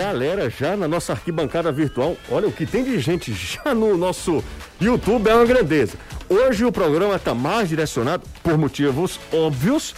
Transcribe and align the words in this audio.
galera 0.00 0.48
já 0.48 0.76
na 0.76 0.88
nossa 0.88 1.12
arquibancada 1.12 1.70
virtual. 1.70 2.16
Olha 2.30 2.48
o 2.48 2.52
que 2.52 2.64
tem 2.64 2.82
de 2.82 2.98
gente 2.98 3.32
já 3.34 3.74
no 3.74 3.98
nosso 3.98 4.42
YouTube 4.80 5.28
é 5.28 5.34
uma 5.34 5.44
grandeza. 5.44 5.98
Hoje 6.26 6.64
o 6.64 6.72
programa 6.72 7.16
está 7.16 7.34
mais 7.34 7.68
direcionado, 7.68 8.22
por 8.42 8.56
motivos 8.56 9.20
óbvios, 9.30 9.94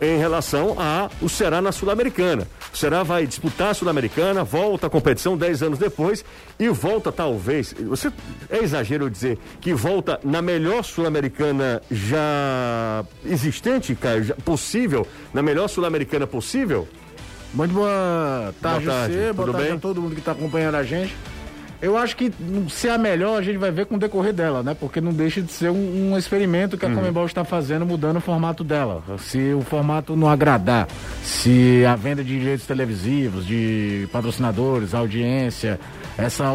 em 0.00 0.18
relação 0.18 0.76
a 0.78 1.10
o 1.20 1.60
na 1.60 1.72
Sul-Americana. 1.72 2.48
O 2.72 2.76
Ceará 2.76 3.02
vai 3.02 3.26
disputar 3.26 3.70
a 3.70 3.74
Sul-Americana, 3.74 4.42
volta 4.42 4.86
à 4.86 4.90
competição 4.90 5.36
10 5.36 5.62
anos 5.62 5.78
depois 5.78 6.24
e 6.58 6.68
volta 6.68 7.12
talvez, 7.12 7.74
você 7.86 8.10
é 8.50 8.58
exagero 8.58 9.10
dizer 9.10 9.38
que 9.60 9.74
volta 9.74 10.18
na 10.24 10.40
melhor 10.40 10.82
Sul-Americana 10.82 11.82
já 11.90 13.04
existente, 13.24 13.94
Caio, 13.94 14.24
já 14.24 14.34
possível, 14.36 15.06
na 15.32 15.42
melhor 15.42 15.68
Sul-Americana 15.68 16.26
possível? 16.26 16.88
Muito 17.54 17.72
boa 17.72 18.52
tarde, 18.60 18.86
Boa 18.86 18.98
tarde, 18.98 19.14
você, 19.14 19.32
boa 19.32 19.52
tarde 19.52 19.68
bem? 19.68 19.76
a 19.76 19.78
todo 19.80 20.02
mundo 20.02 20.14
que 20.14 20.20
está 20.20 20.32
acompanhando 20.32 20.74
a 20.74 20.82
gente. 20.82 21.14
Eu 21.80 21.96
acho 21.96 22.16
que 22.16 22.32
se 22.70 22.88
é 22.88 22.92
a 22.92 22.98
melhor, 22.98 23.38
a 23.38 23.42
gente 23.42 23.58
vai 23.58 23.70
ver 23.70 23.86
com 23.86 23.94
o 23.94 23.98
decorrer 23.98 24.32
dela, 24.32 24.62
né? 24.62 24.74
Porque 24.78 25.00
não 25.00 25.12
deixa 25.12 25.40
de 25.42 25.52
ser 25.52 25.70
um, 25.70 26.12
um 26.12 26.18
experimento 26.18 26.78
que 26.78 26.86
a 26.86 26.90
Comembol 26.90 27.26
está 27.26 27.44
fazendo, 27.44 27.84
mudando 27.84 28.16
o 28.16 28.20
formato 28.20 28.64
dela. 28.64 29.04
Se 29.18 29.52
o 29.52 29.60
formato 29.60 30.16
não 30.16 30.28
agradar, 30.28 30.88
se 31.22 31.84
a 31.84 31.94
venda 31.94 32.24
de 32.24 32.38
direitos 32.38 32.66
televisivos, 32.66 33.46
de 33.46 34.08
patrocinadores, 34.10 34.94
audiência, 34.94 35.78
essa, 36.16 36.54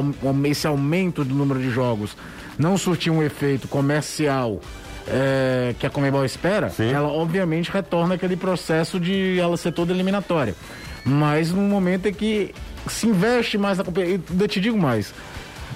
esse 0.50 0.68
aumento 0.68 1.24
do 1.24 1.36
número 1.36 1.60
de 1.60 1.70
jogos 1.70 2.18
não 2.58 2.78
surtir 2.78 3.12
um 3.12 3.22
efeito 3.22 3.68
comercial 3.68 4.60
é, 5.08 5.74
que 5.80 5.86
a 5.86 5.90
Comembol 5.90 6.26
espera, 6.26 6.70
Sim. 6.70 6.92
ela 6.92 7.08
obviamente 7.08 7.72
retorna 7.72 8.16
aquele 8.16 8.36
processo 8.36 9.00
de 9.00 9.40
ela 9.40 9.58
ser 9.58 9.72
toda 9.72 9.94
eliminatória. 9.94 10.56
Mas 11.06 11.52
no 11.52 11.62
momento 11.62 12.08
em 12.08 12.14
que 12.14 12.54
se 12.88 13.08
investe 13.08 13.58
mais 13.58 13.78
na 13.78 13.84
competição, 13.84 14.38
eu 14.40 14.48
te 14.48 14.60
digo 14.60 14.78
mais, 14.78 15.14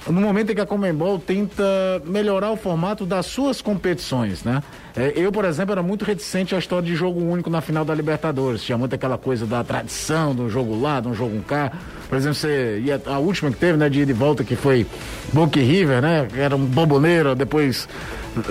no 0.07 0.19
momento 0.19 0.51
em 0.51 0.55
que 0.55 0.61
a 0.61 0.65
Comembol 0.65 1.17
tenta 1.19 1.63
melhorar 2.05 2.51
o 2.51 2.57
formato 2.57 3.05
das 3.05 3.25
suas 3.25 3.61
competições, 3.61 4.43
né? 4.43 4.61
É, 4.95 5.13
eu, 5.15 5.31
por 5.31 5.43
exemplo, 5.45 5.71
era 5.71 5.81
muito 5.81 6.05
reticente 6.05 6.53
à 6.53 6.59
história 6.59 6.85
de 6.85 6.95
jogo 6.95 7.19
único 7.19 7.49
na 7.49 7.61
final 7.61 7.83
da 7.83 7.95
Libertadores. 7.95 8.61
Tinha 8.61 8.77
muito 8.77 8.93
aquela 8.93 9.17
coisa 9.17 9.45
da 9.45 9.63
tradição, 9.63 10.35
de 10.35 10.41
um 10.41 10.49
jogo 10.49 10.79
lá, 10.79 10.99
de 10.99 11.07
um 11.07 11.15
jogo 11.15 11.41
cá. 11.43 11.71
Por 12.09 12.15
exemplo, 12.17 12.35
você 12.35 12.79
ia, 12.85 13.01
a 13.07 13.17
última 13.17 13.49
que 13.49 13.57
teve, 13.57 13.77
né, 13.77 13.89
de 13.89 14.01
ida 14.01 14.11
e 14.11 14.13
volta, 14.13 14.43
que 14.43 14.55
foi 14.55 14.85
Boca 15.31 15.57
e 15.59 15.63
River, 15.63 16.01
né? 16.01 16.27
Que 16.31 16.39
era 16.39 16.55
um 16.55 16.63
bomboneiro, 16.65 17.33
depois 17.33 17.87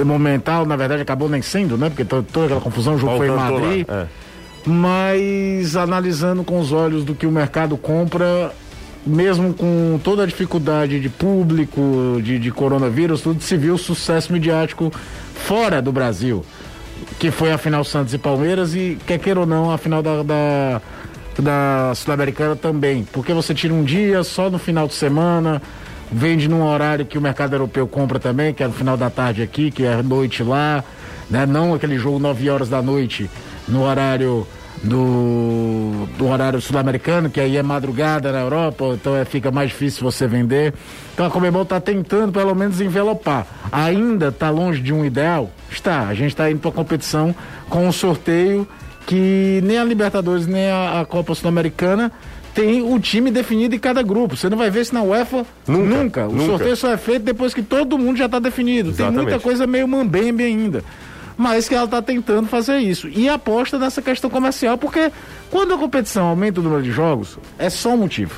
momental, 0.04 0.64
na 0.66 0.74
verdade 0.76 1.02
acabou 1.02 1.28
nem 1.28 1.42
sendo, 1.42 1.76
né? 1.76 1.88
Porque 1.90 2.04
to- 2.04 2.22
toda 2.32 2.46
aquela 2.46 2.60
confusão, 2.60 2.94
o 2.94 2.98
jogo 2.98 3.16
foi 3.18 3.26
em 3.26 3.30
Voltando 3.30 3.52
lá, 3.54 3.60
Madrid. 3.60 3.86
é. 3.88 4.06
Mas 4.64 5.76
analisando 5.76 6.44
com 6.44 6.60
os 6.60 6.72
olhos 6.72 7.04
do 7.04 7.14
que 7.14 7.26
o 7.26 7.30
mercado 7.32 7.76
compra, 7.76 8.52
mesmo 9.04 9.52
com 9.52 9.98
toda 10.02 10.22
a 10.22 10.26
dificuldade 10.26 11.00
de 11.00 11.08
público, 11.08 12.20
de, 12.22 12.38
de 12.38 12.50
coronavírus, 12.50 13.20
tudo 13.20 13.42
se 13.42 13.56
viu 13.56 13.76
sucesso 13.76 14.32
midiático 14.32 14.92
fora 15.34 15.82
do 15.82 15.90
Brasil. 15.90 16.44
Que 17.18 17.30
foi 17.30 17.52
a 17.52 17.58
final 17.58 17.82
Santos 17.84 18.14
e 18.14 18.18
Palmeiras 18.18 18.74
e, 18.74 18.96
quer 19.06 19.18
queira 19.18 19.40
ou 19.40 19.46
não, 19.46 19.70
a 19.72 19.78
final 19.78 20.02
da, 20.02 20.22
da, 20.22 20.80
da 21.38 21.94
Sul-Americana 21.96 22.54
também. 22.54 23.04
Porque 23.12 23.32
você 23.32 23.52
tira 23.52 23.74
um 23.74 23.82
dia 23.82 24.22
só 24.22 24.48
no 24.48 24.58
final 24.58 24.86
de 24.86 24.94
semana, 24.94 25.60
vende 26.10 26.48
num 26.48 26.62
horário 26.62 27.04
que 27.04 27.18
o 27.18 27.20
mercado 27.20 27.54
europeu 27.54 27.88
compra 27.88 28.20
também, 28.20 28.54
que 28.54 28.62
é 28.62 28.66
no 28.68 28.72
final 28.72 28.96
da 28.96 29.10
tarde 29.10 29.42
aqui, 29.42 29.72
que 29.72 29.84
é 29.84 30.00
noite 30.00 30.44
lá, 30.44 30.84
né? 31.28 31.44
Não 31.44 31.74
aquele 31.74 31.98
jogo 31.98 32.20
9 32.20 32.48
horas 32.48 32.68
da 32.68 32.80
noite 32.80 33.28
no 33.68 33.82
horário 33.84 34.46
do, 34.82 36.06
do 36.18 36.26
horário 36.26 36.60
sul-americano, 36.60 37.30
que 37.30 37.40
aí 37.40 37.56
é 37.56 37.62
madrugada 37.62 38.32
na 38.32 38.40
Europa, 38.40 38.84
então 38.94 39.14
é, 39.16 39.24
fica 39.24 39.50
mais 39.50 39.70
difícil 39.70 40.02
você 40.02 40.26
vender. 40.26 40.74
Então 41.14 41.24
a 41.26 41.30
Comebol 41.30 41.62
está 41.62 41.80
tentando 41.80 42.32
pelo 42.32 42.54
menos 42.54 42.80
envelopar. 42.80 43.46
Ainda 43.70 44.28
está 44.28 44.50
longe 44.50 44.80
de 44.80 44.92
um 44.92 45.04
ideal? 45.04 45.50
Está. 45.70 46.08
A 46.08 46.14
gente 46.14 46.30
está 46.30 46.50
indo 46.50 46.60
para 46.60 46.70
a 46.70 46.74
competição 46.74 47.34
com 47.68 47.86
um 47.86 47.92
sorteio 47.92 48.66
que 49.06 49.60
nem 49.64 49.78
a 49.78 49.84
Libertadores 49.84 50.46
nem 50.46 50.70
a, 50.70 51.00
a 51.00 51.04
Copa 51.04 51.34
Sul-Americana 51.34 52.10
tem 52.54 52.82
o 52.82 53.00
time 53.00 53.30
definido 53.30 53.74
em 53.74 53.78
cada 53.78 54.02
grupo. 54.02 54.36
Você 54.36 54.48
não 54.50 54.58
vai 54.58 54.70
ver 54.70 54.82
isso 54.82 54.94
na 54.94 55.02
UEFA 55.02 55.46
Nunca, 55.66 56.28
O 56.28 56.32
nunca. 56.32 56.46
sorteio 56.46 56.76
só 56.76 56.92
é 56.92 56.96
feito 56.98 57.22
depois 57.22 57.54
que 57.54 57.62
todo 57.62 57.98
mundo 57.98 58.18
já 58.18 58.26
está 58.26 58.38
definido. 58.38 58.92
Tem 58.92 59.06
muita 59.06 59.20
Exatamente. 59.22 59.42
coisa 59.42 59.66
meio 59.66 59.88
mambembe 59.88 60.44
ainda. 60.44 60.84
Mas 61.36 61.68
que 61.68 61.74
ela 61.74 61.84
está 61.84 62.02
tentando 62.02 62.48
fazer 62.48 62.78
isso. 62.78 63.08
E 63.08 63.28
aposta 63.28 63.78
nessa 63.78 64.02
questão 64.02 64.30
comercial, 64.30 64.76
porque 64.78 65.10
quando 65.50 65.74
a 65.74 65.78
competição 65.78 66.26
aumenta 66.26 66.60
o 66.60 66.62
número 66.62 66.82
de 66.82 66.90
jogos, 66.90 67.38
é 67.58 67.70
só 67.70 67.94
um 67.94 67.98
motivo. 67.98 68.34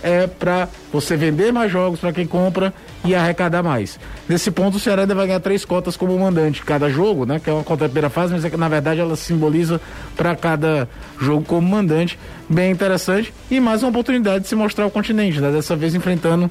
É 0.00 0.28
para 0.28 0.68
você 0.92 1.16
vender 1.16 1.52
mais 1.52 1.72
jogos 1.72 1.98
para 1.98 2.12
quem 2.12 2.24
compra 2.24 2.72
e 3.04 3.16
arrecadar 3.16 3.64
mais. 3.64 3.98
Nesse 4.28 4.48
ponto, 4.48 4.76
o 4.76 4.80
Ceará 4.80 5.02
ainda 5.02 5.14
vai 5.14 5.26
ganhar 5.26 5.40
três 5.40 5.64
cotas 5.64 5.96
como 5.96 6.16
mandante 6.16 6.62
cada 6.62 6.88
jogo, 6.88 7.26
né? 7.26 7.40
Que 7.40 7.50
é 7.50 7.52
uma 7.52 7.64
cota 7.64 7.84
da 7.84 7.88
primeira 7.88 8.08
fase, 8.08 8.32
mas 8.32 8.44
é 8.44 8.50
que, 8.50 8.56
na 8.56 8.68
verdade 8.68 9.00
ela 9.00 9.16
simboliza 9.16 9.80
para 10.16 10.36
cada 10.36 10.88
jogo 11.20 11.44
como 11.44 11.68
mandante. 11.68 12.16
Bem 12.48 12.70
interessante. 12.70 13.34
E 13.50 13.58
mais 13.58 13.82
uma 13.82 13.90
oportunidade 13.90 14.44
de 14.44 14.48
se 14.48 14.54
mostrar 14.54 14.86
o 14.86 14.90
continente, 14.90 15.40
né? 15.40 15.50
Dessa 15.50 15.74
vez 15.74 15.96
enfrentando 15.96 16.48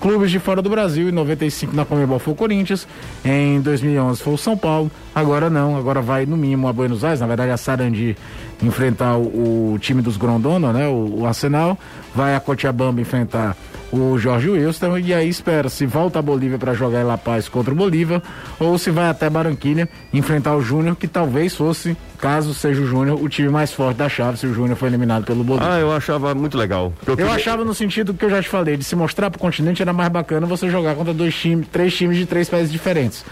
clubes 0.00 0.30
de 0.30 0.38
fora 0.38 0.62
do 0.62 0.70
Brasil. 0.70 1.08
Em 1.08 1.12
95 1.12 1.74
na 1.74 1.84
Comebol 1.84 2.18
foi 2.18 2.32
o 2.32 2.36
Corinthians, 2.36 2.86
em 3.24 3.60
2011 3.60 4.22
foi 4.22 4.34
o 4.34 4.38
São 4.38 4.56
Paulo. 4.56 4.90
Agora 5.14 5.50
não, 5.50 5.76
agora 5.76 6.00
vai 6.00 6.26
no 6.26 6.36
mínimo 6.36 6.68
a 6.68 6.72
Buenos 6.72 7.04
Aires, 7.04 7.20
na 7.20 7.26
verdade 7.26 7.50
a 7.50 7.56
Sarandi 7.56 8.16
enfrentar 8.62 9.16
o, 9.16 9.74
o 9.74 9.78
time 9.78 10.02
dos 10.02 10.16
Grondona, 10.16 10.72
né? 10.72 10.88
O, 10.88 11.20
o 11.20 11.26
Arsenal. 11.26 11.78
Vai 12.14 12.34
a 12.34 12.40
Cochabamba 12.40 13.00
enfrentar 13.00 13.56
o 13.90 14.18
Jorge 14.18 14.50
Wilson 14.50 14.98
e 14.98 15.14
aí 15.14 15.28
espera 15.28 15.68
se 15.70 15.86
volta 15.86 16.18
a 16.18 16.22
Bolívia 16.22 16.58
para 16.58 16.74
jogar 16.74 17.00
em 17.00 17.04
La 17.04 17.16
Paz 17.16 17.48
contra 17.48 17.72
o 17.72 17.76
Bolívia 17.76 18.22
ou 18.60 18.76
se 18.76 18.90
vai 18.90 19.08
até 19.08 19.30
Barranquilha 19.30 19.88
enfrentar 20.12 20.54
o 20.56 20.60
Júnior, 20.62 20.94
que 20.94 21.08
talvez 21.08 21.54
fosse, 21.56 21.96
caso 22.18 22.52
seja 22.52 22.82
o 22.82 22.86
Júnior, 22.86 23.18
o 23.22 23.28
time 23.28 23.48
mais 23.48 23.72
forte 23.72 23.96
da 23.96 24.08
chave 24.08 24.36
se 24.38 24.46
o 24.46 24.52
Júnior 24.52 24.76
foi 24.76 24.88
eliminado 24.88 25.24
pelo 25.24 25.42
Bolívia. 25.42 25.72
Ah, 25.72 25.78
eu 25.80 25.90
achava 25.90 26.34
muito 26.34 26.58
legal. 26.58 26.92
Eu 27.06 27.16
queria- 27.16 27.32
achava 27.32 27.64
no 27.64 27.72
sentido 27.72 28.12
que 28.12 28.24
eu 28.24 28.30
já 28.30 28.42
te 28.42 28.48
falei, 28.48 28.76
de 28.76 28.84
se 28.84 28.94
mostrar 28.94 29.30
pro 29.30 29.38
continente 29.40 29.80
era 29.80 29.92
mais 29.92 30.10
bacana 30.10 30.46
você 30.46 30.68
jogar 30.68 30.94
contra 30.94 31.14
dois 31.14 31.34
times, 31.34 31.66
três 31.72 31.96
times 31.96 32.18
de 32.18 32.26
três 32.26 32.48
países 32.48 32.70
diferentes. 32.70 33.24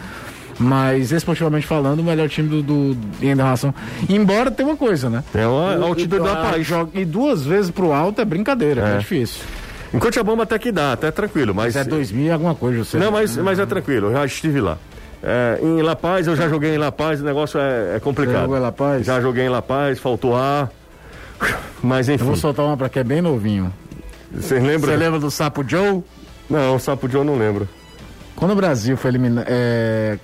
Mas, 0.58 1.12
esportivamente 1.12 1.66
falando, 1.66 2.00
o 2.00 2.02
melhor 2.02 2.30
time 2.30 2.48
do, 2.48 2.62
do 2.62 2.96
em 3.20 3.34
relação. 3.34 3.74
Embora 4.08 4.50
tenha 4.50 4.66
uma 4.70 4.76
coisa, 4.76 5.10
né? 5.10 5.22
É 5.34 5.46
uma 5.46 5.76
O- 5.76 5.84
altitude 5.84 6.24
da 6.24 6.36
paz. 6.36 6.66
joga- 6.66 6.98
E 6.98 7.04
duas 7.04 7.44
vezes 7.44 7.70
pro 7.70 7.92
alto 7.92 8.22
é 8.22 8.24
brincadeira, 8.24 8.88
é, 8.88 8.94
É. 8.94 8.98
difícil. 8.98 9.42
Em 9.96 9.98
Cochabamba 9.98 10.42
até 10.42 10.58
que 10.58 10.70
dá, 10.70 10.92
até 10.92 11.10
tranquilo, 11.10 11.54
mas. 11.54 11.74
Mas 11.74 11.86
é 11.86 11.88
2000 11.88 12.26
e 12.26 12.30
alguma 12.30 12.54
coisa, 12.54 12.84
você. 12.84 12.98
Não, 12.98 13.10
mas, 13.10 13.34
mas 13.38 13.58
é 13.58 13.64
tranquilo, 13.64 14.08
eu 14.08 14.12
já 14.12 14.26
estive 14.26 14.60
lá. 14.60 14.76
É, 15.22 15.58
em 15.62 15.80
La 15.80 15.96
Paz, 15.96 16.26
eu 16.26 16.36
já 16.36 16.50
joguei 16.50 16.74
em 16.74 16.78
La 16.78 16.92
Paz, 16.92 17.22
o 17.22 17.24
negócio 17.24 17.58
é, 17.58 17.96
é 17.96 18.00
complicado. 18.00 18.34
Você 18.34 18.40
jogou 18.42 18.56
em 18.58 18.60
La 18.60 18.72
Paz? 18.72 19.06
Já 19.06 19.20
joguei 19.22 19.46
em 19.46 19.48
La 19.48 19.62
Paz, 19.62 19.98
faltou 19.98 20.36
ar. 20.36 20.70
Mas 21.82 22.08
Eu 22.08 22.16
enfim, 22.16 22.24
vou 22.24 22.36
soltar 22.36 22.66
uma 22.66 22.76
pra 22.76 22.90
que 22.90 22.98
é 22.98 23.04
bem 23.04 23.22
novinho. 23.22 23.72
vocês 24.30 24.62
lembram? 24.62 24.90
Você 24.90 24.96
lembra 24.96 25.18
do 25.18 25.30
Sapo 25.30 25.64
Joe? 25.66 26.02
Não, 26.48 26.76
o 26.76 26.78
Sapo 26.78 27.08
Joe 27.08 27.22
eu 27.22 27.24
não 27.24 27.38
lembro. 27.38 27.66
Quando 28.34 28.50
o 28.50 28.54
Brasil 28.54 28.98
foi 28.98 29.10
eliminado. 29.10 29.46
É... 29.48 30.18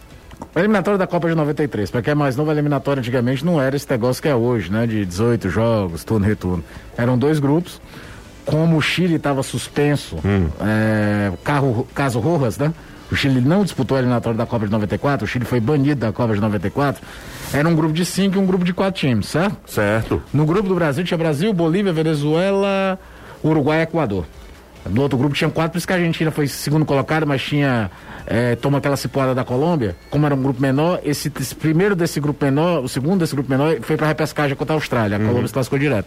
Eliminatória 0.55 0.99
da 0.99 1.07
Copa 1.07 1.29
de 1.29 1.35
93, 1.35 1.91
pra 1.91 2.03
quem 2.03 2.13
é 2.13 2.15
mais 2.15 2.37
novo, 2.37 2.51
a 2.51 2.53
eliminatória 2.53 3.01
antigamente 3.01 3.43
não 3.43 3.63
era 3.63 3.75
esse 3.75 3.89
negócio 3.89 4.21
que 4.21 4.29
é 4.29 4.35
hoje, 4.35 4.71
né? 4.71 4.87
De 4.87 5.07
18 5.07 5.49
jogos, 5.49 6.05
turno 6.05 6.27
e 6.27 6.29
retorno. 6.29 6.63
Eram 6.97 7.17
dois 7.17 7.39
grupos. 7.39 7.81
Como 8.45 8.77
o 8.77 8.83
Chile 8.83 9.15
estava 9.15 9.43
suspenso, 9.43 10.17
é, 10.61 11.33
carro, 11.45 11.87
caso 11.95 12.19
Rojas, 12.19 12.59
né? 12.59 12.73
O 13.11 13.15
Chile 13.15 13.41
não 13.41 13.63
disputou 13.63 13.97
a 13.97 14.01
eliminatória 14.01 14.37
da 14.37 14.47
Copa 14.47 14.65
de 14.65 14.73
94, 14.73 15.25
o 15.25 15.29
Chile 15.29 15.45
foi 15.45 15.61
banido 15.61 16.01
da 16.01 16.13
Copa 16.13 16.35
de 16.35 16.41
94. 16.41 17.03
Era 17.53 17.69
um 17.69 17.75
grupo 17.75 17.93
de 17.93 18.05
cinco 18.07 18.37
e 18.37 18.41
um 18.41 18.47
grupo 18.47 18.65
de 18.65 18.73
quatro 18.73 18.99
times, 19.01 19.27
certo? 19.27 19.59
Certo. 19.67 20.23
No 20.33 20.47
grupo 20.47 20.67
do 20.69 20.75
Brasil 20.75 21.05
tinha 21.05 21.19
Brasil, 21.19 21.53
Bolívia, 21.53 21.93
Venezuela, 21.93 22.99
Uruguai 23.45 23.81
e 23.81 23.83
Equador. 23.83 24.25
No 24.91 25.03
outro 25.03 25.17
grupo 25.17 25.35
tinha 25.35 25.49
quatro, 25.49 25.73
por 25.73 25.79
isso 25.79 25.87
que 25.87 25.93
a 25.93 25.97
Argentina 25.97 26.31
foi 26.31 26.47
segundo 26.47 26.85
colocado, 26.85 27.27
mas 27.27 27.43
tinha. 27.43 27.91
É, 28.25 28.55
toma 28.55 28.79
aquela 28.79 28.97
cipuada 28.97 29.35
da 29.35 29.45
Colômbia. 29.45 29.97
Como 30.09 30.25
era 30.25 30.35
um 30.35 30.41
grupo 30.43 30.61
menor, 30.63 31.01
esse, 31.05 31.31
esse 31.41 31.55
primeiro 31.55 31.97
desse 31.97 32.21
grupo 32.21 32.45
menor, 32.45 32.83
o 32.83 32.89
segundo 32.89 33.21
desse 33.21 33.35
grupo 33.35 33.51
menor, 33.51 33.79
foi 33.83 33.97
pra 33.97 34.07
repescagem 34.07 34.57
contra 34.57 34.75
a 34.75 34.77
Austrália. 34.77 35.17
A 35.17 35.21
Colômbia 35.21 35.49
se 35.49 35.53
classificou 35.53 35.79
direto. 35.79 36.07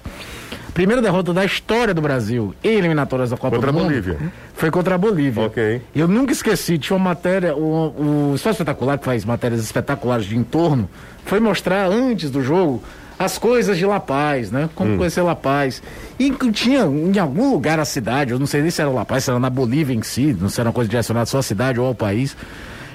Primeira 0.74 1.02
derrota 1.02 1.34
da 1.34 1.46
história 1.46 1.94
do 1.94 2.02
Brasil 2.02 2.54
em 2.64 2.78
eliminatórias 2.78 3.30
da 3.30 3.38
Copa 3.38 3.56
Contra 3.56 3.72
do 3.72 3.78
a 3.78 3.82
Mundo 3.82 3.92
Bolívia. 3.92 4.18
foi 4.54 4.70
contra 4.72 4.96
a 4.96 4.98
Bolívia. 4.98 5.44
Ok. 5.44 5.82
Eu 5.96 6.08
nunca 6.08 6.34
esqueci, 6.34 6.78
tinha 6.78 6.98
uma 6.98 7.10
matéria, 7.12 7.56
o, 7.56 8.32
o 8.32 8.36
Espaço 8.36 8.56
Espetacular, 8.56 8.98
que 8.98 9.06
faz 9.06 9.24
matérias 9.24 9.62
espetaculares 9.62 10.26
de 10.26 10.36
entorno, 10.38 10.90
foi 11.26 11.40
mostrar 11.40 11.86
antes 11.88 12.30
do 12.30 12.42
jogo 12.44 12.84
as 13.18 13.38
coisas 13.38 13.78
de 13.78 13.86
La 13.86 14.00
Paz, 14.00 14.52
né? 14.52 14.70
Como 14.76 14.98
conhecer 14.98 15.22
La 15.22 15.36
Paz. 15.36 15.82
E 16.20 16.32
tinha 16.52 16.82
em 16.82 17.18
algum 17.18 17.52
lugar 17.52 17.80
a 17.80 17.86
cidade, 17.86 18.32
eu 18.32 18.40
não 18.40 18.46
sei 18.46 18.62
nem 18.62 18.72
se 18.72 18.82
era 18.82 18.90
La 18.90 19.06
Paz, 19.06 19.24
se 19.24 19.30
era 19.30 19.40
na 19.40 19.50
Bolívia 19.50 19.96
em 19.96 20.02
si, 20.02 20.34
não 20.34 20.50
sei 20.50 20.56
se 20.56 20.62
era 20.62 20.70
uma 20.70 20.74
coisa 20.74 20.90
direcionada 20.90 21.26
só 21.26 21.40
à 21.40 21.44
cidade 21.44 21.80
ou 21.80 21.86
ao 21.88 21.96
país, 21.96 22.36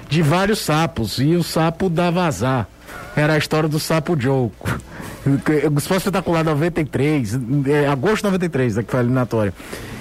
de 0.09 0.21
vários 0.21 0.59
sapos. 0.59 1.17
E 1.19 1.35
o 1.35 1.43
sapo 1.43 1.89
dava 1.89 2.25
azar. 2.25 2.67
Era 3.15 3.33
a 3.33 3.37
história 3.37 3.67
do 3.67 3.79
sapo 3.79 4.19
Joe. 4.19 4.51
Esporte 5.75 5.97
Espetacular 5.97 6.43
93, 6.43 7.39
é, 7.67 7.87
agosto 7.87 8.17
de 8.17 8.23
93, 8.25 8.75
né, 8.77 8.83
que 8.83 8.91
foi 8.91 8.99
a 8.99 9.03
eliminatória. 9.03 9.53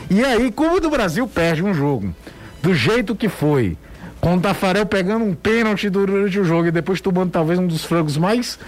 E 0.08 0.24
aí, 0.24 0.50
como 0.50 0.76
o 0.76 0.80
do 0.80 0.90
Brasil 0.90 1.26
perde 1.26 1.62
um 1.62 1.72
jogo 1.72 2.14
do 2.62 2.74
jeito 2.74 3.14
que 3.14 3.28
foi, 3.28 3.76
com 4.20 4.36
o 4.36 4.40
Tafarel 4.40 4.84
pegando 4.84 5.24
um 5.24 5.34
pênalti 5.34 5.88
durante 5.88 6.38
o 6.38 6.44
jogo 6.44 6.68
e 6.68 6.70
depois 6.70 7.00
tomando 7.00 7.30
talvez 7.30 7.58
um 7.58 7.66
dos 7.66 7.84
frangos 7.84 8.16
mais 8.16 8.58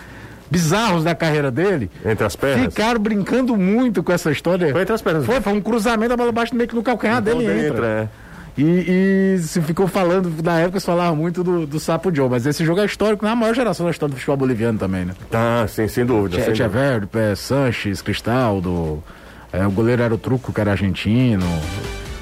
bizarros 0.52 1.02
da 1.02 1.14
carreira 1.14 1.50
dele. 1.50 1.90
Entre 2.04 2.24
as 2.26 2.36
pernas? 2.36 2.66
Ficaram 2.66 3.00
brincando 3.00 3.56
muito 3.56 4.02
com 4.02 4.12
essa 4.12 4.30
história. 4.30 4.70
Foi 4.70 4.82
entre 4.82 4.94
as 4.94 5.00
pernas. 5.00 5.24
Foi, 5.24 5.40
foi 5.40 5.52
um 5.54 5.60
cruzamento, 5.62 6.12
a 6.12 6.16
bola 6.16 6.30
bate 6.30 6.54
meio 6.54 6.68
que 6.68 6.74
no 6.74 6.82
calcanhar 6.82 7.22
Então 7.22 7.38
dele 7.38 7.50
dentro, 7.52 7.76
entra. 7.78 7.86
é. 7.86 8.08
E, 8.54 9.34
e 9.34 9.38
se 9.38 9.62
ficou 9.62 9.88
falando, 9.88 10.30
na 10.44 10.60
época 10.60 10.78
se 10.78 10.84
falava 10.84 11.16
muito 11.16 11.42
do, 11.42 11.66
do 11.66 11.80
Sapo 11.80 12.14
Joe, 12.14 12.28
mas 12.28 12.44
esse 12.44 12.62
jogo 12.66 12.82
é 12.82 12.84
histórico, 12.84 13.24
na 13.24 13.34
maior 13.34 13.54
geração 13.54 13.86
da 13.86 13.90
história 13.90 14.14
do 14.14 14.16
futebol 14.18 14.36
boliviano 14.36 14.78
também, 14.78 15.06
né? 15.06 15.14
Tá, 15.30 15.66
sim, 15.66 15.88
sem 15.88 16.04
dúvida. 16.04 16.36
sem 16.36 16.52
dúvida. 16.52 16.68
Tchever, 16.68 17.08
é, 17.14 17.34
Sanches, 17.34 18.02
Cristaldo, 18.02 19.02
é, 19.50 19.66
o 19.66 19.70
goleiro 19.70 20.02
era 20.02 20.14
o 20.14 20.18
Truco, 20.18 20.52
que 20.52 20.60
era 20.60 20.72
argentino. 20.72 21.46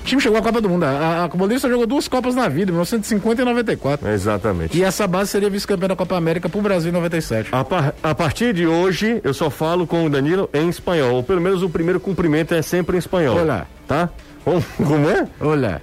O 0.01 0.05
time 0.05 0.21
chegou 0.21 0.39
à 0.39 0.43
Copa 0.43 0.61
do 0.61 0.69
Mundo. 0.69 0.85
A, 0.85 1.25
a 1.25 1.29
Bolívia 1.29 1.59
só 1.61 1.69
jogou 1.69 1.87
duas 1.87 2.09
Copas 2.09 2.35
na 2.35 2.49
vida, 2.49 2.73
1950 2.73 3.43
e 3.43 3.45
94. 3.45 4.09
Exatamente. 4.09 4.77
E 4.77 4.83
essa 4.83 5.07
base 5.07 5.31
seria 5.31 5.49
vice-campeã 5.51 5.89
da 5.89 5.95
Copa 5.97 6.17
América 6.17 6.49
pro 6.49 6.61
Brasil 6.61 6.91
em 6.91 6.93
97. 6.93 7.51
A, 7.53 7.63
par- 7.65 7.95
a 8.03 8.15
partir 8.15 8.53
de 8.55 8.67
hoje, 8.67 9.21
eu 9.23 9.33
só 9.35 9.51
falo 9.51 9.87
com 9.87 10.05
o 10.07 10.11
Danilo 10.11 10.49
em 10.53 10.69
espanhol. 10.69 11.17
Ou 11.17 11.23
pelo 11.23 11.41
menos 11.41 11.63
o 11.63 11.69
primeiro 11.69 12.01
cumprimento 12.01 12.55
é 12.55 12.63
sempre 12.63 12.97
em 12.97 12.99
espanhol. 12.99 13.39
Olá. 13.39 13.67
Tá? 13.87 14.09
Como, 14.45 14.65
como 14.79 15.09
é? 15.11 15.29
Olha, 15.41 15.83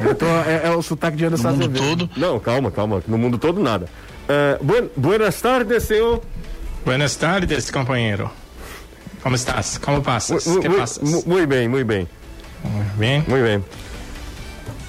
eu 0.00 0.14
tô- 0.14 0.24
é, 0.26 0.62
é 0.64 0.70
o 0.70 0.80
sotaque 0.82 1.16
de 1.16 1.26
Anderson 1.26 1.48
No 1.50 1.56
mundo 1.58 1.64
Azevedo. 1.78 2.08
todo. 2.08 2.10
Não, 2.20 2.40
calma, 2.40 2.70
calma. 2.70 3.02
No 3.06 3.18
mundo 3.18 3.36
todo, 3.38 3.60
nada. 3.62 3.86
É, 4.26 4.58
buen- 4.62 4.88
buenas 4.96 5.40
tardes, 5.40 5.84
senhor. 5.84 6.22
Buenas 6.84 7.16
tardes, 7.16 7.70
compañero. 7.70 8.30
¿Cómo 9.22 9.34
estás? 9.36 9.78
¿Cómo 9.78 10.02
pasas? 10.02 10.46
Mu- 10.46 10.60
¿Qué 10.60 10.68
mu- 10.68 10.76
pasas? 10.78 11.02
mu- 11.02 11.22
Muy 11.26 11.44
bem, 11.44 11.68
muito 11.68 11.86
bem. 11.86 12.08
Muy 12.64 12.84
bien. 12.98 13.24
Muito 13.28 13.44
bem. 13.44 13.64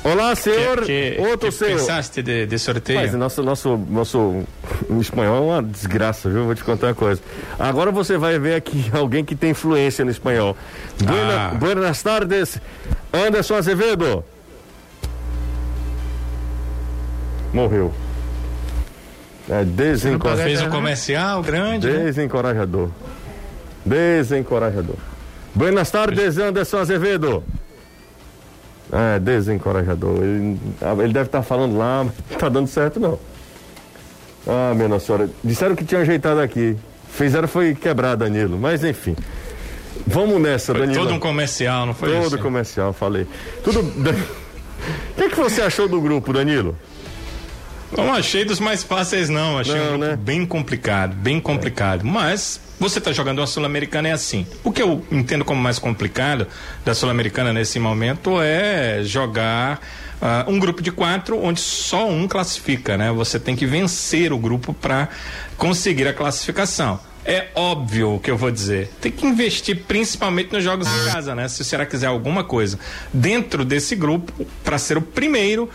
Olá, 0.02 0.34
senhor. 0.36 0.86
¿Qué, 0.86 1.16
qué- 1.18 1.22
Outro 1.22 1.50
qué 1.50 1.52
senhor. 1.52 1.78
pensaste 1.80 2.24
de, 2.24 2.46
de 2.48 2.58
sorteo? 2.58 2.96
Mas 2.96 3.14
nosso, 3.14 3.44
nosso, 3.44 3.78
nosso 3.90 4.44
espanhol 5.00 5.36
é 5.38 5.40
uma 5.56 5.62
desgraça, 5.64 6.30
viu? 6.30 6.46
Vou 6.46 6.56
te 6.56 6.64
contar 6.64 6.88
uma 6.88 6.96
coisa. 6.96 7.22
Agora 7.60 7.92
você 7.92 8.18
vai 8.18 8.40
ver 8.40 8.56
aqui 8.56 8.90
alguém 8.96 9.26
que 9.26 9.36
tem 9.36 9.52
influência 9.52 10.06
no 10.06 10.12
espanhol. 10.12 10.56
Buena- 11.04 11.50
Ah. 11.50 11.54
Buenas 11.54 12.02
tardes, 12.02 12.60
Anderson 13.14 13.56
Azevedo. 13.56 14.24
Morreu. 17.54 17.94
É 19.50 19.64
desencorajador. 19.66 20.46
Fez 20.46 20.62
um 20.62 20.70
comercial 20.70 21.42
grande. 21.42 21.88
né? 21.88 22.04
Desencorajador. 22.06 22.90
Desencorajador. 23.84 24.96
Buenas 25.56 25.90
tardes, 25.90 26.38
Anderson 26.38 26.78
Azevedo. 26.78 27.44
É, 28.92 29.20
desencorajador. 29.20 30.18
Ele, 30.24 30.58
ele 31.04 31.14
deve 31.14 31.28
estar 31.28 31.44
falando 31.44 31.78
lá, 31.78 32.04
mas 32.06 32.14
não 32.32 32.38
tá 32.38 32.50
dando 32.50 32.68
certo 32.68 33.00
não. 33.00 33.20
Ah, 34.48 34.74
minha 34.76 34.88
nossa 34.88 35.06
senhora. 35.06 35.30
Disseram 35.44 35.76
que 35.76 35.86
tinha 35.86 36.02
ajeitado 36.02 36.40
aqui. 36.40 36.76
Fizeram 37.12 37.48
foi 37.48 37.76
quebrar, 37.76 38.16
Danilo. 38.16 38.58
Mas 38.58 38.84
enfim. 38.84 39.16
Vamos 40.08 40.42
nessa, 40.42 40.74
Foi 40.74 40.82
Danilo. 40.86 41.04
todo 41.04 41.14
um 41.16 41.20
comercial, 41.20 41.86
não 41.86 41.94
foi 41.94 42.10
Todo 42.12 42.28
isso? 42.28 42.38
comercial, 42.40 42.94
falei. 42.94 43.28
Tudo. 43.64 43.82
O 45.12 45.22
que, 45.22 45.30
que 45.32 45.36
você 45.36 45.62
achou 45.62 45.90
do 45.90 46.00
grupo, 46.00 46.32
Danilo? 46.32 46.74
Não 47.96 48.14
achei 48.14 48.46
dos 48.46 48.60
mais 48.60 48.84
fáceis, 48.84 49.30
não. 49.30 49.58
Achei 49.58 49.76
Não, 49.76 49.96
um 49.96 49.98
né? 49.98 50.16
bem 50.16 50.46
complicado, 50.46 51.16
bem 51.16 51.40
complicado. 51.40 52.06
Mas 52.06 52.60
você 52.80 53.00
está 53.00 53.12
jogando 53.12 53.42
a 53.42 53.48
Sul-Americana 53.48 54.10
é 54.10 54.12
assim. 54.12 54.46
O 54.64 54.72
que 54.72 54.82
eu 54.82 55.04
entendo 55.12 55.44
como 55.44 55.62
mais 55.62 55.80
complicado 55.80 56.48
da 56.86 56.94
Sul-Americana 56.94 57.52
nesse 57.52 57.80
momento 57.80 58.42
é 58.42 59.02
jogar 59.04 59.82
ah, 60.22 60.46
um 60.48 60.60
grupo 60.60 60.82
de 60.82 60.92
quatro 60.92 61.42
onde 61.42 61.60
só 61.60 62.08
um 62.08 62.28
classifica, 62.28 62.98
né? 62.98 63.12
Você 63.12 63.40
tem 63.40 63.56
que 63.56 63.66
vencer 63.66 64.32
o 64.32 64.38
grupo 64.38 64.74
para 64.74 65.10
conseguir 65.58 66.08
a 66.08 66.14
classificação. 66.14 67.00
É 67.26 67.48
óbvio 67.54 68.16
o 68.16 68.20
que 68.20 68.32
eu 68.32 68.38
vou 68.38 68.50
dizer. 68.50 68.90
Tem 69.02 69.12
que 69.12 69.26
investir 69.26 69.84
principalmente 69.88 70.52
nos 70.54 70.64
jogos 70.64 70.88
em 70.88 71.12
casa, 71.12 71.36
né? 71.36 71.48
Se 71.48 71.62
o 71.62 71.66
Ceará 71.66 71.86
quiser 71.86 72.08
alguma 72.08 72.44
coisa 72.44 72.80
dentro 73.14 73.66
desse 73.66 73.96
grupo, 73.96 74.46
para 74.64 74.78
ser 74.78 74.98
o 74.98 75.02
primeiro, 75.02 75.70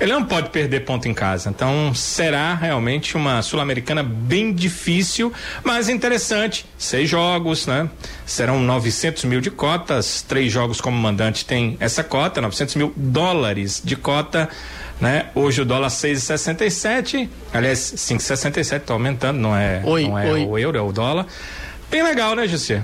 ele 0.00 0.12
não 0.12 0.24
pode 0.24 0.50
perder 0.50 0.80
ponto 0.84 1.08
em 1.08 1.14
casa. 1.14 1.48
Então 1.48 1.94
será 1.94 2.54
realmente 2.54 3.16
uma 3.16 3.40
Sul-Americana 3.42 4.02
bem 4.02 4.52
difícil, 4.52 5.32
mas 5.64 5.88
interessante. 5.88 6.66
Seis 6.78 7.08
jogos, 7.08 7.66
né? 7.66 7.88
Serão 8.24 8.60
900 8.60 9.24
mil 9.24 9.40
de 9.40 9.50
cotas. 9.50 10.22
Três 10.22 10.52
jogos 10.52 10.80
como 10.80 10.96
mandante 10.96 11.44
tem 11.44 11.76
essa 11.80 12.04
cota, 12.04 12.40
900 12.40 12.74
mil 12.76 12.92
dólares 12.96 13.80
de 13.84 13.96
cota. 13.96 14.48
Né? 14.98 15.26
Hoje 15.34 15.60
o 15.60 15.64
dólar 15.66 15.88
6,67, 15.90 17.28
aliás, 17.52 17.78
5,67 17.78 18.76
está 18.80 18.94
aumentando, 18.94 19.38
não 19.38 19.54
é, 19.54 19.82
Oi, 19.84 20.08
não 20.08 20.18
é 20.18 20.30
oi. 20.32 20.44
o 20.46 20.58
euro, 20.58 20.78
é 20.78 20.80
o 20.80 20.90
dólar. 20.90 21.26
Bem 21.90 22.02
legal, 22.02 22.34
né, 22.34 22.48
José? 22.48 22.82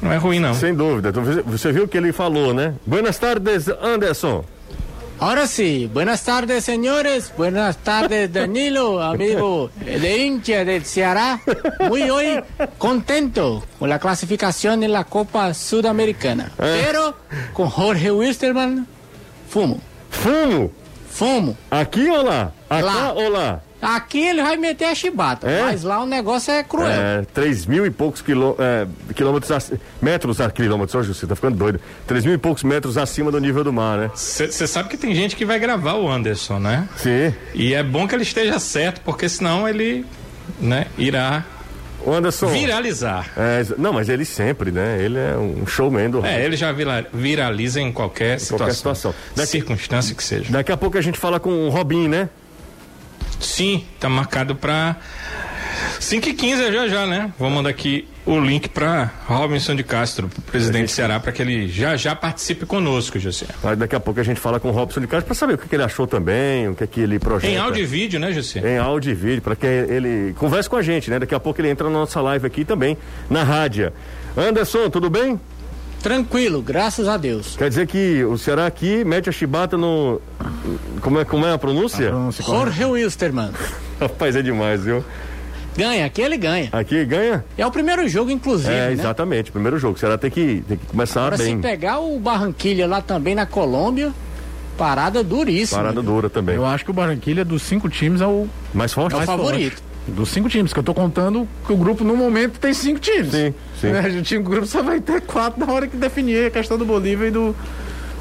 Não 0.00 0.10
é 0.10 0.16
ruim, 0.16 0.38
não. 0.38 0.54
Sem 0.54 0.74
dúvida. 0.74 1.10
Então, 1.10 1.22
você- 1.22 1.42
Você 1.42 1.70
viu 1.72 1.84
o 1.84 1.88
que 1.88 1.98
ele 1.98 2.12
falou, 2.12 2.54
né? 2.54 2.72
Buenas 2.86 3.18
tardes, 3.18 3.68
Anderson. 3.68 4.42
Ahora 5.20 5.48
sí, 5.48 5.90
buenas 5.92 6.22
tardes 6.22 6.64
señores, 6.64 7.32
buenas 7.36 7.78
tardes 7.78 8.32
Danilo, 8.32 9.02
amigo 9.02 9.68
de 9.84 10.18
hincha 10.18 10.64
del 10.64 10.84
Ceará. 10.84 11.40
Muy 11.88 12.08
hoy 12.08 12.40
contento 12.78 13.64
con 13.80 13.88
la 13.88 13.98
clasificación 13.98 14.84
en 14.84 14.92
la 14.92 15.04
Copa 15.04 15.52
Sudamericana. 15.54 16.52
Pero 16.56 17.16
con 17.52 17.68
Jorge 17.68 18.12
Wisterman, 18.12 18.86
fumo, 19.48 19.80
Fumo. 20.10 20.70
fumo. 21.10 21.56
Aqui 21.70 22.08
ou 22.08 22.22
lá? 22.22 22.52
Ou 23.16 23.28
lá? 23.28 23.60
Aqui 23.80 24.18
ele 24.18 24.42
vai 24.42 24.56
meter 24.56 24.86
a 24.86 24.94
chibata, 24.94 25.48
É? 25.48 25.62
mas 25.62 25.82
lá 25.84 26.02
o 26.02 26.06
negócio 26.06 26.52
é 26.52 26.62
cruel. 26.64 26.88
É, 26.90 27.22
3 27.32 27.64
mil 27.66 27.86
e 27.86 27.90
poucos 27.90 28.20
quilô, 28.20 28.56
é, 28.58 28.86
quilômetros, 29.14 29.52
ac- 29.52 29.78
metros 30.02 30.40
a 30.40 30.50
quilômetros, 30.50 30.94
hoje 30.96 31.14
você 31.14 31.26
tá 31.26 31.36
ficando 31.36 31.56
doido. 31.56 31.80
3 32.06 32.24
mil 32.24 32.34
e 32.34 32.38
poucos 32.38 32.64
metros 32.64 32.98
acima 32.98 33.30
do 33.30 33.38
nível 33.38 33.62
do 33.62 33.72
mar, 33.72 33.96
né? 33.98 34.10
Você 34.14 34.66
sabe 34.66 34.88
que 34.88 34.96
tem 34.96 35.14
gente 35.14 35.36
que 35.36 35.44
vai 35.44 35.58
gravar 35.60 35.94
o 35.94 36.10
Anderson, 36.10 36.58
né? 36.58 36.88
Sim. 36.96 37.32
E 37.54 37.72
é 37.72 37.82
bom 37.82 38.08
que 38.08 38.14
ele 38.14 38.24
esteja 38.24 38.58
certo, 38.58 39.00
porque 39.04 39.28
senão 39.28 39.68
ele 39.68 40.04
né, 40.60 40.86
irá 40.96 41.44
O 42.04 42.12
Anderson. 42.12 42.48
viralizar. 42.48 43.30
É, 43.36 43.64
não, 43.78 43.92
mas 43.92 44.08
ele 44.08 44.24
sempre, 44.24 44.72
né? 44.72 45.00
Ele 45.00 45.18
é 45.18 45.36
um 45.36 45.66
showman 45.66 46.10
do 46.10 46.24
É, 46.26 46.44
ele 46.44 46.56
já 46.56 46.72
vira- 46.72 47.06
viraliza 47.12 47.80
em 47.80 47.92
qualquer 47.92 48.40
situação. 48.40 48.58
qualquer 48.58 48.74
situação. 48.74 49.14
Daqui- 49.36 49.50
Circunstância 49.52 50.14
que 50.14 50.24
seja. 50.24 50.50
Daqui 50.50 50.72
a 50.72 50.76
pouco 50.76 50.98
a 50.98 51.00
gente 51.00 51.18
fala 51.18 51.38
com 51.38 51.50
o 51.66 51.68
Robin, 51.68 52.08
né? 52.08 52.28
Sim, 53.40 53.84
tá 54.00 54.08
marcado 54.08 54.54
pra 54.56 54.96
5 56.00 56.28
e 56.28 56.34
15 56.34 56.72
já 56.72 56.88
já, 56.88 57.06
né? 57.06 57.32
Vou 57.38 57.50
mandar 57.50 57.70
aqui 57.70 58.06
o 58.26 58.38
link 58.38 58.68
pra 58.68 59.10
Robinson 59.26 59.74
de 59.74 59.82
Castro, 59.82 60.28
presidente 60.50 60.86
do 60.86 60.90
Ceará, 60.90 61.18
para 61.18 61.32
que 61.32 61.40
ele 61.40 61.68
já 61.68 61.96
já 61.96 62.14
participe 62.14 62.66
conosco, 62.66 63.18
José. 63.18 63.46
Daqui 63.76 63.96
a 63.96 64.00
pouco 64.00 64.20
a 64.20 64.22
gente 64.22 64.38
fala 64.38 64.60
com 64.60 64.68
o 64.68 64.70
Robson 64.70 65.00
de 65.00 65.06
Castro 65.06 65.26
pra 65.26 65.34
saber 65.34 65.54
o 65.54 65.58
que, 65.58 65.68
que 65.68 65.74
ele 65.74 65.82
achou 65.82 66.06
também, 66.06 66.68
o 66.68 66.74
que, 66.74 66.86
que 66.86 67.00
ele 67.00 67.18
projeta. 67.18 67.52
Em 67.52 67.56
áudio 67.56 67.82
e 67.82 67.86
vídeo, 67.86 68.20
né, 68.20 68.32
José? 68.32 68.60
Em 68.60 68.78
áudio 68.78 69.12
e 69.12 69.14
vídeo, 69.14 69.42
para 69.42 69.56
que 69.56 69.66
ele 69.66 70.34
converse 70.38 70.68
com 70.68 70.76
a 70.76 70.82
gente, 70.82 71.10
né? 71.10 71.18
Daqui 71.18 71.34
a 71.34 71.40
pouco 71.40 71.60
ele 71.60 71.70
entra 71.70 71.88
na 71.88 71.98
nossa 71.98 72.20
live 72.20 72.46
aqui 72.46 72.64
também, 72.64 72.96
na 73.30 73.42
rádio. 73.42 73.92
Anderson, 74.36 74.90
tudo 74.90 75.08
bem? 75.08 75.40
Tranquilo, 76.02 76.62
graças 76.62 77.08
a 77.08 77.16
Deus. 77.16 77.56
Quer 77.56 77.68
dizer 77.68 77.86
que 77.86 78.24
o 78.24 78.38
Ceará 78.38 78.66
aqui 78.66 79.04
mete 79.04 79.28
a 79.28 79.32
chibata 79.32 79.76
no. 79.76 80.20
Como 81.00 81.18
é, 81.18 81.24
como 81.24 81.44
é 81.44 81.52
a 81.52 81.58
pronúncia? 81.58 82.08
Pronúncia 82.10 82.44
correta. 82.44 82.64
Jorge 82.66 82.84
Wisterman. 82.84 83.50
Rapaz, 84.00 84.36
é 84.36 84.42
demais, 84.42 84.82
viu? 84.84 85.04
Ganha, 85.76 86.06
aqui 86.06 86.20
ele 86.22 86.36
ganha. 86.36 86.68
Aqui 86.72 87.04
ganha? 87.04 87.44
É 87.56 87.64
o 87.66 87.70
primeiro 87.70 88.08
jogo, 88.08 88.30
inclusive, 88.30 88.72
É, 88.72 88.86
né? 88.86 88.92
exatamente. 88.92 89.50
Primeiro 89.52 89.78
jogo. 89.78 89.94
O 89.96 89.98
Ceará 89.98 90.16
tem 90.18 90.30
que, 90.30 90.62
tem 90.68 90.76
que 90.76 90.86
começar 90.86 91.20
Agora, 91.20 91.36
se 91.36 91.44
bem. 91.44 91.60
pegar 91.60 92.00
o 92.00 92.18
Barranquilha 92.18 92.86
lá 92.86 93.00
também 93.00 93.34
na 93.34 93.46
Colômbia, 93.46 94.12
parada 94.76 95.22
duríssima. 95.22 95.80
Parada 95.80 96.02
dura 96.02 96.28
também. 96.30 96.56
Eu 96.56 96.66
acho 96.66 96.84
que 96.84 96.90
o 96.90 96.94
Barranquilha 96.94 97.44
dos 97.44 97.62
cinco 97.62 97.88
times 97.88 98.20
é 98.20 98.26
o 98.26 98.48
Mais 98.74 98.92
forte? 98.92 99.12
É 99.12 99.16
o 99.16 99.18
mais 99.18 99.30
favorito. 99.30 99.70
forte. 99.76 99.87
Dos 100.08 100.30
cinco 100.30 100.48
times, 100.48 100.72
que 100.72 100.78
eu 100.78 100.82
tô 100.82 100.94
contando 100.94 101.46
que 101.66 101.72
o 101.72 101.76
grupo 101.76 102.02
no 102.04 102.16
momento 102.16 102.58
tem 102.58 102.72
cinco 102.72 102.98
times. 103.00 103.30
Sim, 103.30 103.54
sim. 103.80 103.88
Né? 103.88 104.00
O 104.18 104.22
time 104.22 104.42
do 104.42 104.50
grupo 104.50 104.66
só 104.66 104.82
vai 104.82 105.00
ter 105.00 105.20
quatro 105.20 105.64
na 105.64 105.72
hora 105.72 105.86
que 105.86 105.96
definir 105.96 106.46
a 106.46 106.50
questão 106.50 106.76
do 106.78 106.84
Bolívia 106.84 107.26
e 107.28 107.30
do. 107.30 107.54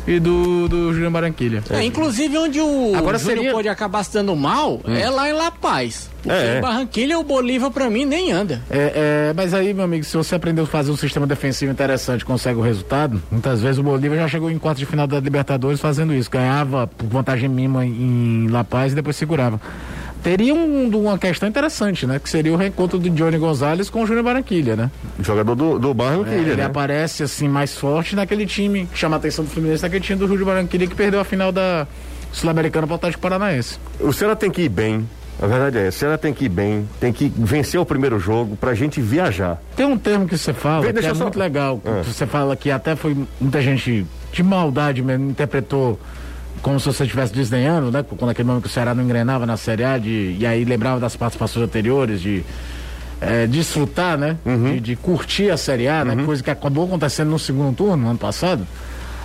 E 0.09 0.21
do, 0.21 0.69
do 0.69 0.93
Júnior 0.93 1.11
Barranquilha. 1.11 1.61
É, 1.69 1.83
inclusive 1.83 2.37
onde 2.37 2.61
o 2.61 2.93
Agora 2.95 3.17
Júnior 3.17 3.37
seria- 3.39 3.51
pode 3.51 3.67
acabar 3.67 4.03
se 4.05 4.13
dando 4.13 4.33
mal 4.37 4.79
é 4.87 5.09
lá 5.09 5.29
em 5.29 5.33
La 5.33 5.51
Paz. 5.51 6.09
Porque 6.23 6.31
É, 6.31 6.55
é. 6.55 6.57
em 6.59 6.61
Barranquilha 6.61 7.19
o 7.19 7.23
Bolívar 7.25 7.69
pra 7.71 7.89
mim 7.89 8.05
nem 8.05 8.31
anda. 8.31 8.61
É, 8.69 9.29
é, 9.29 9.33
mas 9.35 9.53
aí, 9.53 9.73
meu 9.73 9.83
amigo, 9.83 10.05
se 10.05 10.15
você 10.15 10.33
aprendeu 10.35 10.63
a 10.63 10.67
fazer 10.67 10.91
um 10.91 10.95
sistema 10.95 11.27
defensivo 11.27 11.73
interessante, 11.73 12.23
consegue 12.23 12.57
o 12.57 12.61
resultado, 12.61 13.21
muitas 13.29 13.61
vezes 13.61 13.79
o 13.79 13.83
Bolívia 13.83 14.17
já 14.19 14.29
chegou 14.29 14.49
em 14.49 14.57
quarto 14.57 14.77
de 14.77 14.85
final 14.85 15.07
da 15.07 15.19
Libertadores 15.19 15.81
fazendo 15.81 16.13
isso. 16.13 16.31
Ganhava 16.31 16.87
por 16.87 17.05
vantagem 17.09 17.49
mínima 17.49 17.85
em, 17.85 18.45
em 18.45 18.47
La 18.47 18.63
Paz 18.63 18.93
e 18.93 18.95
depois 18.95 19.13
segurava. 19.17 19.59
Teria 20.23 20.53
um- 20.53 20.89
uma 20.97 21.17
questão 21.17 21.47
interessante, 21.47 22.05
né? 22.05 22.19
Que 22.19 22.29
seria 22.29 22.51
o 22.53 22.55
reencontro 22.55 22.97
do 22.99 23.09
Johnny 23.09 23.37
Gonzalez 23.37 23.89
com 23.89 24.03
o 24.03 24.05
Júnior 24.05 24.23
Barranquilha, 24.23 24.75
né? 24.75 24.91
Jogador 25.19 25.55
do, 25.55 25.79
do 25.79 25.91
É, 25.91 25.93
Barranquilha, 25.93 26.35
ele 26.37 26.55
né? 26.55 26.65
aparece 26.65 27.23
assim 27.23 27.47
mais 27.47 27.75
forte 27.77 28.15
naquele 28.15 28.45
time 28.45 28.87
que 28.91 28.97
chama 28.97 29.15
a 29.15 29.19
atenção 29.19 29.43
do 29.45 29.51
Fluminense, 29.51 29.83
naquele 29.83 30.03
time 30.03 30.19
do 30.19 30.27
Júlio 30.27 30.45
Barranquilha 30.45 30.87
que 30.87 30.95
perdeu 30.95 31.19
a 31.19 31.23
final 31.23 31.51
da 31.51 31.87
Sul-Americana 32.31 32.85
para 32.87 32.93
o 32.93 32.95
Atlético 32.97 33.21
Paranaense. 33.21 33.77
O 33.99 34.11
Ceará 34.11 34.35
tem 34.35 34.51
que 34.51 34.63
ir 34.63 34.69
bem. 34.69 35.07
A 35.41 35.45
verdade 35.45 35.77
é, 35.77 35.87
o 35.89 35.91
Ceará 35.91 36.17
tem 36.17 36.33
que 36.33 36.45
ir 36.45 36.49
bem, 36.49 36.89
tem 36.99 37.13
que 37.13 37.31
vencer 37.35 37.79
o 37.79 37.85
primeiro 37.85 38.17
jogo 38.19 38.55
pra 38.57 38.73
gente 38.73 38.99
viajar. 38.99 39.61
Tem 39.75 39.85
um 39.85 39.95
termo 39.97 40.27
que 40.27 40.35
você 40.35 40.51
fala 40.51 40.81
Vem, 40.81 40.93
que 40.93 41.05
é 41.05 41.13
só- 41.13 41.23
muito 41.25 41.37
legal. 41.37 41.79
Que 41.79 42.11
Você 42.11 42.25
fala 42.25 42.55
que 42.55 42.71
até 42.71 42.95
foi 42.95 43.15
muita 43.39 43.61
gente 43.61 44.03
de 44.33 44.43
maldade 44.43 45.01
mesmo, 45.03 45.29
interpretou 45.29 45.99
como 46.61 46.79
se 46.79 46.85
você 46.85 47.03
estivesse 47.03 47.33
desdenhando, 47.33 47.91
né? 47.91 48.03
Quando 48.03 48.31
aquele 48.31 48.47
momento 48.47 48.63
que 48.63 48.69
o 48.69 48.71
Ceará 48.71 48.93
não 48.93 49.03
engrenava 49.03 49.45
na 49.45 49.57
Série 49.57 49.83
A, 49.83 49.97
de, 49.97 50.35
e 50.39 50.45
aí 50.45 50.65
lembrava 50.65 50.99
das 50.99 51.15
participações 51.15 51.65
anteriores, 51.65 52.21
de 52.21 52.43
eh, 53.21 53.47
desfrutar, 53.47 54.17
né? 54.17 54.37
Uhum. 54.45 54.73
De, 54.73 54.79
de 54.79 54.95
curtir 54.95 55.49
a 55.49 55.57
Série 55.57 55.87
A, 55.87 56.03
né? 56.03 56.23
Coisa 56.25 56.43
que 56.43 56.49
acabou 56.49 56.85
acontecendo 56.85 57.29
no 57.29 57.39
segundo 57.39 57.75
turno, 57.75 57.97
no 57.97 58.09
ano 58.09 58.19
passado. 58.19 58.65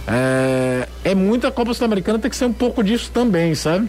É, 0.07 0.89
é 1.05 1.15
muito 1.15 1.47
a 1.47 1.53
Copa 1.53 1.73
Sul-Americana 1.75 2.19
tem 2.19 2.31
que 2.31 2.37
ser 2.37 2.47
um 2.47 2.53
pouco 2.53 2.83
disso 2.83 3.11
também, 3.13 3.55
sabe? 3.55 3.89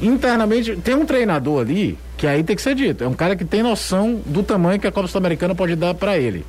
Internamente, 0.00 0.76
tem 0.76 0.94
um 0.94 1.04
treinador 1.04 1.60
ali 1.60 1.98
que 2.16 2.26
aí 2.26 2.42
tem 2.42 2.56
que 2.56 2.62
ser 2.62 2.74
dito. 2.74 3.04
É 3.04 3.08
um 3.08 3.14
cara 3.14 3.36
que 3.36 3.44
tem 3.44 3.62
noção 3.62 4.20
do 4.24 4.42
tamanho 4.42 4.80
que 4.80 4.86
a 4.86 4.92
Copa 4.92 5.08
Sul-Americana 5.08 5.54
pode 5.54 5.76
dar 5.76 5.94
para 5.94 6.16
ele. 6.16 6.44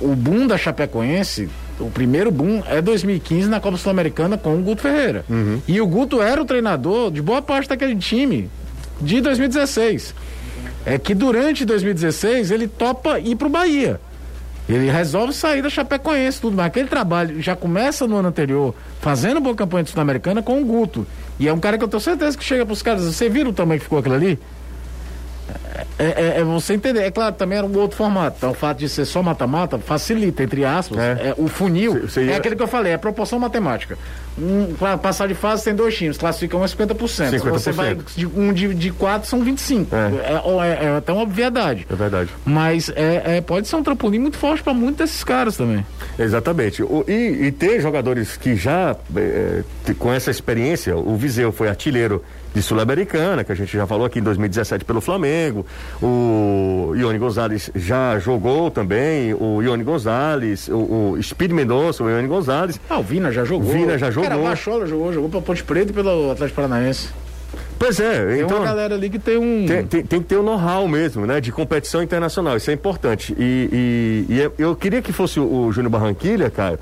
O 0.00 0.14
boom 0.14 0.46
da 0.46 0.56
Chapecoense, 0.56 1.48
o 1.80 1.90
primeiro 1.90 2.30
boom 2.30 2.62
é 2.68 2.80
2015 2.80 3.48
na 3.48 3.60
Copa 3.60 3.76
Sul-Americana 3.76 4.38
com 4.38 4.54
o 4.56 4.62
Guto 4.62 4.82
Ferreira. 4.82 5.24
E 5.66 5.80
o 5.80 5.86
Guto 5.86 6.22
era 6.22 6.40
o 6.40 6.44
treinador 6.44 7.10
de 7.10 7.20
boa 7.20 7.42
parte 7.42 7.68
daquele 7.68 7.96
time 7.96 8.48
de 9.00 9.20
2016. 9.20 10.14
É 10.86 10.98
que 10.98 11.14
durante 11.14 11.64
2016 11.64 12.50
ele 12.50 12.68
topa 12.68 13.18
ir 13.18 13.36
pro 13.36 13.48
Bahia. 13.48 14.00
Ele 14.68 14.90
resolve 14.90 15.34
sair 15.34 15.62
da 15.62 15.68
Chapecoense, 15.68 16.40
tudo, 16.40 16.56
mas 16.56 16.66
aquele 16.66 16.88
trabalho 16.88 17.40
já 17.42 17.54
começa 17.54 18.06
no 18.06 18.16
ano 18.16 18.28
anterior, 18.28 18.74
fazendo 19.00 19.40
boa 19.40 19.54
campanha 19.54 19.84
de 19.84 19.90
Sul-Americana 19.90 20.42
com 20.42 20.60
o 20.60 20.64
Guto. 20.64 21.06
E 21.38 21.48
é 21.48 21.52
um 21.52 21.60
cara 21.60 21.76
que 21.76 21.84
eu 21.84 21.88
tenho 21.88 22.00
certeza 22.00 22.36
que 22.38 22.44
chega 22.44 22.64
pros 22.64 22.80
caras. 22.80 23.02
Você 23.02 23.28
viram 23.28 23.50
o 23.50 23.52
tamanho 23.52 23.78
que 23.78 23.84
ficou 23.84 23.98
aquilo 23.98 24.14
ali? 24.14 24.38
É, 25.98 26.04
é- 26.04 26.40
é 26.40 26.44
você 26.44 26.74
entender. 26.74 27.00
É 27.02 27.10
claro, 27.10 27.34
também 27.34 27.58
era 27.58 27.66
um 27.66 27.76
outro 27.78 27.96
formato. 27.96 28.36
Então, 28.38 28.50
o 28.50 28.54
fato 28.54 28.78
de 28.78 28.88
ser 28.88 29.04
só 29.04 29.22
mata-mata 29.22 29.78
facilita, 29.78 30.42
entre 30.42 30.64
aspas. 30.64 30.98
É. 30.98 31.12
É, 31.30 31.34
o 31.36 31.46
funil 31.48 32.02
Cê- 32.02 32.08
cê 32.08 32.24
ia- 32.24 32.32
é 32.32 32.36
aquele 32.36 32.56
que 32.56 32.62
eu 32.62 32.66
falei, 32.68 32.92
é 32.92 32.96
proporção 32.98 33.38
matemática. 33.38 33.96
Um, 34.36 34.74
passar 34.98 35.28
de 35.28 35.34
fase 35.34 35.62
tem 35.64 35.74
dois 35.74 35.94
times, 35.96 36.16
classificam 36.18 36.60
um 36.60 36.64
é 36.64 36.66
50%. 36.68 37.30
Se 37.30 37.38
você 37.38 37.70
50%. 37.70 37.72
vai 37.74 37.94
de 38.16 38.26
um 38.26 38.52
de, 38.52 38.74
de 38.74 38.90
quatro, 38.90 39.28
são 39.28 39.44
25%. 39.44 39.86
É. 39.92 40.32
É, 40.32 40.84
é- 40.84 40.84
é 40.86 40.96
até 40.96 41.12
uma 41.12 41.22
obviedade. 41.22 41.86
É 41.88 41.94
verdade. 41.94 42.30
Mas 42.44 42.88
é, 42.96 43.36
é- 43.36 43.40
pode 43.40 43.68
ser 43.68 43.76
um 43.76 43.82
trampolim 43.82 44.18
muito 44.18 44.36
forte 44.36 44.62
para 44.62 44.74
muitos 44.74 44.96
desses 44.98 45.22
caras 45.22 45.56
também. 45.56 45.84
Exatamente. 46.18 46.82
O- 46.82 47.04
e, 47.06 47.46
e 47.46 47.52
ter 47.52 47.80
jogadores 47.80 48.36
que 48.36 48.56
já, 48.56 48.96
te- 49.84 49.94
com 49.94 50.12
essa 50.12 50.30
experiência, 50.30 50.96
o 50.96 51.14
Viseu 51.16 51.52
foi 51.52 51.68
artilheiro 51.68 52.24
de 52.54 52.62
Sul-Americana, 52.62 53.42
que 53.42 53.50
a 53.50 53.54
gente 53.54 53.76
já 53.76 53.86
falou 53.86 54.06
aqui 54.06 54.20
em 54.20 54.22
2017 54.22 54.84
pelo 54.84 55.00
Flamengo. 55.00 55.66
O 56.00 56.92
Ione 56.96 57.18
Gonzalez 57.18 57.70
já 57.74 58.18
jogou 58.20 58.70
também. 58.70 59.34
O 59.34 59.60
Ione 59.60 59.82
Gonzalez, 59.82 60.68
o, 60.68 61.14
o 61.16 61.22
Speed 61.22 61.50
Mendonça, 61.50 62.04
o 62.04 62.08
Ione 62.08 62.28
Gonzalez. 62.28 62.80
Ah, 62.88 62.98
o 62.98 63.02
Vina 63.02 63.32
já 63.32 63.44
jogou. 63.44 63.72
Vina 63.72 63.98
já 63.98 64.10
jogou. 64.10 64.28
Cara, 64.28 64.40
o 64.40 64.44
Bachola 64.44 64.86
jogou, 64.86 65.12
jogou 65.12 65.28
pra 65.28 65.40
Ponte 65.40 65.64
Preta 65.64 65.90
e 65.90 65.94
pelo 65.94 66.30
Atlético 66.30 66.56
Paranaense. 66.62 67.08
Pois 67.78 67.98
é, 67.98 68.24
Tem 68.26 68.40
então. 68.44 68.58
uma 68.58 68.66
galera 68.66 68.94
ali 68.94 69.10
que 69.10 69.18
tem 69.18 69.36
um. 69.36 69.66
Tem, 69.66 69.84
tem- 69.84 70.02
tem 70.04 70.20
que 70.22 70.26
ter 70.26 70.36
o 70.36 70.42
know-how 70.42 70.86
mesmo, 70.86 71.26
né? 71.26 71.40
De 71.40 71.50
competição 71.50 72.02
internacional, 72.02 72.56
isso 72.56 72.70
é 72.70 72.74
importante. 72.74 73.34
E, 73.38 74.24
e- 74.30 74.34
e 74.34 74.50
eu- 74.58 74.76
queria 74.76 75.02
que 75.02 75.12
fosse 75.12 75.40
o, 75.40 75.66
o 75.66 75.72
Júnior 75.72 75.90
Barranquilha, 75.90 76.48
cara, 76.50 76.78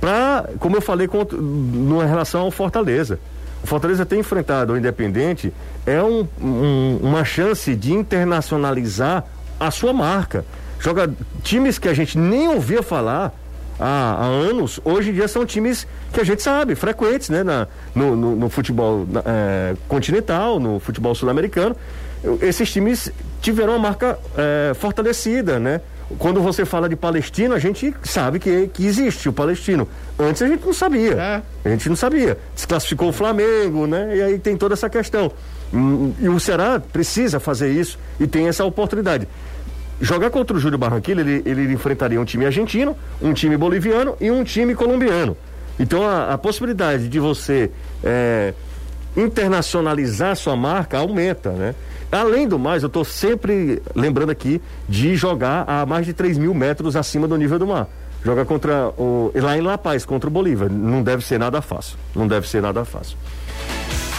pra, 0.00 0.44
como 0.60 0.76
eu 0.76 0.82
falei 0.82 1.08
com, 1.08 1.22
em 1.22 2.06
relação 2.06 2.42
ao 2.42 2.50
Fortaleza. 2.50 3.18
Fortaleza 3.64 4.04
tem 4.06 4.20
enfrentado 4.20 4.72
o 4.72 4.76
Independente, 4.76 5.52
é 5.86 6.02
um- 6.02 6.26
um- 6.40 6.98
uma 7.02 7.24
chance 7.24 7.74
de 7.74 7.92
internacionalizar 7.92 9.24
a 9.58 9.70
sua 9.70 9.92
marca. 9.92 10.44
Joga 10.80 11.10
times 11.42 11.78
que 11.78 11.88
a 11.88 11.94
gente 11.94 12.18
nem 12.18 12.48
ouvia 12.48 12.82
falar 12.82 13.32
há, 13.80 14.16
há 14.20 14.24
anos, 14.26 14.78
hoje 14.84 15.10
em 15.10 15.12
dia 15.14 15.26
são 15.28 15.44
times 15.46 15.86
que 16.12 16.20
a 16.20 16.24
gente 16.24 16.42
sabe, 16.42 16.74
frequentes, 16.74 17.28
né? 17.30 17.42
Na, 17.42 17.66
no, 17.94 18.14
no- 18.14 18.36
no 18.36 18.48
futebol 18.50 19.06
na- 19.10 19.22
eh, 19.24 19.74
continental, 19.88 20.60
no 20.60 20.78
futebol 20.78 21.14
sul-americano. 21.14 21.74
Esses 22.40 22.70
times 22.72 23.10
tiveram 23.40 23.72
uma 23.74 23.78
marca 23.78 24.18
eh, 24.36 24.72
fortalecida, 24.74 25.58
né? 25.58 25.80
Quando 26.18 26.40
você 26.42 26.64
fala 26.64 26.88
de 26.88 26.96
Palestino, 26.96 27.54
a 27.54 27.58
gente 27.58 27.94
sabe 28.02 28.38
que, 28.38 28.68
que 28.72 28.86
existe 28.86 29.28
o 29.28 29.32
Palestino. 29.32 29.88
Antes 30.18 30.42
a 30.42 30.46
gente 30.46 30.64
não 30.64 30.72
sabia. 30.72 31.12
É. 31.14 31.42
A 31.64 31.68
gente 31.70 31.88
não 31.88 31.96
sabia. 31.96 32.38
Desclassificou 32.54 33.08
o 33.08 33.12
Flamengo, 33.12 33.86
né? 33.86 34.16
E 34.16 34.22
aí 34.22 34.38
tem 34.38 34.56
toda 34.56 34.74
essa 34.74 34.88
questão. 34.90 35.32
Hum, 35.72 36.12
E 36.20 36.28
o 36.28 36.38
Ceará 36.38 36.78
precisa 36.80 37.40
fazer 37.40 37.70
isso 37.72 37.98
e 38.20 38.26
tem 38.26 38.48
essa 38.48 38.64
oportunidade. 38.64 39.26
Jogar 40.00 40.28
contra 40.30 40.56
o 40.56 40.60
Júlio 40.60 40.76
Barranquilla, 40.76 41.20
ele, 41.22 41.42
ele 41.46 41.72
enfrentaria 41.72 42.20
um 42.20 42.24
time 42.24 42.44
argentino, 42.44 42.96
um 43.22 43.32
time 43.32 43.56
boliviano 43.56 44.16
e 44.20 44.30
um 44.30 44.44
time 44.44 44.74
colombiano. 44.74 45.36
Então 45.80 46.02
a, 46.06 46.34
a 46.34 46.38
possibilidade 46.38 47.08
de 47.08 47.18
você 47.18 47.70
eh, 48.02 48.52
internacionalizar 49.16 50.36
sua 50.36 50.56
marca 50.56 50.98
aumenta, 50.98 51.50
né? 51.50 51.74
Além 52.14 52.46
do 52.46 52.60
mais, 52.60 52.84
eu 52.84 52.86
estou 52.86 53.04
sempre 53.04 53.82
lembrando 53.92 54.30
aqui 54.30 54.62
de 54.88 55.16
jogar 55.16 55.64
a 55.66 55.84
mais 55.84 56.06
de 56.06 56.12
3 56.12 56.38
mil 56.38 56.54
metros 56.54 56.94
acima 56.94 57.26
do 57.26 57.36
nível 57.36 57.58
do 57.58 57.66
mar. 57.66 57.88
Jogar 58.24 58.44
contra 58.44 58.88
o. 58.96 59.32
lá 59.34 59.58
em 59.58 59.60
La 59.60 59.76
Paz, 59.76 60.04
contra 60.04 60.30
o 60.30 60.32
Bolívar. 60.32 60.70
Não 60.70 61.02
deve 61.02 61.24
ser 61.24 61.38
nada 61.38 61.60
fácil. 61.60 61.98
Não 62.14 62.28
deve 62.28 62.48
ser 62.48 62.62
nada 62.62 62.84
fácil. 62.84 63.18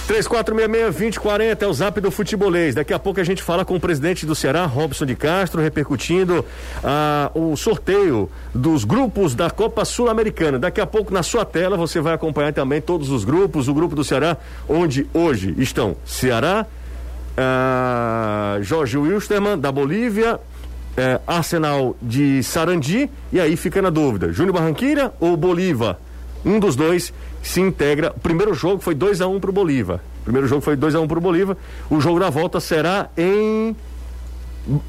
3466-2040 0.10 1.62
é 1.62 1.68
o 1.68 1.74
zap 1.74 2.00
do 2.02 2.12
futebolês. 2.12 2.76
Daqui 2.76 2.94
a 2.94 3.00
pouco 3.00 3.20
a 3.20 3.24
gente 3.24 3.42
fala 3.42 3.64
com 3.64 3.76
o 3.76 3.80
presidente 3.80 4.26
do 4.26 4.36
Ceará, 4.36 4.66
Robson 4.66 5.06
de 5.06 5.16
Castro, 5.16 5.62
repercutindo 5.62 6.46
ah, 6.84 7.32
o 7.34 7.56
sorteio 7.56 8.30
dos 8.54 8.84
grupos 8.84 9.34
da 9.34 9.50
Copa 9.50 9.84
Sul-Americana. 9.86 10.60
Daqui 10.60 10.80
a 10.80 10.86
pouco 10.86 11.12
na 11.14 11.24
sua 11.24 11.44
tela 11.44 11.76
você 11.76 12.02
vai 12.02 12.14
acompanhar 12.14 12.54
também 12.54 12.82
todos 12.82 13.10
os 13.10 13.24
grupos, 13.24 13.68
o 13.68 13.74
grupo 13.74 13.96
do 13.96 14.04
Ceará, 14.04 14.38
onde 14.70 15.08
hoje 15.12 15.56
estão 15.58 15.96
Ceará, 16.06 16.68
ah, 17.38 18.58
Jorge 18.62 18.98
Wilstermann, 18.98 19.60
da 19.60 19.72
Bolívia, 19.72 20.40
eh, 20.98 21.20
Arsenal 21.28 21.96
de 22.02 22.42
Sarandi, 22.44 23.10
e 23.32 23.40
aí 23.40 23.58
fica 23.58 23.82
na 23.82 23.90
dúvida: 23.90 24.32
Júnior 24.32 24.54
Barranquilla 24.54 25.14
ou 25.20 25.36
Bolívar? 25.36 25.98
Um 26.46 26.60
dos 26.60 26.76
dois 26.76 27.12
se 27.42 27.60
integra. 27.60 28.14
O 28.16 28.20
primeiro 28.20 28.54
jogo 28.54 28.82
foi 28.82 28.94
2 28.94 29.20
a 29.22 29.28
1 29.28 29.36
um 29.36 29.40
pro 29.40 29.52
Bolívar. 29.52 30.00
O 30.22 30.24
primeiro 30.24 30.48
jogo 30.48 30.62
foi 30.62 30.76
2 30.76 30.96
a 30.96 31.00
1 31.00 31.04
um 31.04 31.08
pro 31.08 31.20
Bolívar. 31.20 31.58
O 31.90 32.00
jogo 32.00 32.20
da 32.20 32.30
volta 32.30 32.60
será 32.60 33.10
em 33.18 33.76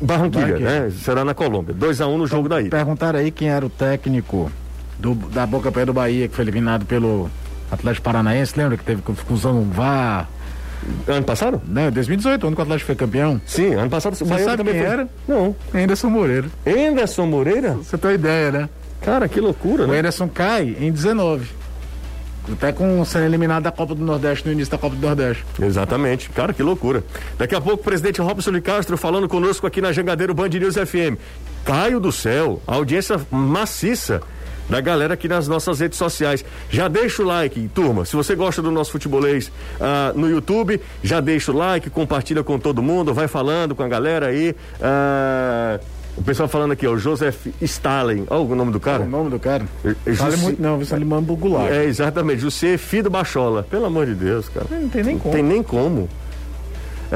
Barranquilla, 0.00 0.46
Barranquilla. 0.46 0.80
né? 0.80 0.90
Será 0.90 1.24
na 1.24 1.34
Colômbia. 1.34 1.74
2 1.74 2.00
a 2.00 2.06
1 2.06 2.14
um 2.14 2.18
no 2.18 2.26
jogo 2.26 2.48
da 2.48 2.60
ida. 2.60 2.70
Perguntaram 2.70 3.18
aí 3.18 3.30
quem 3.30 3.48
era 3.48 3.64
o 3.64 3.70
técnico 3.70 4.50
do, 4.98 5.14
da 5.14 5.46
Boca 5.46 5.72
Pé 5.72 5.84
do 5.84 5.92
Bahia, 5.92 6.28
que 6.28 6.34
foi 6.34 6.44
eliminado 6.44 6.84
pelo 6.84 7.30
Atlético 7.70 8.04
Paranaense. 8.04 8.52
Lembra 8.56 8.76
que 8.76 8.84
teve 8.84 9.02
confusão 9.02 9.54
no 9.54 9.72
VAR? 9.72 10.28
Ano 11.06 11.24
passado? 11.24 11.60
Né? 11.66 11.90
2018, 11.90 12.46
ano 12.46 12.56
que 12.56 12.60
o 12.60 12.64
Atlético 12.64 12.86
foi 12.86 12.94
campeão. 12.96 13.40
Sim, 13.46 13.74
ano 13.74 13.90
passado 13.90 14.16
o 14.20 14.24
Bahia 14.26 14.44
sabe 14.44 14.56
também 14.58 14.74
quem 14.74 14.82
foi. 14.82 14.92
era? 14.92 15.08
Não. 15.26 15.54
Anderson 15.74 16.08
Moreira. 16.10 16.46
Anderson 16.66 17.26
Moreira? 17.26 17.72
Você 17.74 17.96
tem 17.98 18.10
uma 18.10 18.14
ideia, 18.14 18.50
né? 18.52 18.68
Cara, 19.00 19.28
que 19.28 19.40
loucura, 19.40 19.84
O 19.84 19.86
né? 19.88 19.98
Anderson 19.98 20.28
cai 20.28 20.76
em 20.80 20.90
19. 20.90 21.46
Até 22.52 22.70
com 22.70 23.04
sendo 23.04 23.24
eliminado 23.24 23.64
da 23.64 23.72
Copa 23.72 23.94
do 23.94 24.04
Nordeste 24.04 24.46
no 24.46 24.52
início 24.52 24.70
da 24.70 24.78
Copa 24.78 24.94
do 24.94 25.04
Nordeste. 25.04 25.44
Exatamente. 25.60 26.30
Cara, 26.30 26.52
que 26.52 26.62
loucura. 26.62 27.02
Daqui 27.36 27.54
a 27.56 27.60
pouco 27.60 27.80
o 27.80 27.84
presidente 27.84 28.20
Robson 28.20 28.52
de 28.52 28.60
Castro 28.60 28.96
falando 28.96 29.28
conosco 29.28 29.66
aqui 29.66 29.80
na 29.80 29.92
Jangadeiro 29.92 30.32
Band 30.32 30.48
News 30.50 30.76
FM. 30.76 31.18
Caio 31.64 31.98
do 31.98 32.12
céu, 32.12 32.62
audiência 32.66 33.20
maciça 33.32 34.22
da 34.68 34.80
galera 34.80 35.14
aqui 35.14 35.28
nas 35.28 35.48
nossas 35.48 35.80
redes 35.80 35.98
sociais. 35.98 36.44
Já 36.70 36.88
deixa 36.88 37.22
o 37.22 37.26
like, 37.26 37.68
turma. 37.74 38.04
Se 38.04 38.16
você 38.16 38.34
gosta 38.34 38.60
do 38.62 38.70
nosso 38.70 38.92
futebolês 38.92 39.50
ah, 39.80 40.12
no 40.14 40.28
YouTube, 40.28 40.80
já 41.02 41.20
deixa 41.20 41.52
o 41.52 41.56
like, 41.56 41.90
compartilha 41.90 42.42
com 42.42 42.58
todo 42.58 42.82
mundo, 42.82 43.14
vai 43.14 43.28
falando 43.28 43.74
com 43.74 43.82
a 43.82 43.88
galera 43.88 44.26
aí. 44.26 44.54
Ah, 44.80 45.78
o 46.16 46.22
pessoal 46.22 46.48
falando 46.48 46.72
aqui, 46.72 46.86
ó, 46.86 46.92
o 46.92 46.98
Joseph 46.98 47.46
Stalin. 47.60 48.26
Olha 48.30 48.40
o 48.40 48.54
nome 48.54 48.72
do 48.72 48.80
cara. 48.80 49.02
O 49.02 49.08
nome 49.08 49.28
do 49.28 49.38
cara? 49.38 49.66
Fale 49.82 49.96
Jussi- 50.30 50.42
muito 50.42 50.62
não, 50.62 50.78
do 51.22 51.36
Goulart. 51.36 51.70
É, 51.70 51.84
exatamente. 51.84 52.40
José 52.40 52.78
Fido 52.78 53.10
Bachola. 53.10 53.64
Pelo 53.64 53.84
amor 53.84 54.06
de 54.06 54.14
Deus, 54.14 54.48
cara. 54.48 54.66
Não 54.70 54.88
tem 54.88 55.04
nem 55.04 55.18
como. 55.18 55.34
Tem 55.34 55.42
nem 55.42 55.62
como. 55.62 56.08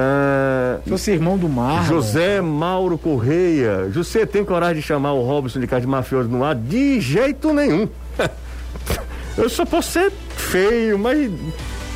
Ah, 0.03 0.79
Se 0.83 0.91
fosse 0.91 1.11
irmão 1.11 1.37
do 1.37 1.49
Mar. 1.49 1.87
José 1.87 2.41
Mauro 2.41 2.97
Correia. 2.97 3.91
José 3.91 4.25
tem 4.25 4.43
coragem 4.45 4.77
de 4.77 4.83
chamar 4.83 5.13
o 5.13 5.23
Robson 5.23 5.61
de 5.61 5.67
casa 5.67 5.83
de 5.83 5.87
mafioso 5.87 6.29
no 6.29 6.43
ar? 6.43 6.55
De 6.55 7.01
jeito 7.01 7.53
nenhum. 7.53 7.87
Eu 9.37 9.49
só 9.51 9.65
posso 9.67 9.93
ser 9.93 10.11
feio, 10.37 10.99
mas 10.99 11.31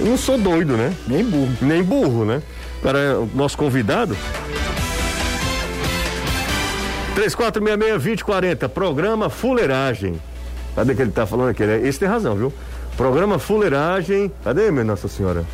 eu 0.00 0.06
não 0.06 0.16
sou 0.16 0.38
doido, 0.38 0.76
né? 0.76 0.94
Nem 1.06 1.24
burro. 1.24 1.52
Nem 1.60 1.82
burro, 1.82 2.24
né? 2.24 2.40
cara 2.82 2.98
é 2.98 3.14
o 3.14 3.28
nosso 3.34 3.56
convidado. 3.58 4.16
3466-2040, 7.16 8.68
programa 8.68 9.28
Fuleiragem. 9.28 10.20
Cadê 10.74 10.94
que 10.94 11.02
ele 11.02 11.10
tá 11.10 11.26
falando 11.26 11.50
aqui? 11.50 11.62
Esse 11.62 11.98
tem 12.00 12.08
razão, 12.08 12.34
viu? 12.34 12.52
Programa 12.96 13.38
Fuleiragem. 13.38 14.30
Cadê, 14.42 14.70
minha 14.70 14.84
Nossa 14.84 15.08
Senhora? 15.08 15.44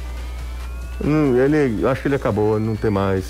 Hum, 1.04 1.36
ele, 1.36 1.86
acho 1.86 2.02
que 2.02 2.08
ele 2.08 2.16
acabou, 2.16 2.60
não 2.60 2.76
tem 2.76 2.90
mais. 2.90 3.24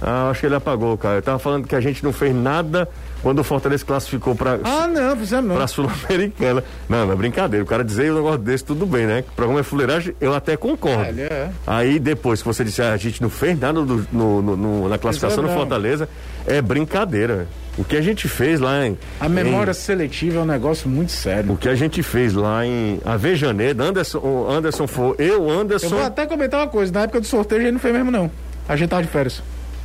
Ah, 0.00 0.30
acho 0.30 0.40
que 0.40 0.46
ele 0.46 0.54
apagou, 0.54 0.96
cara. 0.96 1.18
Eu 1.18 1.22
tava 1.22 1.38
falando 1.38 1.66
que 1.66 1.74
a 1.74 1.80
gente 1.80 2.04
não 2.04 2.12
fez 2.12 2.34
nada 2.34 2.88
quando 3.22 3.40
o 3.40 3.44
Fortaleza 3.44 3.84
classificou 3.84 4.34
para 4.34 4.58
Ah, 4.64 4.86
não, 4.86 5.14
não. 5.42 5.56
Pra 5.56 5.66
Sul-Americana. 5.66 6.62
Não, 6.88 7.06
não 7.06 7.12
é 7.12 7.16
brincadeira. 7.16 7.64
O 7.64 7.66
cara 7.66 7.84
dizer 7.84 8.12
um 8.12 8.16
negócio 8.16 8.38
desse, 8.38 8.64
tudo 8.64 8.86
bem, 8.86 9.06
né? 9.06 9.24
O 9.28 9.32
programa 9.34 9.60
é 9.60 9.62
fuleiragem, 9.62 10.14
eu 10.20 10.34
até 10.34 10.56
concordo. 10.56 11.20
É, 11.20 11.22
é. 11.24 11.50
Aí 11.66 11.98
depois 11.98 12.40
que 12.42 12.46
você 12.48 12.62
disse, 12.64 12.80
ah, 12.82 12.92
a 12.92 12.96
gente 12.96 13.20
não 13.22 13.30
fez 13.30 13.58
nada 13.58 13.80
no, 13.80 14.06
no- 14.12 14.42
no- 14.42 14.56
no- 14.56 14.88
na 14.88 14.98
classificação 14.98 15.42
do. 15.42 15.48
Fortaleza, 15.50 16.08
é 16.46 16.60
brincadeira. 16.62 17.46
O 17.76 17.84
que 17.84 17.96
a 17.96 18.00
gente 18.00 18.26
fez 18.28 18.58
lá 18.58 18.84
em. 18.86 18.98
A 19.20 19.28
memória 19.28 19.70
em- 19.70 19.74
seletiva 19.74 20.38
é 20.40 20.42
um 20.42 20.46
negócio 20.46 20.88
muito 20.88 21.12
sério. 21.12 21.52
o 21.52 21.56
que 21.56 21.68
a 21.68 21.74
gente 21.76 22.02
fez 22.02 22.34
lá 22.34 22.66
em 22.66 23.00
Avejaneda, 23.04 23.84
Anderson, 23.84 24.46
Anderson 24.50 24.86
foi, 24.88 25.14
eu, 25.18 25.26
Eu 25.34 25.42
vou 25.42 25.52
Anderson. 25.60 25.98
até 26.02 26.26
comentar 26.26 26.60
uma 26.60 26.66
coisa, 26.68 26.92
na 26.92 27.02
época 27.02 27.20
do 27.20 27.26
sorteio 27.26 27.60
a 27.60 27.64
gente 27.64 27.72
não 27.74 27.80
fez 27.80 27.94
mesmo 27.94 28.10
não. 28.10 28.30
A 28.68 28.74
gente 28.76 28.88
tava 28.90 29.02
de 29.02 29.08
férias. 29.08 29.40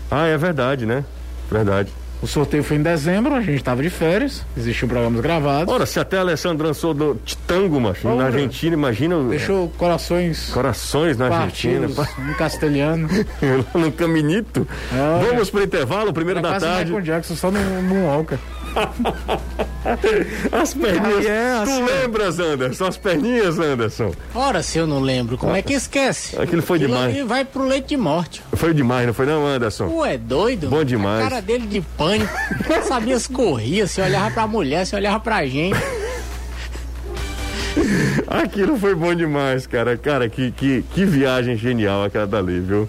Ah, 0.10 0.26
é 0.28 0.36
verdade, 0.38 0.86
né? 0.86 1.06
Verdade. 1.52 1.92
O 2.24 2.28
sorteio 2.28 2.64
foi 2.64 2.78
em 2.78 2.82
dezembro, 2.82 3.36
a 3.36 3.42
gente 3.42 3.62
tava 3.62 3.84
de 3.84 3.90
férias, 3.90 4.46
existiam 4.56 4.88
programas 4.88 5.20
gravados. 5.20 5.74
Ora, 5.74 5.86
se 5.86 6.00
até 6.00 6.18
Alessandro 6.18 6.66
lançou 6.66 6.94
do 6.94 7.20
tango, 7.46 7.82
macho, 7.82 8.08
na 8.08 8.14
Ora. 8.14 8.26
Argentina, 8.28 8.74
imagina 8.74 9.18
o- 9.18 9.28
Deixou 9.28 9.68
corações 9.78 10.50
corações 10.52 11.18
na 11.18 11.28
Argentina. 11.28 11.86
em 11.86 12.34
castelhano. 12.36 13.10
lá 13.76 13.82
no 13.82 13.92
Caminito. 13.92 14.66
Ah, 14.94 15.20
Vamos 15.28 15.50
pro 15.50 15.62
intervalo, 15.64 16.14
primeiro 16.14 16.42
da 16.42 16.58
tarde. 16.58 16.86
Michael 16.94 17.02
Jackson, 17.04 17.36
só 17.36 17.52
no 17.52 17.60
Moonwalker. 17.84 18.40
As 20.52 20.74
perninhas. 20.74 21.26
Ah, 21.26 21.30
é, 21.30 21.66
tu 21.66 21.72
assim. 21.72 21.84
lembras, 21.84 22.40
Anderson? 22.40 22.86
As 22.86 22.98
perninhas, 22.98 23.60
Anderson. 23.60 24.12
Ora, 24.34 24.64
se 24.64 24.78
eu 24.78 24.88
não 24.88 25.00
lembro, 25.00 25.38
como 25.38 25.56
é 25.56 25.62
que 25.62 25.74
esquece? 25.74 26.40
Aquilo 26.40 26.62
foi 26.62 26.80
demais. 26.80 27.14
ali 27.14 27.24
vai 27.24 27.46
pro 27.46 27.66
leite 27.66 27.90
de 27.90 27.98
morte. 27.98 28.42
Foi 28.54 28.74
demais, 28.74 29.06
não 29.06 29.14
foi 29.14 29.26
não, 29.26 29.46
Anderson? 29.46 29.90
Tu 29.90 30.06
é 30.06 30.18
doido? 30.18 30.70
Bom 30.70 30.84
demais. 30.84 31.26
A 31.26 31.30
cara 31.30 31.42
dele 31.42 31.68
de 31.68 31.82
pânico. 31.82 32.34
Não 32.70 32.84
sabia 32.84 33.20
se 33.20 33.30
corria, 33.30 33.86
se 33.88 34.02
olhava 34.02 34.32
pra 34.32 34.48
mulher, 34.48 34.86
se 34.86 34.96
olhava 34.96 35.20
pra 35.20 35.46
gente. 35.46 35.78
Aquilo 38.28 38.78
foi 38.78 38.96
bom 38.96 39.14
demais, 39.14 39.68
cara. 39.68 39.98
Cara, 39.98 40.30
que, 40.30 40.52
que, 40.52 40.84
que 40.94 41.06
viagem 41.06 41.58
genial 41.58 42.04
aquela 42.04 42.28
dali, 42.28 42.60
viu? 42.60 42.88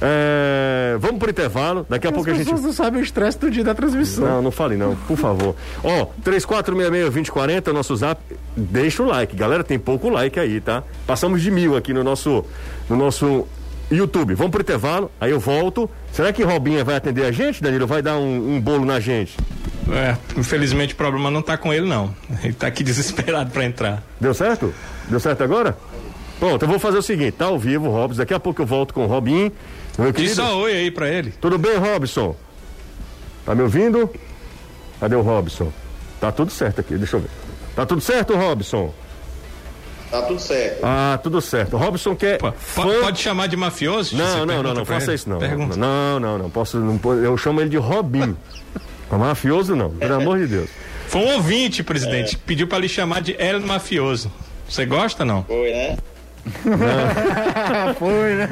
É, 0.00 0.96
vamos 0.98 1.18
pro 1.18 1.30
intervalo. 1.30 1.86
Daqui 1.88 2.06
a 2.06 2.10
As 2.10 2.14
pouco 2.14 2.30
a 2.30 2.34
gente. 2.34 2.44
pessoas 2.44 2.62
não 2.62 2.72
sabem 2.72 3.00
o 3.00 3.02
estresse 3.04 3.38
do 3.38 3.50
dia 3.50 3.64
da 3.64 3.74
transmissão. 3.74 4.24
Não, 4.24 4.42
não 4.42 4.50
fale 4.50 4.76
não, 4.76 4.94
por 4.94 5.16
favor. 5.16 5.54
Ó, 5.82 6.06
3466-2040, 6.24 7.72
nosso 7.72 7.96
zap. 7.96 8.20
Deixa 8.56 9.02
o 9.02 9.06
like, 9.06 9.34
galera, 9.36 9.62
tem 9.64 9.78
pouco 9.78 10.08
like 10.08 10.38
aí, 10.38 10.60
tá? 10.60 10.82
Passamos 11.06 11.42
de 11.42 11.50
mil 11.50 11.76
aqui 11.76 11.92
no 11.92 12.02
nosso, 12.04 12.44
no 12.88 12.96
nosso 12.96 13.46
YouTube. 13.90 14.34
Vamos 14.34 14.50
pro 14.50 14.60
intervalo, 14.62 15.10
aí 15.20 15.30
eu 15.30 15.40
volto. 15.40 15.88
Será 16.12 16.32
que 16.32 16.42
Robinha 16.42 16.82
vai 16.84 16.96
atender 16.96 17.24
a 17.24 17.32
gente, 17.32 17.62
Danilo? 17.62 17.86
Vai 17.86 18.02
dar 18.02 18.16
um, 18.16 18.56
um 18.56 18.60
bolo 18.60 18.84
na 18.84 18.98
gente? 19.00 19.36
É, 19.88 20.16
infelizmente 20.36 20.94
o 20.94 20.96
problema 20.96 21.30
não 21.30 21.40
tá 21.42 21.56
com 21.56 21.72
ele, 21.72 21.86
não. 21.86 22.12
Ele 22.42 22.52
tá 22.52 22.66
aqui 22.66 22.82
desesperado 22.84 23.50
pra 23.50 23.64
entrar. 23.64 24.02
Deu 24.20 24.34
certo? 24.34 24.74
Deu 25.08 25.20
certo 25.20 25.44
agora? 25.44 25.76
Pronto, 26.38 26.62
eu 26.64 26.68
vou 26.68 26.78
fazer 26.78 26.98
o 26.98 27.02
seguinte, 27.02 27.32
tá 27.32 27.46
ao 27.46 27.58
vivo, 27.58 27.88
Robson. 27.90 28.18
Daqui 28.18 28.34
a 28.34 28.40
pouco 28.40 28.60
eu 28.62 28.66
volto 28.66 28.92
com 28.92 29.04
o 29.04 29.06
Robin. 29.06 29.50
Meu 29.98 30.12
Diz 30.12 30.34
querido. 30.34 30.56
oi 30.58 30.72
aí 30.72 30.90
pra 30.90 31.08
ele. 31.08 31.30
Tudo 31.40 31.56
bem, 31.58 31.76
Robson? 31.76 32.36
Tá 33.46 33.54
me 33.54 33.62
ouvindo? 33.62 34.10
Cadê 35.00 35.14
o 35.16 35.22
Robson? 35.22 35.72
Tá 36.20 36.30
tudo 36.30 36.50
certo 36.50 36.80
aqui, 36.80 36.94
deixa 36.96 37.16
eu 37.16 37.20
ver. 37.20 37.30
Tá 37.74 37.86
tudo 37.86 38.00
certo, 38.00 38.34
Robson? 38.34 38.92
Tá 40.10 40.22
tudo 40.22 40.38
certo. 40.40 40.80
Ah, 40.82 41.18
tudo 41.22 41.40
certo. 41.40 41.76
Robson 41.76 42.14
quer. 42.14 42.38
Pô, 42.38 42.52
fã- 42.52 42.82
po- 42.82 43.00
Pode 43.00 43.18
chamar 43.20 43.48
de 43.48 43.56
mafioso? 43.56 44.16
Não, 44.16 44.46
não, 44.46 44.62
não, 44.62 44.74
não 44.74 44.84
faça 44.84 45.06
ele? 45.06 45.14
isso 45.14 45.28
não. 45.28 45.38
Pergunta. 45.38 45.76
Não, 45.76 46.20
não, 46.20 46.38
não. 46.38 46.50
Posso, 46.50 46.78
não 46.78 47.00
eu 47.24 47.36
chamo 47.36 47.60
ele 47.60 47.70
de 47.70 47.76
Robin. 47.76 48.36
Mafioso 49.10 49.76
não, 49.76 49.90
pelo 49.90 50.14
amor 50.14 50.38
de 50.38 50.46
Deus. 50.48 50.68
Foi 51.08 51.20
um 51.20 51.34
ouvinte, 51.34 51.82
presidente, 51.84 52.36
que 52.36 52.42
pediu 52.42 52.66
pra 52.66 52.78
lhe 52.78 52.88
chamar 52.88 53.20
de 53.22 53.36
El 53.38 53.60
Mafioso. 53.60 54.30
Você 54.68 54.84
gosta 54.84 55.24
não? 55.24 55.44
Foi, 55.44 55.70
né? 55.72 55.96
Foi, 57.98 58.34
né? 58.34 58.48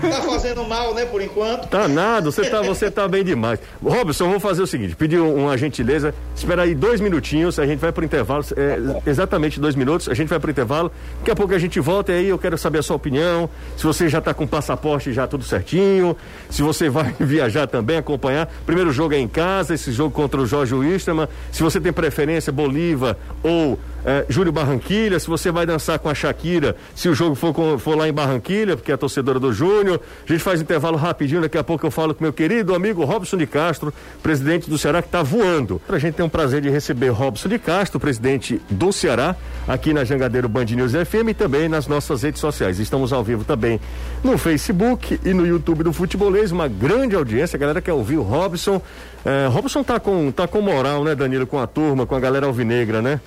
Tá 0.00 0.22
fazendo 0.22 0.64
mal, 0.64 0.94
né, 0.94 1.04
por 1.04 1.20
enquanto? 1.20 1.68
Tá 1.68 1.88
nada, 1.88 2.30
você 2.30 2.48
tá, 2.48 2.62
você 2.62 2.90
tá 2.90 3.08
bem 3.08 3.24
demais. 3.24 3.58
Robson, 3.82 4.26
vamos 4.26 4.42
fazer 4.42 4.62
o 4.62 4.66
seguinte: 4.66 4.94
pedir 4.94 5.18
uma 5.18 5.56
gentileza, 5.56 6.14
espera 6.34 6.62
aí 6.62 6.74
dois 6.74 7.00
minutinhos, 7.00 7.58
a 7.58 7.66
gente 7.66 7.80
vai 7.80 7.92
pro 7.92 8.04
intervalo, 8.04 8.44
é, 8.56 9.10
exatamente 9.10 9.60
dois 9.60 9.74
minutos, 9.74 10.08
a 10.08 10.14
gente 10.14 10.28
vai 10.28 10.38
pro 10.38 10.50
intervalo. 10.50 10.92
Daqui 11.18 11.30
a 11.30 11.36
pouco 11.36 11.54
a 11.54 11.58
gente 11.58 11.78
volta 11.80 12.12
e 12.12 12.16
aí 12.16 12.28
eu 12.28 12.38
quero 12.38 12.56
saber 12.56 12.78
a 12.78 12.82
sua 12.82 12.96
opinião. 12.96 13.48
Se 13.76 13.84
você 13.84 14.08
já 14.08 14.20
tá 14.20 14.32
com 14.32 14.46
passaporte 14.46 15.12
já 15.12 15.26
tudo 15.26 15.44
certinho, 15.44 16.16
se 16.48 16.62
você 16.62 16.88
vai 16.88 17.14
viajar 17.18 17.66
também, 17.66 17.96
acompanhar. 17.96 18.48
Primeiro 18.64 18.92
jogo 18.92 19.14
é 19.14 19.18
em 19.18 19.28
casa, 19.28 19.74
esse 19.74 19.92
jogo 19.92 20.10
contra 20.10 20.40
o 20.40 20.46
Jorge 20.46 20.74
Wisterman. 20.74 21.28
Se 21.50 21.62
você 21.62 21.80
tem 21.80 21.92
preferência, 21.92 22.52
Bolívar 22.52 23.16
ou 23.42 23.78
é, 24.04 24.24
Júlio 24.28 24.52
Barranquilha, 24.52 25.18
se 25.18 25.28
você 25.28 25.50
vai 25.50 25.64
dançar 25.64 25.98
com 25.98 26.08
a 26.08 26.14
Shakira, 26.14 26.76
se 26.94 27.08
o 27.08 27.14
jogo 27.14 27.31
for, 27.34 27.52
com- 27.54 27.78
for 27.78 27.96
lá 27.96 28.08
em 28.08 28.12
Barranquilha, 28.12 28.76
porque 28.76 28.92
é 28.92 28.96
torcedora 28.96 29.38
do 29.40 29.52
Júnior. 29.52 30.00
A 30.28 30.32
gente 30.32 30.42
faz 30.42 30.60
intervalo 30.60 30.96
rapidinho, 30.96 31.40
daqui 31.40 31.58
a 31.58 31.64
pouco 31.64 31.86
eu 31.86 31.90
falo 31.90 32.14
com 32.14 32.22
meu 32.24 32.32
querido 32.32 32.74
amigo 32.74 33.04
Robson 33.04 33.36
de 33.36 33.46
Castro, 33.46 33.92
presidente 34.22 34.68
do 34.68 34.76
Ceará, 34.78 35.00
que 35.02 35.08
está 35.08 35.22
voando. 35.22 35.80
A 35.88 35.98
gente 35.98 36.14
tem 36.14 36.24
o 36.24 36.28
prazer 36.30 36.60
de 36.60 36.70
receber 36.70 37.08
Robson 37.08 37.48
de 37.48 37.58
Castro, 37.58 37.98
presidente 38.00 38.60
do 38.70 38.92
Ceará, 38.92 39.36
aqui 39.68 39.92
na 39.92 40.04
Jangadeiro 40.04 40.48
Band 40.48 40.64
News 40.64 40.92
FM 40.92 41.28
e 41.30 41.34
também 41.34 41.68
nas 41.68 41.86
nossas 41.86 42.22
redes 42.22 42.40
sociais. 42.40 42.78
Estamos 42.78 43.12
ao 43.12 43.22
vivo 43.22 43.44
também 43.44 43.80
no 44.24 44.36
Facebook 44.38 45.18
e 45.24 45.34
no 45.34 45.46
YouTube 45.46 45.82
do 45.84 45.92
Futebolês, 45.92 46.52
uma 46.52 46.68
grande 46.68 47.14
audiência, 47.16 47.56
a 47.56 47.60
galera 47.60 47.80
quer 47.80 47.92
ouvir 47.92 48.16
o 48.16 48.22
Robson. 48.22 48.80
É, 49.24 49.46
Robson 49.48 49.82
tá 49.82 50.00
com, 50.00 50.30
tá 50.32 50.46
com 50.48 50.60
moral, 50.60 51.04
né, 51.04 51.14
Danilo, 51.14 51.46
com 51.46 51.58
a 51.58 51.66
turma, 51.66 52.04
com 52.06 52.14
a 52.14 52.20
galera 52.20 52.46
alvinegra, 52.46 53.00
né? 53.00 53.20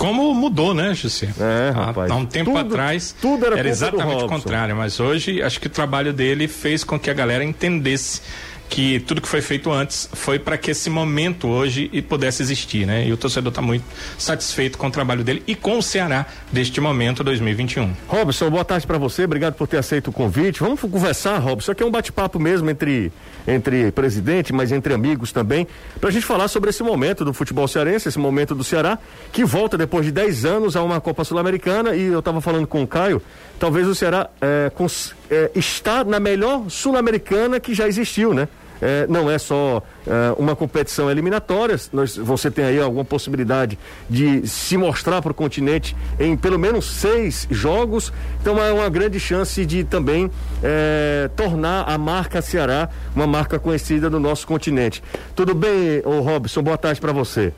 Como 0.00 0.32
mudou, 0.34 0.72
né, 0.72 0.94
José? 0.94 1.28
É, 1.38 1.68
Há- 1.76 1.84
rapaz. 1.86 2.10
Há 2.10 2.14
um 2.16 2.24
tempo 2.24 2.52
Tudo- 2.52 2.58
atrás 2.72 3.14
tudo 3.20 3.44
era 3.46 3.62
do 3.62 3.68
exatamente 3.68 4.24
o 4.24 4.26
contrário, 4.26 4.74
mas 4.74 4.98
hoje 4.98 5.42
acho 5.42 5.60
que 5.60 5.66
o 5.66 5.70
trabalho 5.70 6.10
dele 6.12 6.48
fez 6.48 6.82
com 6.82 6.98
que 6.98 7.10
a 7.10 7.14
galera 7.14 7.44
entendesse 7.44 8.22
que 8.70 9.00
tudo 9.00 9.20
que 9.20 9.26
foi 9.28 9.42
feito 9.42 9.70
antes 9.72 10.08
foi 10.12 10.38
para 10.38 10.56
que 10.56 10.70
esse 10.70 10.88
momento 10.88 11.48
hoje 11.48 11.88
pudesse 12.08 12.40
existir, 12.40 12.86
né? 12.86 13.04
E 13.06 13.12
o 13.12 13.16
torcedor 13.16 13.50
está 13.50 13.60
muito 13.60 13.84
satisfeito 14.16 14.78
com 14.78 14.86
o 14.86 14.90
trabalho 14.92 15.24
dele 15.24 15.42
e 15.44 15.56
com 15.56 15.76
o 15.78 15.82
Ceará 15.82 16.24
deste 16.52 16.80
momento 16.80 17.24
2021. 17.24 17.92
Robson, 18.06 18.48
boa 18.48 18.64
tarde 18.64 18.86
para 18.86 18.96
você, 18.96 19.24
obrigado 19.24 19.54
por 19.54 19.66
ter 19.66 19.76
aceito 19.78 20.08
o 20.08 20.12
convite. 20.12 20.60
Vamos 20.60 20.80
conversar, 20.80 21.36
Robson. 21.38 21.72
Aqui 21.72 21.82
é 21.82 21.86
um 21.86 21.90
bate-papo 21.90 22.38
mesmo 22.38 22.70
entre, 22.70 23.10
entre 23.46 23.90
presidente, 23.90 24.52
mas 24.52 24.70
entre 24.70 24.94
amigos 24.94 25.32
também, 25.32 25.66
para 26.00 26.08
a 26.08 26.12
gente 26.12 26.24
falar 26.24 26.46
sobre 26.46 26.70
esse 26.70 26.84
momento 26.84 27.24
do 27.24 27.34
futebol 27.34 27.66
cearense, 27.66 28.08
esse 28.08 28.18
momento 28.20 28.54
do 28.54 28.62
Ceará, 28.62 28.98
que 29.32 29.44
volta 29.44 29.76
depois 29.76 30.06
de 30.06 30.12
10 30.12 30.44
anos 30.44 30.76
a 30.76 30.82
uma 30.84 31.00
Copa 31.00 31.24
Sul-Americana. 31.24 31.96
E 31.96 32.04
eu 32.04 32.20
estava 32.20 32.40
falando 32.40 32.68
com 32.68 32.84
o 32.84 32.86
Caio, 32.86 33.20
talvez 33.58 33.88
o 33.88 33.96
Ceará 33.96 34.30
é, 34.40 34.70
cons- 34.70 35.12
é, 35.28 35.50
está 35.56 36.04
na 36.04 36.20
melhor 36.20 36.70
Sul-Americana 36.70 37.58
que 37.58 37.74
já 37.74 37.88
existiu, 37.88 38.32
né? 38.32 38.46
É, 38.80 39.06
não 39.08 39.30
é 39.30 39.38
só 39.38 39.82
é, 40.06 40.34
uma 40.38 40.56
competição 40.56 41.10
eliminatória, 41.10 41.78
nós, 41.92 42.16
você 42.16 42.50
tem 42.50 42.64
aí 42.64 42.80
alguma 42.80 43.04
possibilidade 43.04 43.78
de 44.08 44.46
se 44.48 44.76
mostrar 44.76 45.20
para 45.20 45.32
o 45.32 45.34
continente 45.34 45.96
em 46.18 46.36
pelo 46.36 46.58
menos 46.58 46.86
seis 46.86 47.46
jogos, 47.50 48.12
então 48.40 48.58
é 48.58 48.72
uma 48.72 48.88
grande 48.88 49.20
chance 49.20 49.64
de 49.66 49.84
também 49.84 50.30
é, 50.62 51.28
tornar 51.36 51.82
a 51.82 51.98
marca 51.98 52.40
Ceará 52.40 52.88
uma 53.14 53.26
marca 53.26 53.58
conhecida 53.58 54.08
no 54.08 54.18
nosso 54.18 54.46
continente. 54.46 55.02
Tudo 55.34 55.54
bem, 55.54 56.02
ô 56.04 56.20
Robson? 56.20 56.62
Boa 56.62 56.78
tarde 56.78 57.00
para 57.00 57.12
você. 57.12 57.52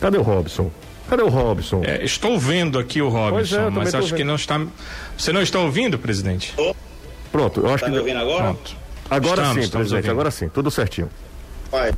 Cadê 0.00 0.16
o 0.18 0.22
Robson? 0.22 0.70
Cadê 1.08 1.22
o 1.22 1.28
Robson? 1.28 1.82
É, 1.84 2.04
estou 2.04 2.38
vendo 2.38 2.78
aqui 2.78 3.00
o 3.00 3.08
é, 3.08 3.10
Robson, 3.10 3.56
também 3.56 3.72
mas 3.84 3.94
acho 3.94 4.14
que 4.14 4.24
não 4.24 4.34
está. 4.34 4.60
Você 5.16 5.32
não 5.32 5.40
está 5.42 5.58
ouvindo, 5.58 5.98
presidente? 5.98 6.54
Pronto, 7.32 7.60
eu 7.60 7.66
acho 7.68 7.78
Tá 7.80 7.86
que. 7.86 7.92
me 7.92 7.98
ouvindo 7.98 8.18
agora? 8.18 8.42
Pronto. 8.44 8.76
Agora 9.10 9.40
Estamos, 9.40 9.54
sim, 9.54 9.60
estamos 9.60 9.70
presidente, 9.88 9.96
ouvindo. 9.96 10.10
agora 10.12 10.30
sim, 10.30 10.48
tudo 10.50 10.70
certinho. 10.70 11.08
Pai, 11.70 11.92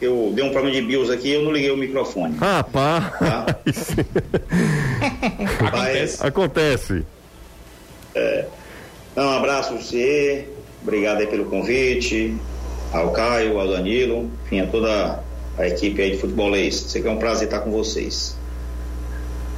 eu 0.00 0.32
dei 0.34 0.42
um 0.44 0.50
problema 0.50 0.74
de 0.74 0.82
BIOS 0.82 1.10
aqui 1.10 1.28
e 1.28 1.32
eu 1.34 1.42
não 1.42 1.52
liguei 1.52 1.70
o 1.70 1.76
microfone. 1.76 2.36
Rapaz, 2.38 3.04
Acontece. 5.60 6.26
acontece. 6.26 7.06
Então, 9.12 9.26
um 9.30 9.36
abraço 9.36 9.74
a 9.74 9.76
você, 9.76 10.48
obrigado 10.82 11.20
aí 11.20 11.26
pelo 11.26 11.44
convite, 11.46 12.34
ao 12.92 13.10
Caio, 13.12 13.58
ao 13.58 13.68
Danilo, 13.68 14.30
enfim, 14.46 14.60
a 14.60 14.66
toda 14.66 15.22
a 15.58 15.66
equipe 15.68 16.00
aí 16.00 16.12
de 16.12 16.18
futebolês. 16.18 16.74
Sei 16.76 17.02
que 17.02 17.08
é 17.08 17.10
um 17.10 17.18
prazer 17.18 17.44
estar 17.46 17.60
com 17.60 17.70
vocês. 17.70 18.36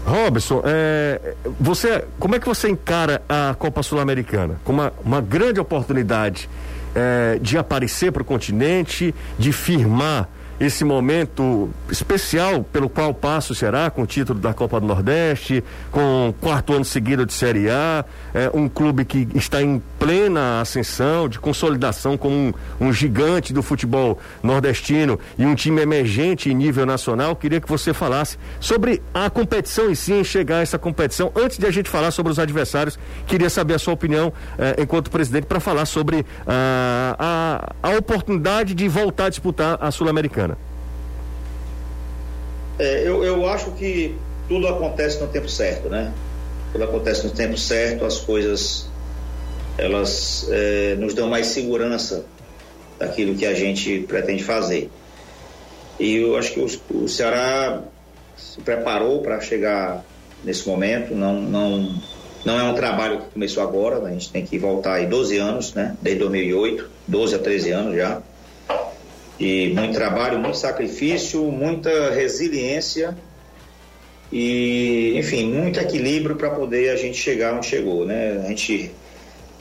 Robson, 0.07 0.63
é, 0.65 1.35
você, 1.59 2.05
como 2.21 2.37
é 2.37 2.39
que 2.39 2.47
você 2.47 2.69
encara 2.69 3.23
a 3.29 3.57
Copa 3.59 3.83
Sul-Americana? 3.83 4.61
Como 4.65 4.81
uma, 4.81 4.93
uma 5.05 5.21
grande 5.21 5.59
oportunidade 5.59 6.49
é, 6.95 7.41
de 7.43 7.59
aparecer 7.59 8.13
para 8.13 8.23
o 8.23 8.25
continente, 8.25 9.13
de 9.37 9.53
firmar 9.53 10.29
esse 10.59 10.85
momento 10.85 11.69
especial 11.91 12.63
pelo 12.63 12.89
qual 12.89 13.13
passa 13.13 13.53
o 13.53 13.55
Ceará 13.55 13.91
com 13.91 14.03
o 14.03 14.07
título 14.07 14.39
da 14.39 14.55
Copa 14.55 14.81
do 14.81 14.87
Nordeste, 14.87 15.63
com 15.91 16.33
quarto 16.41 16.73
ano 16.73 16.85
seguido 16.85 17.27
de 17.27 17.33
Série 17.33 17.69
A, 17.69 18.05
é, 18.33 18.51
um 18.55 18.69
clube 18.69 19.05
que 19.05 19.29
está 19.35 19.61
em 19.61 19.83
plena 19.99 20.61
ascensão, 20.61 21.29
de 21.29 21.39
consolidação 21.39 22.17
como 22.17 22.35
um, 22.35 22.53
um, 22.81 22.93
gigante 22.93 23.53
do 23.53 23.63
futebol 23.63 24.19
nordestino 24.43 25.19
e 25.39 25.45
um 25.45 25.55
time 25.55 25.81
emergente 25.81 26.51
em 26.51 26.55
nível 26.55 26.87
nacional. 26.87 27.35
Queria 27.37 27.61
que 27.61 27.69
você 27.69 27.93
falasse 27.93 28.39
sobre 28.61 29.03
a 29.13 29.29
competição 29.31 29.91
em 29.91 29.95
si, 29.95 30.13
em 30.13 30.25
chegar 30.25 30.59
a 30.59 30.63
essa 30.63 30.79
competição. 30.79 31.33
Antes 31.35 31.59
de 31.59 31.67
a 31.67 31.71
gente 31.71 31.89
falar 31.89 32.11
sobre 32.11 32.33
os 32.33 32.39
adversários, 32.39 32.99
queria 33.27 33.51
saber 33.51 33.75
a 33.75 33.79
sua 33.79 33.95
opinião 33.95 34.33
é, 34.59 34.83
enquanto 34.83 35.11
presidente 35.11 35.45
para 35.47 35.61
falar 35.61 35.87
sobre 35.87 36.25
ah, 36.47 37.75
a, 37.83 37.91
a 37.91 37.99
oportunidade 37.99 38.75
de 38.75 38.89
voltar 38.89 39.27
a 39.27 39.29
disputar 39.29 39.79
a 39.81 39.91
Sul-Americana. 39.91 40.57
É, 42.79 43.09
eu, 43.09 43.25
eu 43.25 43.49
acho 43.49 43.71
que 43.73 44.15
tudo 44.49 44.69
acontece 44.69 45.21
no 45.21 45.29
tempo 45.29 45.49
certo, 45.49 45.89
né? 45.89 46.13
Tudo 46.73 46.85
acontece 46.85 47.27
no 47.27 47.33
tempo 47.33 47.57
certo, 47.57 48.05
as 48.05 48.19
coisas 48.19 48.89
elas 49.79 50.49
é, 50.51 50.95
nos 50.97 51.15
dão 51.15 51.29
mais 51.29 51.49
segurança 51.49 52.25
daquilo 52.99 53.35
que 53.35 53.45
a 53.45 53.55
gente 53.55 54.01
pretende 54.09 54.43
fazer. 54.43 54.91
E 55.99 56.17
eu 56.17 56.37
acho 56.37 56.53
que 56.53 56.61
o, 56.61 57.03
o 57.05 57.09
Ceará 57.09 57.83
se 58.37 58.61
preparou 58.61 59.23
para 59.23 59.41
chegar 59.41 60.05
nesse 60.45 60.69
momento. 60.69 61.15
Não, 61.15 61.41
não, 61.41 61.95
não 62.45 62.59
é 62.59 62.63
um 62.63 62.75
trabalho 62.75 63.21
que 63.21 63.31
começou 63.31 63.63
agora, 63.63 64.01
né? 64.01 64.11
a 64.11 64.13
gente 64.13 64.31
tem 64.31 64.45
que 64.45 64.59
voltar 64.59 64.95
aí 64.95 65.07
12 65.07 65.37
anos, 65.39 65.75
né? 65.75 65.97
Desde 66.01 66.21
2008, 66.21 66.91
12 67.07 67.35
a 67.35 67.39
13 67.39 67.71
anos 67.71 67.97
já 67.97 68.23
de 69.39 69.73
muito 69.75 69.95
trabalho, 69.95 70.39
muito 70.39 70.57
sacrifício, 70.57 71.43
muita 71.45 72.11
resiliência 72.11 73.17
e, 74.33 75.15
enfim, 75.17 75.53
muito 75.53 75.79
equilíbrio 75.79 76.37
para 76.37 76.51
poder 76.51 76.91
a 76.91 76.97
gente 76.97 77.19
chegar 77.19 77.55
onde 77.55 77.67
chegou, 77.67 78.05
né? 78.05 78.43
A 78.45 78.49
gente, 78.49 78.91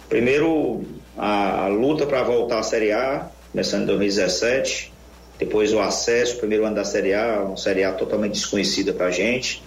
primeiro, 0.09 0.83
a, 1.17 1.65
a 1.65 1.67
luta 1.67 2.05
para 2.05 2.23
voltar 2.23 2.59
à 2.59 2.63
Série 2.63 2.91
A, 2.91 3.29
começando 3.51 3.83
em 3.83 3.85
2017, 3.87 4.93
depois 5.37 5.73
o 5.73 5.79
acesso, 5.79 6.37
primeiro 6.37 6.65
ano 6.65 6.75
da 6.75 6.85
Série 6.85 7.13
A, 7.13 7.43
uma 7.45 7.57
Série 7.57 7.83
A 7.83 7.91
totalmente 7.91 8.33
desconhecida 8.33 8.93
para 8.93 9.07
a 9.07 9.11
gente, 9.11 9.61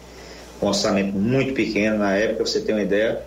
um 0.61 0.66
orçamento 0.66 1.12
muito 1.12 1.53
pequeno 1.53 1.98
na 1.98 2.16
época, 2.16 2.46
você 2.46 2.61
tem 2.61 2.74
uma 2.74 2.83
ideia, 2.83 3.22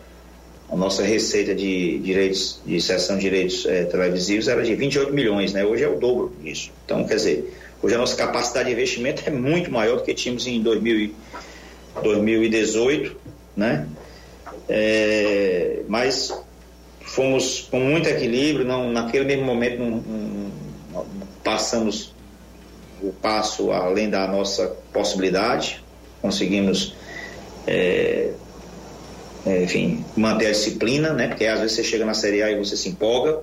a 0.70 0.76
nossa 0.76 1.04
receita 1.04 1.54
de 1.54 2.00
direitos, 2.00 2.62
de 2.66 2.82
cessão 2.82 3.18
de 3.18 3.24
direitos 3.24 3.66
é, 3.66 3.84
televisivos 3.84 4.48
era 4.48 4.64
de 4.64 4.74
28 4.74 5.14
milhões, 5.14 5.52
né? 5.52 5.66
Hoje 5.66 5.84
é 5.84 5.90
o 5.90 6.00
dobro 6.00 6.34
disso. 6.42 6.72
Então, 6.86 7.06
quer 7.06 7.16
dizer, 7.16 7.54
hoje 7.84 7.96
a 7.96 7.98
nossa 7.98 8.16
capacidade 8.16 8.68
de 8.68 8.74
investimento 8.74 9.22
é 9.26 9.30
muito 9.30 9.70
maior 9.70 9.98
do 9.98 10.04
que 10.04 10.14
tínhamos 10.14 10.48
em 10.48 10.62
2000, 10.62 11.14
2018, 12.02 13.18
né? 13.56 13.86
É, 14.70 15.82
mas 15.90 16.34
fomos 17.12 17.68
com 17.70 17.80
muito 17.80 18.08
equilíbrio, 18.08 18.66
não, 18.66 18.90
naquele 18.90 19.26
mesmo 19.26 19.44
momento 19.44 19.80
não, 19.80 19.90
não, 20.94 21.04
passamos 21.44 22.14
o 23.02 23.12
passo 23.12 23.72
além 23.72 24.10
da 24.10 24.28
nossa 24.28 24.68
possibilidade, 24.94 25.84
conseguimos 26.22 26.96
é, 27.68 28.32
é, 29.46 29.64
enfim, 29.64 30.06
manter 30.16 30.48
a 30.48 30.52
disciplina, 30.52 31.12
né? 31.12 31.28
Porque 31.28 31.46
às 31.46 31.60
vezes 31.60 31.76
você 31.76 31.84
chega 31.84 32.06
na 32.06 32.14
Série 32.14 32.44
A 32.44 32.52
e 32.52 32.58
você 32.58 32.78
se 32.78 32.88
empolga. 32.88 33.40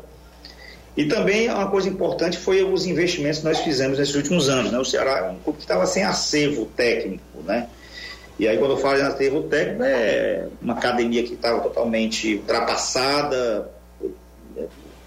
E 0.96 1.04
também 1.04 1.48
uma 1.48 1.70
coisa 1.70 1.88
importante 1.88 2.38
foi 2.38 2.62
os 2.64 2.86
investimentos 2.86 3.40
que 3.40 3.44
nós 3.44 3.58
fizemos 3.60 3.98
nesses 3.98 4.14
últimos 4.14 4.48
anos, 4.48 4.72
né? 4.72 4.78
O 4.78 4.84
Ceará 4.84 5.26
é 5.26 5.30
um 5.30 5.38
clube 5.40 5.58
que 5.58 5.64
estava 5.64 5.86
sem 5.86 6.04
acervo 6.04 6.66
técnico, 6.74 7.42
né? 7.44 7.68
E 8.38 8.46
aí 8.46 8.56
quando 8.56 8.72
eu 8.72 8.76
falo 8.76 8.98
em 8.98 9.02
acervo 9.02 9.42
técnico 9.42 9.82
é 9.82 10.46
uma 10.62 10.74
academia 10.74 11.24
que 11.24 11.34
estava 11.34 11.60
totalmente 11.60 12.36
ultrapassada, 12.36 13.68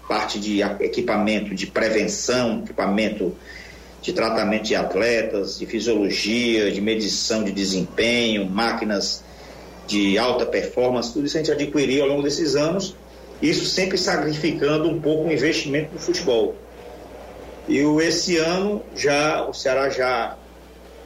parte 0.06 0.38
de 0.38 0.60
equipamento 0.60 1.54
de 1.54 1.66
prevenção, 1.66 2.60
equipamento 2.62 3.34
de 4.02 4.12
tratamento 4.12 4.64
de 4.64 4.74
atletas, 4.74 5.58
de 5.58 5.64
fisiologia, 5.64 6.70
de 6.70 6.80
medição 6.80 7.42
de 7.42 7.52
desempenho, 7.52 8.44
máquinas 8.44 9.24
de 9.86 10.18
alta 10.18 10.44
performance, 10.44 11.12
tudo 11.12 11.26
isso 11.26 11.36
a 11.36 11.40
gente 11.42 11.52
adquiriu 11.52 12.02
ao 12.02 12.08
longo 12.08 12.22
desses 12.22 12.54
anos, 12.56 12.94
isso 13.40 13.64
sempre 13.64 13.96
sacrificando 13.96 14.88
um 14.88 15.00
pouco 15.00 15.28
o 15.28 15.32
investimento 15.32 15.94
no 15.94 15.98
futebol. 15.98 16.54
E 17.68 17.78
esse 18.02 18.36
ano 18.36 18.82
já 18.94 19.46
o 19.46 19.54
Ceará 19.54 19.88
já 19.88 20.36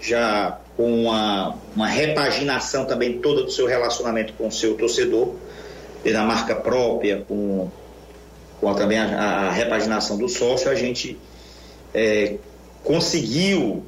já 0.01 0.59
com 0.77 1.03
uma, 1.03 1.57
uma 1.75 1.87
repaginação 1.87 2.85
também 2.85 3.19
toda 3.19 3.43
do 3.43 3.51
seu 3.51 3.67
relacionamento 3.67 4.35
com 4.35 4.49
o 4.49 4.53
seu 4.53 4.75
torcedor, 4.77 5.35
na 6.05 6.23
marca 6.23 6.55
própria, 6.55 7.25
com, 7.27 7.69
com 8.61 8.75
também 8.75 8.99
a, 8.99 9.49
a, 9.49 9.51
repaginação 9.51 10.17
do 10.19 10.29
sócio, 10.29 10.71
a 10.71 10.75
gente 10.75 11.19
é, 11.95 12.37
conseguiu 12.85 13.83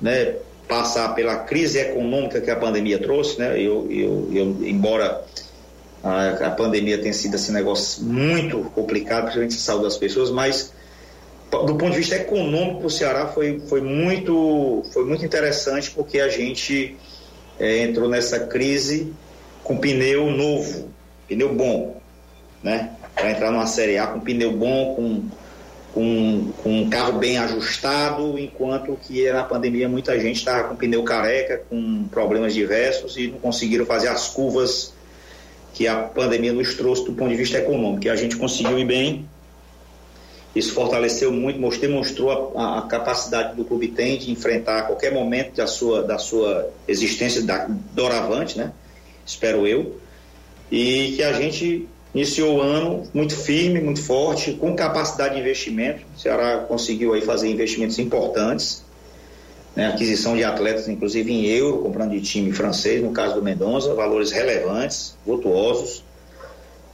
né, 0.00 0.36
passar 0.66 1.14
pela 1.14 1.36
crise 1.36 1.78
econômica 1.78 2.40
que 2.40 2.50
a 2.50 2.56
pandemia 2.56 2.98
trouxe, 2.98 3.38
né? 3.38 3.60
Eu, 3.60 3.86
eu, 3.90 4.28
eu 4.32 4.66
embora 4.66 5.24
a, 6.02 6.28
a, 6.46 6.50
pandemia 6.50 6.98
tenha 6.98 7.12
sido 7.12 7.34
assim, 7.34 7.52
um 7.52 7.54
negócio 7.54 8.02
muito 8.02 8.58
complicado, 8.74 9.24
principalmente 9.24 9.56
a 9.56 9.60
saúde 9.60 9.84
das 9.84 9.96
pessoas, 9.96 10.30
mas 10.30 10.72
do 11.72 11.78
ponto 11.78 11.92
de 11.92 11.98
vista 11.98 12.16
econômico 12.16 12.86
o 12.86 12.90
Ceará 12.90 13.26
foi, 13.28 13.60
foi, 13.68 13.80
muito, 13.80 14.82
foi 14.92 15.04
muito 15.04 15.24
interessante 15.24 15.90
porque 15.90 16.18
a 16.20 16.28
gente 16.28 16.96
é, 17.58 17.82
entrou 17.82 18.08
nessa 18.08 18.40
crise 18.40 19.12
com 19.62 19.76
pneu 19.76 20.30
novo, 20.30 20.88
pneu 21.28 21.54
bom, 21.54 22.00
né? 22.62 22.90
Para 23.14 23.30
entrar 23.30 23.50
numa 23.50 23.66
Série 23.66 23.98
A 23.98 24.06
com 24.06 24.20
pneu 24.20 24.52
bom, 24.52 24.94
com 24.94 25.40
com, 25.92 26.52
com 26.62 26.82
um 26.82 26.88
carro 26.88 27.18
bem 27.18 27.38
ajustado, 27.38 28.38
enquanto 28.38 28.96
que 29.02 29.30
na 29.30 29.42
pandemia 29.42 29.88
muita 29.88 30.18
gente 30.20 30.36
estava 30.36 30.68
com 30.68 30.76
pneu 30.76 31.02
careca, 31.02 31.62
com 31.68 32.04
problemas 32.10 32.54
diversos 32.54 33.16
e 33.16 33.28
não 33.28 33.38
conseguiram 33.38 33.84
fazer 33.84 34.08
as 34.08 34.28
curvas 34.28 34.92
que 35.74 35.88
a 35.88 35.96
pandemia 35.96 36.52
nos 36.52 36.74
trouxe 36.74 37.04
do 37.04 37.12
ponto 37.12 37.30
de 37.30 37.36
vista 37.36 37.58
econômico. 37.58 38.06
E 38.06 38.10
a 38.10 38.16
gente 38.16 38.36
conseguiu 38.36 38.78
ir 38.78 38.84
bem, 38.84 39.28
isso 40.54 40.72
fortaleceu 40.74 41.32
muito, 41.32 41.58
demonstrou 41.78 42.52
a, 42.56 42.78
a, 42.78 42.82
capacidade 42.82 43.54
do 43.54 43.64
clube 43.64 43.88
tem 43.88 44.18
de 44.18 44.30
enfrentar 44.30 44.80
a 44.80 44.82
qualquer 44.82 45.12
momento 45.12 45.56
da 45.56 45.66
sua, 45.66 46.02
da 46.02 46.18
sua 46.18 46.68
existência 46.88 47.42
da, 47.42 47.66
doravante, 47.92 48.58
né? 48.58 48.72
espero 49.24 49.66
eu, 49.66 50.00
e 50.70 51.14
que 51.16 51.22
a 51.22 51.32
gente 51.32 51.88
Iniciou 52.12 52.56
o 52.56 52.60
ano 52.60 53.04
muito 53.14 53.36
firme, 53.36 53.80
muito 53.80 54.02
forte, 54.02 54.54
com 54.54 54.74
capacidade 54.74 55.34
de 55.34 55.40
investimento. 55.40 56.04
O 56.16 56.18
Ceará 56.18 56.58
conseguiu 56.58 57.14
aí 57.14 57.20
fazer 57.20 57.48
investimentos 57.48 58.00
importantes, 58.00 58.82
né? 59.76 59.86
aquisição 59.86 60.36
de 60.36 60.42
atletas, 60.42 60.88
inclusive 60.88 61.32
em 61.32 61.46
euro, 61.46 61.78
comprando 61.78 62.10
de 62.10 62.20
time 62.20 62.50
francês, 62.50 63.00
no 63.00 63.12
caso 63.12 63.36
do 63.36 63.42
Mendonça, 63.42 63.94
valores 63.94 64.32
relevantes, 64.32 65.16
vultuosos. 65.24 66.02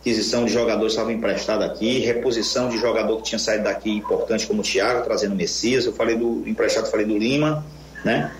Aquisição 0.06 0.44
de 0.44 0.52
jogadores 0.52 0.92
que 0.92 1.00
estavam 1.00 1.10
emprestados 1.10 1.66
aqui, 1.66 1.98
reposição 1.98 2.68
de 2.68 2.78
jogador 2.78 3.16
que 3.16 3.24
tinha 3.24 3.40
saído 3.40 3.64
daqui 3.64 3.90
importante, 3.90 4.46
como 4.46 4.60
o 4.60 4.62
Thiago, 4.62 5.02
trazendo 5.02 5.34
Messias. 5.34 5.84
Eu 5.84 5.92
falei 5.92 6.14
do 6.14 6.44
emprestado, 6.46 6.88
falei 6.88 7.04
do 7.04 7.18
Lima, 7.18 7.66
né? 8.04 8.32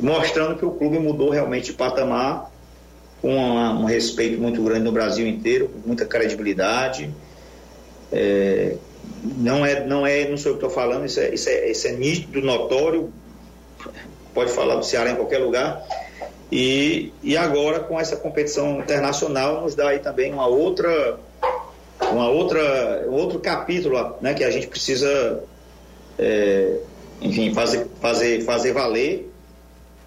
Mostrando 0.00 0.56
que 0.56 0.64
o 0.64 0.70
clube 0.70 0.98
mudou 0.98 1.28
realmente 1.28 1.66
de 1.66 1.74
patamar 1.74 2.50
com 3.20 3.36
uma, 3.36 3.74
um 3.74 3.84
respeito 3.84 4.40
muito 4.40 4.62
grande 4.62 4.84
no 4.84 4.92
Brasil 4.92 5.26
inteiro, 5.28 5.68
com 5.68 5.86
muita 5.86 6.06
credibilidade. 6.06 7.10
É, 8.10 8.76
não 9.36 9.66
é, 9.66 9.86
não 9.86 10.06
é, 10.06 10.26
não 10.26 10.38
sou 10.38 10.52
eu 10.52 10.56
que 10.56 10.64
estou 10.64 10.70
falando, 10.70 11.04
isso 11.04 11.20
é, 11.20 11.34
isso, 11.34 11.46
é, 11.46 11.70
isso 11.70 11.88
é 11.88 11.92
nítido, 11.92 12.40
notório, 12.40 13.12
pode 14.32 14.50
falar 14.50 14.76
do 14.76 14.84
Ceará 14.86 15.10
em 15.10 15.16
qualquer 15.16 15.40
lugar. 15.40 15.84
E, 16.52 17.14
e 17.22 17.34
agora 17.34 17.80
com 17.80 17.98
essa 17.98 18.14
competição 18.14 18.80
internacional 18.80 19.62
nos 19.62 19.74
dá 19.74 19.88
aí 19.88 20.00
também 20.00 20.30
uma 20.34 20.46
outra, 20.46 21.18
uma 22.12 22.28
outra, 22.28 23.06
um 23.08 23.14
outro 23.14 23.38
capítulo, 23.38 24.16
né, 24.20 24.34
que 24.34 24.44
a 24.44 24.50
gente 24.50 24.66
precisa, 24.66 25.42
é, 26.18 26.76
enfim, 27.22 27.54
fazer, 27.54 27.86
fazer, 28.02 28.42
fazer 28.42 28.74
valer 28.74 29.32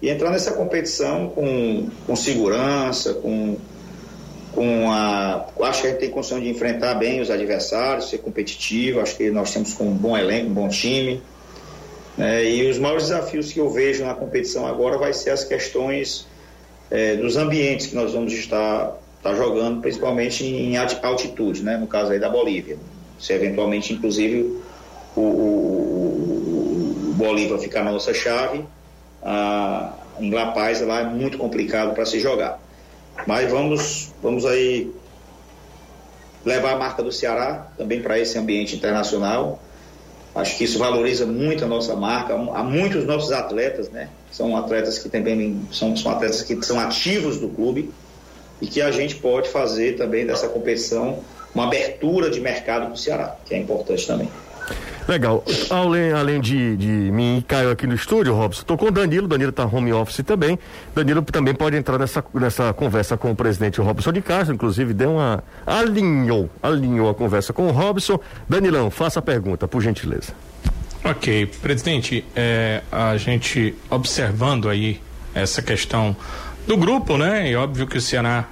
e 0.00 0.08
entrar 0.08 0.30
nessa 0.30 0.52
competição 0.52 1.30
com, 1.30 1.88
com 2.06 2.14
segurança, 2.14 3.14
com, 3.14 3.56
com 4.54 4.92
a. 4.92 5.48
Acho 5.62 5.80
que 5.80 5.86
a 5.88 5.90
gente 5.90 5.98
tem 5.98 6.10
condição 6.10 6.38
de 6.38 6.48
enfrentar 6.48 6.94
bem 6.94 7.20
os 7.20 7.28
adversários, 7.28 8.08
ser 8.08 8.18
competitivo. 8.18 9.00
Acho 9.00 9.16
que 9.16 9.32
nós 9.32 9.52
temos 9.52 9.72
com 9.72 9.88
um 9.88 9.94
bom 9.94 10.16
elenco, 10.16 10.50
um 10.50 10.54
bom 10.54 10.68
time. 10.68 11.20
Né? 12.16 12.44
E 12.44 12.70
os 12.70 12.78
maiores 12.78 13.08
desafios 13.08 13.52
que 13.52 13.58
eu 13.58 13.68
vejo 13.68 14.04
na 14.04 14.14
competição 14.14 14.64
agora 14.64 14.96
vai 14.96 15.12
ser 15.12 15.30
as 15.30 15.42
questões 15.42 16.24
é, 16.90 17.16
dos 17.16 17.36
ambientes 17.36 17.86
que 17.86 17.94
nós 17.94 18.12
vamos 18.12 18.32
estar, 18.32 18.96
estar 19.18 19.34
jogando, 19.34 19.80
principalmente 19.80 20.44
em 20.44 20.76
altitude, 20.76 21.62
né? 21.62 21.76
no 21.76 21.86
caso 21.86 22.12
aí 22.12 22.18
da 22.18 22.28
Bolívia. 22.28 22.78
Se 23.18 23.32
eventualmente, 23.32 23.92
inclusive, 23.92 24.60
o, 25.16 25.20
o, 25.20 27.10
o 27.10 27.14
Bolívar 27.14 27.58
ficar 27.58 27.82
na 27.82 27.92
nossa 27.92 28.12
chave, 28.12 28.64
a, 29.22 29.92
em 30.20 30.30
La 30.30 30.52
Paz 30.52 30.80
lá 30.80 31.00
é 31.00 31.04
muito 31.04 31.38
complicado 31.38 31.94
para 31.94 32.04
se 32.04 32.20
jogar. 32.20 32.60
Mas 33.26 33.50
vamos, 33.50 34.12
vamos 34.22 34.44
aí 34.44 34.92
levar 36.44 36.74
a 36.74 36.76
marca 36.76 37.02
do 37.02 37.10
Ceará 37.10 37.68
também 37.76 38.00
para 38.00 38.18
esse 38.18 38.38
ambiente 38.38 38.76
internacional. 38.76 39.60
Acho 40.36 40.58
que 40.58 40.64
isso 40.64 40.78
valoriza 40.78 41.24
muito 41.24 41.64
a 41.64 41.66
nossa 41.66 41.96
marca. 41.96 42.34
Há 42.34 42.62
muitos 42.62 43.06
nossos 43.06 43.32
atletas, 43.32 43.88
né? 43.88 44.10
São 44.30 44.54
atletas 44.54 44.98
que 44.98 45.08
também 45.08 45.62
são, 45.72 45.96
são 45.96 46.12
atletas 46.12 46.42
que 46.42 46.62
são 46.62 46.78
ativos 46.78 47.38
do 47.38 47.48
clube 47.48 47.90
e 48.60 48.66
que 48.66 48.82
a 48.82 48.90
gente 48.90 49.14
pode 49.16 49.48
fazer 49.48 49.96
também 49.96 50.26
dessa 50.26 50.46
competição 50.48 51.20
uma 51.54 51.64
abertura 51.64 52.28
de 52.28 52.38
mercado 52.38 52.84
para 52.84 52.92
o 52.92 52.96
Ceará, 52.98 53.34
que 53.46 53.54
é 53.54 53.58
importante 53.58 54.06
também. 54.06 54.28
Legal. 55.08 55.44
Além, 55.70 56.12
além 56.12 56.40
de, 56.40 56.76
de 56.76 56.86
mim 56.86 57.38
e 57.38 57.42
Caio 57.42 57.70
aqui 57.70 57.86
no 57.86 57.94
estúdio, 57.94 58.34
Robson, 58.34 58.62
estou 58.62 58.76
com 58.76 58.86
o 58.86 58.90
Danilo, 58.90 59.28
Danilo 59.28 59.50
está 59.50 59.64
home 59.64 59.92
office 59.92 60.24
também. 60.24 60.58
Danilo 60.94 61.22
também 61.22 61.54
pode 61.54 61.76
entrar 61.76 61.98
nessa, 61.98 62.24
nessa 62.34 62.72
conversa 62.72 63.16
com 63.16 63.30
o 63.30 63.36
presidente 63.36 63.80
Robson 63.80 64.12
de 64.12 64.20
Castro, 64.20 64.54
inclusive 64.54 64.92
deu 64.92 65.12
uma. 65.12 65.44
alinhou, 65.64 66.50
alinhou 66.62 67.08
a 67.08 67.14
conversa 67.14 67.52
com 67.52 67.68
o 67.68 67.70
Robson. 67.70 68.18
Danilão, 68.48 68.90
faça 68.90 69.20
a 69.20 69.22
pergunta, 69.22 69.68
por 69.68 69.80
gentileza. 69.80 70.32
Ok, 71.04 71.46
presidente, 71.62 72.24
é, 72.34 72.82
a 72.90 73.16
gente 73.16 73.76
observando 73.88 74.68
aí 74.68 75.00
essa 75.32 75.62
questão 75.62 76.16
do 76.66 76.76
grupo, 76.76 77.16
né? 77.16 77.48
E 77.48 77.54
óbvio 77.54 77.86
que 77.86 77.96
o 77.96 78.00
Ceará, 78.00 78.46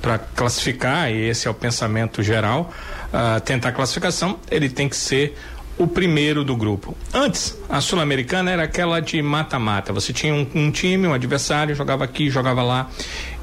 para 0.00 0.16
classificar, 0.18 1.10
e 1.10 1.28
esse 1.28 1.46
é 1.46 1.50
o 1.50 1.54
pensamento 1.54 2.22
geral, 2.22 2.72
uh, 3.12 3.40
tentar 3.40 3.70
a 3.70 3.72
classificação, 3.72 4.38
ele 4.50 4.70
tem 4.70 4.88
que 4.88 4.96
ser 4.96 5.36
o 5.78 5.86
primeiro 5.86 6.44
do 6.44 6.56
grupo. 6.56 6.96
Antes, 7.14 7.56
a 7.68 7.80
Sul-Americana 7.80 8.50
era 8.50 8.64
aquela 8.64 9.00
de 9.00 9.22
mata-mata. 9.22 9.92
Você 9.92 10.12
tinha 10.12 10.34
um, 10.34 10.46
um, 10.54 10.70
time, 10.70 11.06
um 11.06 11.14
adversário, 11.14 11.74
jogava 11.74 12.04
aqui, 12.04 12.28
jogava 12.28 12.62
lá, 12.62 12.90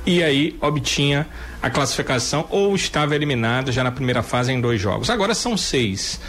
e 0.05 0.21
aí 0.21 0.55
obtinha 0.61 1.27
a 1.61 1.69
classificação 1.69 2.45
ou 2.49 2.75
estava 2.75 3.15
eliminado 3.15 3.71
já 3.71 3.83
na 3.83 3.91
primeira 3.91 4.21
fase 4.21 4.51
em 4.51 4.59
dois 4.59 4.79
jogos. 4.79 5.09
Agora 5.09 5.33
são 5.33 5.57
seis. 5.57 6.19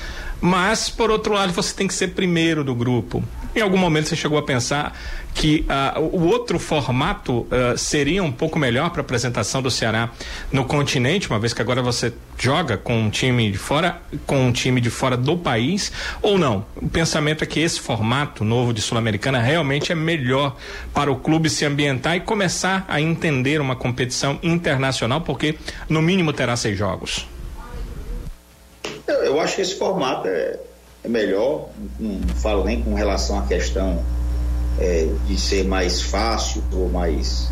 Mas, 0.40 0.88
por 0.88 1.10
outro 1.10 1.32
lado, 1.34 1.52
você 1.52 1.74
tem 1.74 1.88
que 1.88 1.94
ser 1.94 2.08
primeiro 2.08 2.62
do 2.62 2.74
grupo. 2.74 3.22
Em 3.56 3.62
algum 3.62 3.78
momento 3.78 4.10
você 4.10 4.16
chegou 4.16 4.36
a 4.36 4.42
pensar 4.42 4.94
que 5.34 5.64
uh, 5.96 5.98
o 5.98 6.26
outro 6.26 6.58
formato 6.58 7.38
uh, 7.50 7.76
seria 7.78 8.22
um 8.22 8.30
pouco 8.30 8.58
melhor 8.58 8.90
para 8.90 9.00
a 9.00 9.04
apresentação 9.04 9.62
do 9.62 9.70
Ceará 9.70 10.10
no 10.52 10.66
continente, 10.66 11.30
uma 11.30 11.38
vez 11.38 11.54
que 11.54 11.62
agora 11.62 11.80
você 11.80 12.12
joga 12.38 12.76
com 12.76 12.94
um 12.94 13.08
time 13.08 13.50
de 13.50 13.56
fora, 13.56 14.02
com 14.26 14.46
um 14.46 14.52
time 14.52 14.78
de 14.78 14.90
fora 14.90 15.16
do 15.16 15.38
país, 15.38 15.90
ou 16.20 16.36
não? 16.36 16.66
O 16.76 16.86
pensamento 16.86 17.44
é 17.44 17.46
que 17.46 17.58
esse 17.58 17.80
formato 17.80 18.44
novo 18.44 18.74
de 18.74 18.82
Sul-Americana 18.82 19.40
realmente 19.40 19.90
é 19.90 19.94
melhor 19.94 20.54
para 20.92 21.10
o 21.10 21.16
clube 21.16 21.48
se 21.48 21.64
ambientar 21.64 22.14
e 22.14 22.20
começar 22.20 22.84
a 22.86 23.00
entender 23.00 23.58
uma 23.58 23.74
competição 23.74 24.38
internacional, 24.42 25.22
porque 25.22 25.54
no 25.88 26.02
mínimo 26.02 26.30
terá 26.30 26.56
seis 26.56 26.76
jogos. 26.76 27.26
Eu, 29.08 29.14
eu 29.14 29.40
acho 29.40 29.56
que 29.56 29.62
esse 29.62 29.78
formato 29.78 30.28
é, 30.28 30.58
é 31.06 31.08
melhor, 31.08 31.68
não, 32.00 32.20
falo 32.34 32.64
nem 32.64 32.82
com 32.82 32.92
relação 32.94 33.38
à 33.38 33.42
questão 33.42 34.02
é, 34.78 35.06
de 35.26 35.40
ser 35.40 35.64
mais 35.64 36.02
fácil 36.02 36.62
ou 36.72 36.88
mais. 36.88 37.48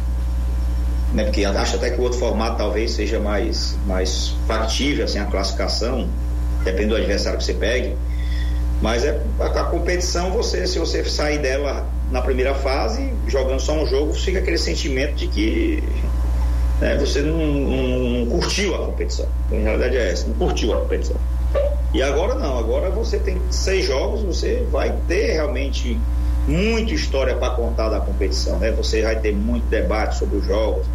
Né, 1.14 1.22
porque 1.24 1.44
acho 1.44 1.76
até 1.76 1.90
que 1.90 2.00
o 2.00 2.02
outro 2.02 2.18
formato 2.18 2.58
talvez 2.58 2.90
seja 2.90 3.20
mais, 3.20 3.78
mais 3.86 4.34
factível 4.48 5.04
assim, 5.04 5.20
a 5.20 5.26
classificação, 5.26 6.08
depende 6.64 6.88
do 6.88 6.96
adversário 6.96 7.38
que 7.38 7.44
você 7.44 7.54
pegue. 7.54 7.96
Mas 8.82 9.04
é 9.04 9.22
a, 9.38 9.64
competição, 9.64 10.32
você, 10.32 10.66
se 10.66 10.80
você 10.80 11.04
sair 11.04 11.38
dela 11.38 11.86
na 12.10 12.20
primeira 12.20 12.54
fase, 12.54 13.12
jogando 13.28 13.60
só 13.60 13.72
um 13.80 13.86
jogo, 13.86 14.12
fica 14.12 14.40
aquele 14.40 14.58
sentimento 14.58 15.14
de 15.14 15.28
que 15.28 15.82
né, 16.80 16.98
você 16.98 17.22
não, 17.22 17.38
não, 17.38 17.98
não, 17.98 18.26
curtiu 18.26 18.74
a 18.74 18.86
competição. 18.86 19.28
Então, 19.46 19.58
a 19.58 19.62
realidade 19.62 19.96
é 19.96 20.10
essa, 20.10 20.26
não 20.26 20.34
curtiu 20.34 20.74
a 20.74 20.80
competição. 20.80 21.16
E 21.92 22.02
agora 22.02 22.34
não, 22.34 22.58
agora 22.58 22.90
você 22.90 23.18
tem 23.18 23.40
seis 23.50 23.86
jogos, 23.86 24.22
você 24.22 24.66
vai 24.70 24.92
ter 25.06 25.32
realmente 25.34 25.98
muita 26.46 26.92
história 26.92 27.36
para 27.36 27.54
contar 27.54 27.88
da 27.88 28.00
competição, 28.00 28.58
né? 28.58 28.72
Você 28.72 29.02
vai 29.02 29.16
ter 29.20 29.32
muito 29.32 29.64
debate 29.66 30.18
sobre 30.18 30.38
os 30.38 30.46
jogos, 30.46 30.86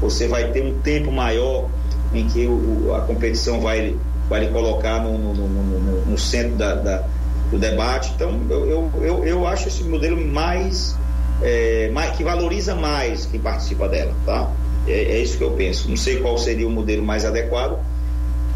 você 0.00 0.28
vai 0.28 0.50
ter 0.50 0.62
um 0.62 0.78
tempo 0.80 1.10
maior 1.10 1.68
em 2.12 2.26
que 2.28 2.46
o, 2.46 2.94
a 2.94 3.00
competição 3.00 3.60
vai, 3.60 3.96
vai 4.28 4.40
lhe 4.40 4.52
colocar 4.52 5.02
no, 5.02 5.16
no, 5.16 5.34
no, 5.34 6.06
no 6.06 6.18
centro 6.18 6.56
da, 6.56 6.74
da, 6.74 7.04
do 7.50 7.58
debate. 7.58 8.12
Então, 8.14 8.38
eu, 8.50 8.90
eu, 9.00 9.24
eu 9.24 9.46
acho 9.46 9.68
esse 9.68 9.82
modelo 9.84 10.22
mais, 10.22 10.96
é, 11.42 11.90
mais 11.92 12.16
que 12.16 12.22
valoriza 12.22 12.74
mais 12.74 13.26
quem 13.26 13.40
participa 13.40 13.88
dela, 13.88 14.12
tá? 14.26 14.50
É, 14.86 14.92
é, 14.92 15.18
isso 15.18 15.38
que 15.38 15.44
eu 15.44 15.52
penso. 15.52 15.88
Não 15.88 15.96
sei 15.96 16.20
qual 16.20 16.36
seria 16.36 16.66
o 16.66 16.70
modelo 16.70 17.02
mais 17.02 17.24
adequado, 17.24 17.78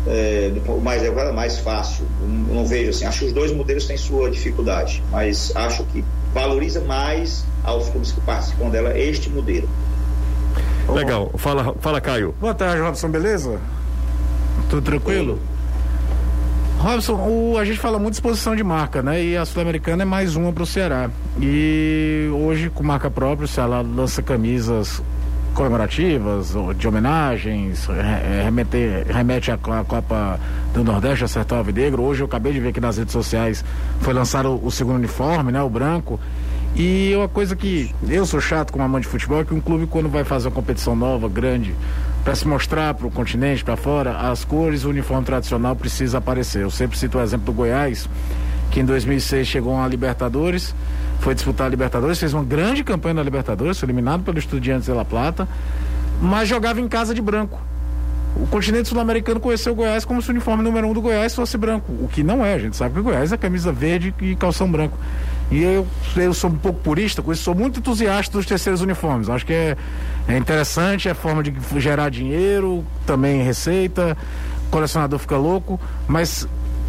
é, 0.07 0.53
mais 0.83 1.03
adequado, 1.03 1.35
mais 1.35 1.59
fácil. 1.59 2.05
Não, 2.21 2.57
não 2.57 2.67
vejo 2.67 2.91
assim. 2.91 3.05
Acho 3.05 3.21
que 3.21 3.25
os 3.27 3.33
dois 3.33 3.53
modelos 3.53 3.87
têm 3.87 3.97
sua 3.97 4.31
dificuldade, 4.31 5.03
mas 5.11 5.53
acho 5.55 5.85
que 5.85 6.05
valoriza 6.33 6.81
mais 6.81 7.45
aos 7.65 7.89
clubes 7.89 8.13
que 8.13 8.21
participam 8.21 8.69
dela 8.71 8.97
este 8.97 9.31
modelo. 9.31 9.69
Legal. 10.89 11.31
Fala, 11.37 11.75
fala 11.81 12.01
Caio. 12.01 12.35
Boa 12.41 12.55
tarde, 12.55 12.81
Robson, 12.81 13.09
beleza? 13.09 13.59
Tudo 14.71 14.83
tranquilo? 14.83 15.39
Robson, 16.79 17.15
o, 17.15 17.59
a 17.59 17.65
gente 17.65 17.79
fala 17.79 17.99
muito 17.99 18.13
de 18.13 18.17
exposição 18.19 18.55
de 18.55 18.63
marca, 18.63 19.03
né? 19.03 19.23
E 19.23 19.37
a 19.37 19.45
Sul-Americana 19.45 20.03
é 20.03 20.07
mais 20.07 20.37
uma 20.37 20.53
para 20.53 20.63
o 20.63 20.67
Ceará. 20.67 21.11
E 21.41 22.29
hoje, 22.33 22.71
com 22.71 22.83
marca 22.83 23.11
própria, 23.11 23.47
o 23.47 23.49
Ceará 23.49 23.81
lança 23.81 24.23
camisas 24.23 25.03
comemorativas, 25.57 26.55
de 26.77 26.87
homenagens, 26.87 27.89
remete, 28.45 29.05
remete 29.09 29.51
à 29.51 29.57
Copa 29.57 30.39
do 30.75 30.85
Nordeste, 30.85 31.25
a 31.25 31.73
Negro. 31.73 32.03
Hoje 32.03 32.21
eu 32.21 32.27
acabei 32.27 32.53
de 32.53 32.61
ver 32.61 32.75
que 32.75 32.81
nas 32.81 32.99
redes 32.99 33.13
sociais 33.13 33.65
foi 34.01 34.13
lançado 34.13 34.61
o 34.63 34.71
segundo 34.71 34.97
uniforme, 34.97 35.51
né? 35.51 35.63
O 35.63 35.71
branco. 35.71 36.21
E 36.77 37.15
uma 37.17 37.27
coisa 37.27 37.57
que 37.57 37.91
eu 38.07 38.27
sou 38.27 38.39
chato 38.39 38.71
como 38.71 38.85
amante 38.85 39.05
de 39.05 39.09
futebol 39.09 39.41
é 39.41 39.45
que 39.45 39.55
um 39.55 39.61
clube 39.61 39.87
quando 39.87 40.11
vai 40.11 40.25
fazer 40.25 40.49
uma 40.49 40.55
competição 40.55 40.95
nova, 40.95 41.27
grande, 41.27 41.75
para 42.23 42.35
se 42.35 42.47
mostrar 42.47 42.93
para 42.93 43.07
o 43.07 43.11
continente, 43.11 43.65
para 43.65 43.77
fora, 43.77 44.31
as 44.31 44.45
cores, 44.45 44.85
o 44.85 44.91
uniforme 44.91 45.25
tradicional 45.25 45.75
precisa 45.75 46.19
aparecer. 46.19 46.63
Eu 46.63 46.71
sempre 46.71 46.99
cito 46.99 47.17
o 47.17 47.23
exemplo 47.23 47.47
do 47.47 47.53
Goiás, 47.55 48.07
que 48.71 48.81
em 48.81 48.85
2006 48.85 49.49
chegou 49.49 49.81
a 49.81 49.89
Libertadores, 49.89 50.75
foi 51.21 51.35
disputar 51.35 51.67
a 51.67 51.71
Libertadores, 51.71 52.19
fez 52.19 52.33
uma 52.33 52.45
grande 52.45 52.85
campanha 52.85 53.15
na 53.15 53.23
Libertadores, 53.23 53.79
foi 53.79 53.87
eliminado 53.87 54.23
pelo 54.23 54.39
Estudiantes 54.39 54.87
de 54.87 54.93
La 54.93 55.05
Plata, 55.05 55.49
mas 56.21 56.49
jogava 56.49 56.81
em 56.81 56.89
casa 56.89 57.15
de 57.15 57.21
branco. 57.21 57.61
O 58.37 58.47
continente 58.47 58.89
sul-americano 58.89 59.41
conheceu 59.41 59.73
o 59.73 59.77
Goiás 59.77 60.05
como 60.05 60.21
se 60.21 60.29
o 60.29 60.33
uniforme 60.33 60.63
número 60.63 60.87
um 60.87 60.93
do 60.93 61.01
Goiás 61.01 61.35
fosse 61.35 61.57
branco, 61.57 61.91
o 61.91 62.07
que 62.07 62.23
não 62.23 62.45
é, 62.45 62.55
a 62.55 62.59
gente 62.59 62.77
sabe 62.77 62.95
que 62.95 63.01
o 63.01 63.03
Goiás 63.03 63.33
é 63.33 63.37
camisa 63.37 63.73
verde 63.73 64.15
e 64.21 64.37
calção 64.37 64.71
branco. 64.71 64.99
E 65.51 65.63
eu, 65.63 65.87
eu 66.17 66.35
sou 66.35 66.51
um 66.51 66.57
pouco 66.57 66.81
purista, 66.81 67.23
com 67.23 67.33
isso 67.33 67.43
sou 67.43 67.55
muito 67.55 67.79
entusiasta 67.79 68.37
dos 68.37 68.45
terceiros 68.45 68.83
uniformes. 68.83 69.29
Acho 69.29 69.47
que 69.47 69.53
é, 69.53 69.77
é 70.29 70.37
interessante, 70.37 71.09
é 71.09 71.15
forma 71.15 71.43
de 71.43 71.55
gerar 71.79 72.11
dinheiro, 72.11 72.85
também 73.07 73.43
receita, 73.43 74.17
colecionador 74.71 75.19
fica 75.19 75.37
louco, 75.37 75.81
mas 76.07 76.47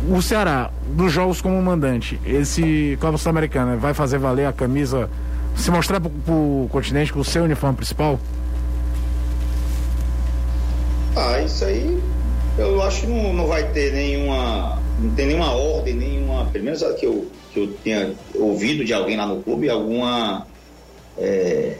o 0.09 0.21
Ceará, 0.21 0.71
dos 0.87 1.11
jogos 1.11 1.41
como 1.41 1.61
mandante, 1.61 2.19
esse 2.25 2.97
Copa 3.01 3.17
Sul-Americana 3.17 3.75
vai 3.77 3.93
fazer 3.93 4.17
valer 4.17 4.45
a 4.45 4.53
camisa, 4.53 5.09
se 5.55 5.71
mostrar 5.71 5.99
para 5.99 6.11
o 6.27 6.67
continente 6.71 7.11
com 7.11 7.19
o 7.19 7.25
seu 7.25 7.43
uniforme 7.43 7.77
principal? 7.77 8.19
Ah, 11.15 11.41
isso 11.41 11.65
aí 11.65 11.99
eu 12.57 12.81
acho 12.81 13.01
que 13.01 13.07
não, 13.07 13.33
não 13.33 13.47
vai 13.47 13.71
ter 13.71 13.93
nenhuma. 13.93 14.81
Não 14.99 15.13
tem 15.13 15.27
nenhuma 15.27 15.51
ordem, 15.51 15.93
nenhuma. 15.93 16.45
Pelo 16.45 16.65
menos 16.65 16.81
que 16.99 17.05
eu, 17.05 17.27
que 17.53 17.59
eu 17.59 17.67
tenha 17.83 18.13
ouvido 18.33 18.83
de 18.83 18.93
alguém 18.93 19.15
lá 19.15 19.27
no 19.27 19.43
clube, 19.43 19.69
alguma. 19.69 20.47
É, 21.17 21.77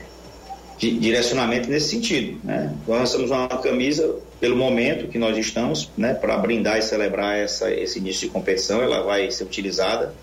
direcionamento 0.77 1.67
nesse 1.69 1.89
sentido. 1.89 2.39
Né? 2.43 2.71
Nós 2.87 2.99
lançamos 2.99 3.31
uma 3.31 3.47
camisa 3.47 4.15
pelo 4.39 4.55
momento 4.55 5.07
que 5.07 5.17
nós 5.17 5.37
estamos, 5.37 5.89
né, 5.97 6.13
para 6.13 6.37
brindar 6.37 6.77
e 6.77 6.81
celebrar 6.81 7.37
essa, 7.37 7.71
esse 7.71 7.99
início 7.99 8.27
de 8.27 8.33
competição, 8.33 8.81
ela 8.81 9.01
vai 9.01 9.29
ser 9.31 9.43
utilizada, 9.43 10.13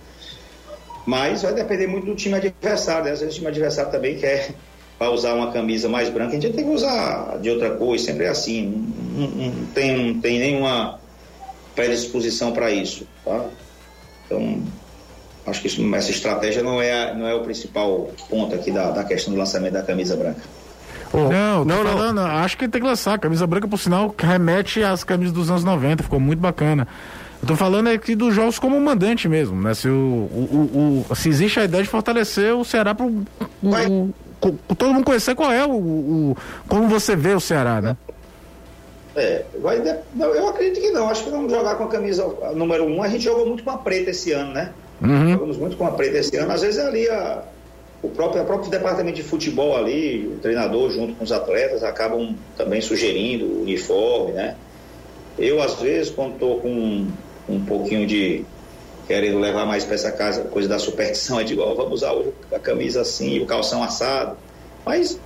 mas 1.04 1.42
vai 1.42 1.52
depender 1.52 1.86
muito 1.86 2.06
do 2.06 2.14
time 2.14 2.34
adversário, 2.34 3.04
né? 3.04 3.12
às 3.12 3.20
vezes 3.20 3.34
o 3.34 3.38
time 3.38 3.48
adversário 3.48 3.90
também 3.90 4.16
quer 4.16 4.54
para 4.98 5.10
usar 5.10 5.34
uma 5.34 5.50
camisa 5.52 5.88
mais 5.88 6.08
branca, 6.08 6.36
a 6.36 6.40
gente 6.40 6.52
tem 6.52 6.64
que 6.64 6.70
usar 6.70 7.38
de 7.40 7.50
outra 7.50 7.70
cor, 7.72 7.98
sempre 7.98 8.24
é 8.24 8.28
assim, 8.28 8.86
não, 9.12 9.26
não, 9.28 9.66
tem, 9.66 10.12
não 10.14 10.20
tem 10.20 10.38
nenhuma 10.38 11.00
predisposição 11.74 12.52
para 12.52 12.70
isso, 12.70 13.06
tá? 13.24 13.44
Então, 14.24 14.62
acho 15.46 15.60
que 15.60 15.66
isso, 15.66 15.94
essa 15.94 16.10
estratégia 16.10 16.62
não 16.62 16.80
é, 16.80 17.12
não 17.14 17.26
é 17.26 17.34
o 17.34 17.42
principal 17.42 18.10
ponto 18.30 18.54
aqui 18.54 18.70
da, 18.70 18.92
da 18.92 19.02
questão 19.02 19.34
do 19.34 19.38
lançamento 19.38 19.72
da 19.72 19.82
camisa 19.82 20.16
branca. 20.16 20.40
Oh, 21.14 21.28
não, 21.28 21.64
não, 21.64 21.84
falando, 21.84 22.16
não. 22.16 22.26
acho 22.26 22.58
que 22.58 22.66
tem 22.66 22.80
que 22.80 22.86
lançar. 22.86 23.16
Camisa 23.20 23.46
branca, 23.46 23.68
por 23.68 23.78
sinal, 23.78 24.12
remete 24.18 24.82
às 24.82 25.04
camisas 25.04 25.32
dos 25.32 25.48
anos 25.48 25.62
90, 25.62 26.02
ficou 26.02 26.18
muito 26.18 26.40
bacana. 26.40 26.88
Eu 27.40 27.46
tô 27.46 27.56
falando 27.56 27.86
aqui 27.88 28.16
dos 28.16 28.34
jogos 28.34 28.58
como 28.58 28.80
mandante 28.80 29.28
mesmo, 29.28 29.60
né? 29.60 29.74
Se, 29.74 29.86
o, 29.86 29.92
o, 29.92 31.06
o, 31.08 31.14
se 31.14 31.28
existe 31.28 31.60
a 31.60 31.64
ideia 31.64 31.84
de 31.84 31.88
fortalecer 31.88 32.52
o 32.52 32.64
Ceará 32.64 32.94
para 32.94 33.06
todo 34.76 34.92
mundo 34.92 35.04
conhecer 35.04 35.36
qual 35.36 35.52
é 35.52 35.64
o, 35.64 35.70
o, 35.70 36.36
como 36.66 36.88
você 36.88 37.14
vê 37.14 37.32
o 37.32 37.40
Ceará, 37.40 37.80
né? 37.80 37.96
É, 39.14 39.44
vai 39.62 39.80
de... 39.80 39.94
não, 40.14 40.26
eu 40.34 40.48
acredito 40.48 40.80
que 40.80 40.90
não. 40.90 41.08
Acho 41.08 41.22
que 41.24 41.30
vamos 41.30 41.52
jogar 41.52 41.76
com 41.76 41.84
a 41.84 41.88
camisa 41.88 42.26
número 42.56 42.84
um. 42.84 43.02
A 43.02 43.08
gente 43.08 43.22
jogou 43.22 43.46
muito 43.46 43.62
com 43.62 43.70
a 43.70 43.78
preta 43.78 44.10
esse 44.10 44.32
ano, 44.32 44.52
né? 44.52 44.72
Uhum. 45.00 45.30
Jogamos 45.30 45.56
muito 45.58 45.76
com 45.76 45.86
a 45.86 45.92
preta 45.92 46.18
esse 46.18 46.36
ano. 46.36 46.50
Às 46.50 46.62
vezes 46.62 46.78
é 46.78 46.86
ali 46.88 47.08
a, 47.08 47.42
o 48.04 48.10
próprio, 48.10 48.42
o 48.42 48.44
próprio 48.46 48.70
departamento 48.70 49.16
de 49.16 49.22
futebol 49.22 49.76
ali, 49.76 50.26
o 50.36 50.40
treinador 50.40 50.90
junto 50.90 51.14
com 51.14 51.24
os 51.24 51.32
atletas, 51.32 51.82
acabam 51.82 52.34
também 52.56 52.80
sugerindo 52.80 53.46
o 53.46 53.62
uniforme, 53.62 54.32
né? 54.32 54.56
Eu, 55.38 55.62
às 55.62 55.74
vezes, 55.80 56.10
quando 56.10 56.34
estou 56.34 56.60
com 56.60 57.06
um 57.48 57.64
pouquinho 57.64 58.06
de 58.06 58.44
querendo 59.06 59.38
levar 59.38 59.66
mais 59.66 59.84
para 59.84 59.94
essa 59.94 60.12
casa, 60.12 60.42
coisa 60.44 60.68
da 60.68 60.78
superstição, 60.78 61.38
é 61.40 61.44
de 61.44 61.54
igual, 61.54 61.74
vamos 61.74 62.02
usar 62.02 62.14
a 62.54 62.58
camisa 62.58 63.00
assim, 63.00 63.40
o 63.40 63.46
calção 63.46 63.82
assado. 63.82 64.36
Mas 64.84 65.18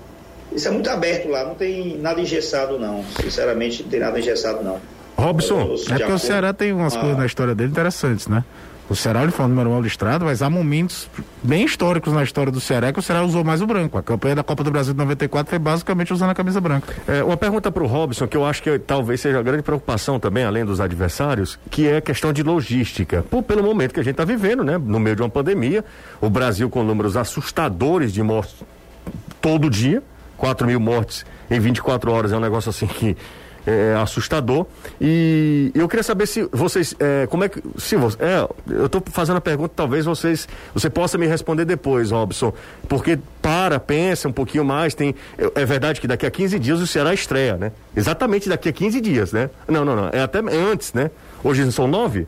isso 0.53 0.69
é 0.69 0.71
muito 0.71 0.89
aberto 0.89 1.29
lá, 1.29 1.45
não 1.45 1.55
tem 1.55 1.99
nada 1.99 2.21
engessado 2.21 2.79
não. 2.79 3.05
Sinceramente, 3.21 3.83
não 3.83 3.91
tem 3.91 4.01
nada 4.01 4.19
engessado 4.19 4.63
não. 4.63 4.81
Robson, 5.17 5.75
é 5.91 5.99
porque 5.99 6.13
o 6.13 6.19
Ceará 6.19 6.53
tem 6.53 6.73
umas 6.73 6.95
ah. 6.95 7.01
coisas 7.01 7.19
na 7.19 7.27
história 7.27 7.53
dele 7.53 7.71
interessantes, 7.71 8.29
né? 8.29 8.45
O 8.91 8.97
Ceará 8.97 9.21
o 9.21 9.49
número 9.49 9.71
um 9.71 9.83
listrado, 9.83 10.25
mas 10.25 10.41
há 10.41 10.49
momentos 10.49 11.11
bem 11.43 11.65
históricos 11.65 12.13
na 12.13 12.23
história 12.23 12.51
do 12.51 12.59
Ceará 12.59 12.91
que 12.91 12.99
o 12.99 13.03
Ceará 13.03 13.23
usou 13.23 13.45
mais 13.45 13.61
o 13.61 13.67
branco. 13.67 13.99
A 13.99 14.03
campanha 14.03 14.37
da 14.37 14.43
Copa 14.43 14.65
do 14.65 14.71
Brasil 14.71 14.95
de 14.95 14.99
94 14.99 15.51
foi 15.51 15.59
basicamente 15.59 16.13
usando 16.13 16.31
a 16.31 16.35
camisa 16.35 16.59
branca. 16.59 16.95
É, 17.07 17.23
uma 17.23 17.37
pergunta 17.37 17.71
para 17.71 17.83
o 17.83 17.87
Robson, 17.87 18.27
que 18.27 18.37
eu 18.37 18.47
acho 18.47 18.63
que 18.63 18.79
talvez 18.79 19.21
seja 19.21 19.39
a 19.39 19.43
grande 19.43 19.63
preocupação 19.63 20.19
também, 20.19 20.45
além 20.45 20.65
dos 20.65 20.81
adversários, 20.81 21.59
que 21.71 21.87
é 21.87 21.99
a 21.99 22.01
questão 22.01 22.33
de 22.33 22.43
logística. 22.43 23.23
Pelo 23.47 23.63
momento 23.63 23.93
que 23.93 24.01
a 24.01 24.03
gente 24.03 24.13
está 24.13 24.25
vivendo, 24.25 24.65
né? 24.65 24.79
No 24.79 24.99
meio 24.99 25.15
de 25.15 25.23
uma 25.23 25.29
pandemia, 25.29 25.85
o 26.19 26.31
Brasil 26.31 26.71
com 26.71 26.83
números 26.83 27.15
assustadores 27.15 28.11
de 28.11 28.23
mortes 28.23 28.57
todo 29.41 29.69
dia, 29.69 30.03
4 30.39 30.67
mil 30.67 30.81
mortes 30.81 31.27
em 31.51 31.61
24 31.61 32.11
horas, 32.11 32.33
é 32.33 32.37
um 32.37 32.41
negócio 32.41 32.71
assim 32.71 32.87
que 32.87 33.17
é, 33.69 33.95
assustador. 33.97 34.67
E 34.99 35.71
eu 35.75 35.87
queria 35.87 36.03
saber 36.03 36.27
se 36.27 36.49
vocês, 36.51 36.95
é, 36.99 37.27
como 37.27 37.45
é 37.45 37.51
que, 37.51 37.63
se 37.77 37.97
você, 37.97 38.17
é, 38.19 38.49
eu 38.71 38.87
estou 38.87 39.03
fazendo 39.11 39.37
a 39.37 39.41
pergunta, 39.43 39.75
talvez 39.77 40.07
vocês, 40.07 40.49
você 40.73 40.89
possa 40.89 41.19
me 41.19 41.27
responder 41.27 41.67
depois, 41.67 42.11
Robson, 42.11 42.55
porque 42.89 43.19
para, 43.43 43.79
pensa 43.79 44.27
um 44.27 44.33
pouquinho 44.33 44.65
mais, 44.65 44.95
tem, 44.95 45.15
é, 45.37 45.63
é 45.63 45.67
verdade 45.67 46.01
que 46.01 46.07
daqui 46.07 46.25
a 46.25 46.31
15 46.31 46.59
dias 46.59 46.81
o 46.81 46.87
Ceará 46.87 47.13
estreia, 47.13 47.59
né? 47.59 47.73
Exatamente 47.95 48.49
daqui 48.49 48.71
a 48.71 48.73
15 48.73 49.01
dias, 49.03 49.33
né? 49.33 49.51
Não, 49.69 49.85
não, 49.85 49.95
não, 49.95 50.09
é 50.11 50.23
até 50.23 50.39
antes, 50.39 50.95
né? 50.95 51.11
Hoje 51.45 51.71
são 51.71 51.87
nove? 51.87 52.27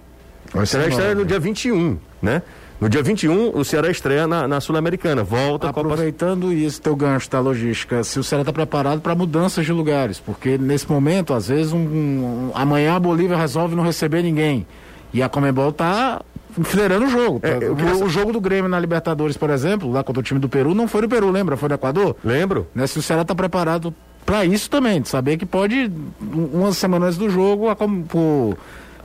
O 0.53 0.67
Ceará 0.67 0.89
estreia 0.89 1.15
no 1.15 1.25
dia 1.25 1.39
21, 1.39 1.97
né? 2.21 2.43
No 2.81 2.89
dia 2.89 3.03
21, 3.03 3.59
o 3.59 3.63
Ceará 3.63 3.91
estreia 3.91 4.27
na, 4.27 4.49
na 4.49 4.59
Sul-Americana. 4.59 5.23
Volta 5.23 5.69
Aproveitando 5.69 6.45
Copa... 6.45 6.55
isso, 6.55 6.81
teu 6.81 6.97
gancho 6.97 7.29
da 7.31 7.39
logística, 7.39 8.03
se 8.03 8.19
o 8.19 8.25
Ceará 8.25 8.41
está 8.41 8.53
preparado 8.55 9.03
para 9.03 9.15
mudanças 9.15 9.67
de 9.67 9.73
lugares, 9.73 10.19
porque 10.19 10.57
nesse 10.57 10.91
momento, 10.91 11.35
às 11.35 11.49
vezes, 11.49 11.75
um, 11.75 11.79
um, 11.79 12.51
amanhã 12.55 12.97
a 12.97 12.99
Bolívia 12.99 13.37
resolve 13.37 13.77
não 13.77 13.83
receber 13.83 14.23
ninguém. 14.23 14.67
E 15.13 15.23
a 15.23 15.29
Comembol 15.29 15.69
está 15.69 16.23
enfileirando 16.59 17.05
o 17.05 17.11
jogo. 17.11 17.41
É, 17.43 17.59
o, 17.69 18.05
o, 18.07 18.09
jogo 18.09 18.33
do 18.33 18.41
Grêmio 18.41 18.69
na 18.71 18.81
Libertadores, 18.81 19.37
por 19.37 19.51
exemplo, 19.51 19.91
lá 19.91 20.03
contra 20.03 20.21
o 20.21 20.23
time 20.23 20.41
do 20.41 20.49
Peru, 20.49 20.75
não 20.75 20.89
foi 20.89 21.03
no 21.03 21.09
Peru, 21.09 21.31
lembra? 21.31 21.59
Foi 21.59 21.69
no 21.69 21.75
Equador? 21.75 22.17
Lembro. 22.25 22.67
Né? 22.75 22.87
Se 22.87 22.99
o 22.99 23.03
Ceará 23.03 23.23
está 23.23 23.35
preparado 23.35 23.95
para 24.25 24.47
isso 24.47 24.71
também, 24.71 25.03
de 25.03 25.09
saber 25.09 25.37
que 25.37 25.45
pode, 25.45 25.93
umas 26.21 26.79
semanas 26.79 27.19
do 27.19 27.29
jogo, 27.29 27.69
a, 27.69 27.77
por 27.77 28.57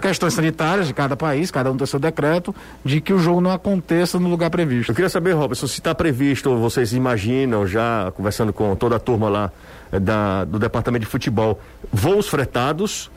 questões 0.01 0.33
sanitárias 0.33 0.87
de 0.87 0.93
cada 0.93 1.15
país, 1.15 1.51
cada 1.51 1.71
um 1.71 1.77
tem 1.77 1.85
seu 1.87 1.99
decreto, 1.99 2.53
de 2.83 3.01
que 3.01 3.13
o 3.13 3.19
jogo 3.19 3.41
não 3.41 3.51
aconteça 3.51 4.19
no 4.19 4.29
lugar 4.29 4.49
previsto. 4.49 4.91
Eu 4.91 4.95
queria 4.95 5.09
saber, 5.09 5.33
Robson, 5.33 5.67
se 5.67 5.75
está 5.75 5.93
previsto, 5.93 6.55
vocês 6.57 6.93
imaginam, 6.93 7.65
já 7.67 8.11
conversando 8.15 8.53
com 8.53 8.75
toda 8.75 8.95
a 8.95 8.99
turma 8.99 9.29
lá 9.29 9.51
eh, 9.91 9.99
da, 9.99 10.45
do 10.45 10.59
departamento 10.59 11.05
de 11.05 11.11
futebol, 11.11 11.59
voos 11.91 12.27
fretados 12.27 13.09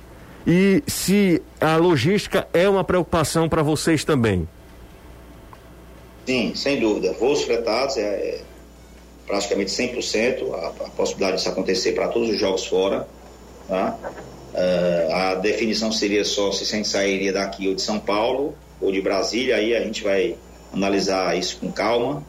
e 0.47 0.83
se 0.87 1.43
a 1.61 1.77
logística 1.77 2.47
é 2.53 2.69
uma 2.69 2.85
preocupação 2.85 3.49
para 3.49 3.63
vocês 3.63 4.05
também. 4.05 4.49
Sim, 6.27 6.55
sem 6.55 6.81
dúvida. 6.81 7.13
Voos 7.15 7.43
fretados 7.43 7.97
é, 7.97 8.03
é 8.03 8.41
praticamente 9.27 9.71
100% 9.71 10.55
a, 10.55 10.67
a 10.87 10.91
possibilidade 10.91 11.37
disso 11.37 11.49
acontecer 11.49 11.93
para 11.93 12.09
todos 12.09 12.31
os 12.31 12.39
jogos 12.39 12.67
fora. 12.67 13.07
Tá? 13.69 13.99
Uh, 14.59 15.13
a 15.13 15.35
definição 15.37 15.93
seria 15.93 16.25
só 16.25 16.51
se 16.51 16.65
a 16.65 16.67
gente 16.67 16.89
sairia 16.89 17.33
daqui 17.33 17.69
ou 17.69 17.77
de 17.77 17.83
São 17.83 18.01
Paulo 18.01 18.57
ou 18.81 18.91
de 18.91 19.01
Brasília, 19.01 19.55
aí 19.55 19.73
a 19.73 19.81
gente 19.81 20.03
vai 20.03 20.35
analisar 20.73 21.39
isso 21.39 21.59
com 21.59 21.71
calma. 21.71 22.25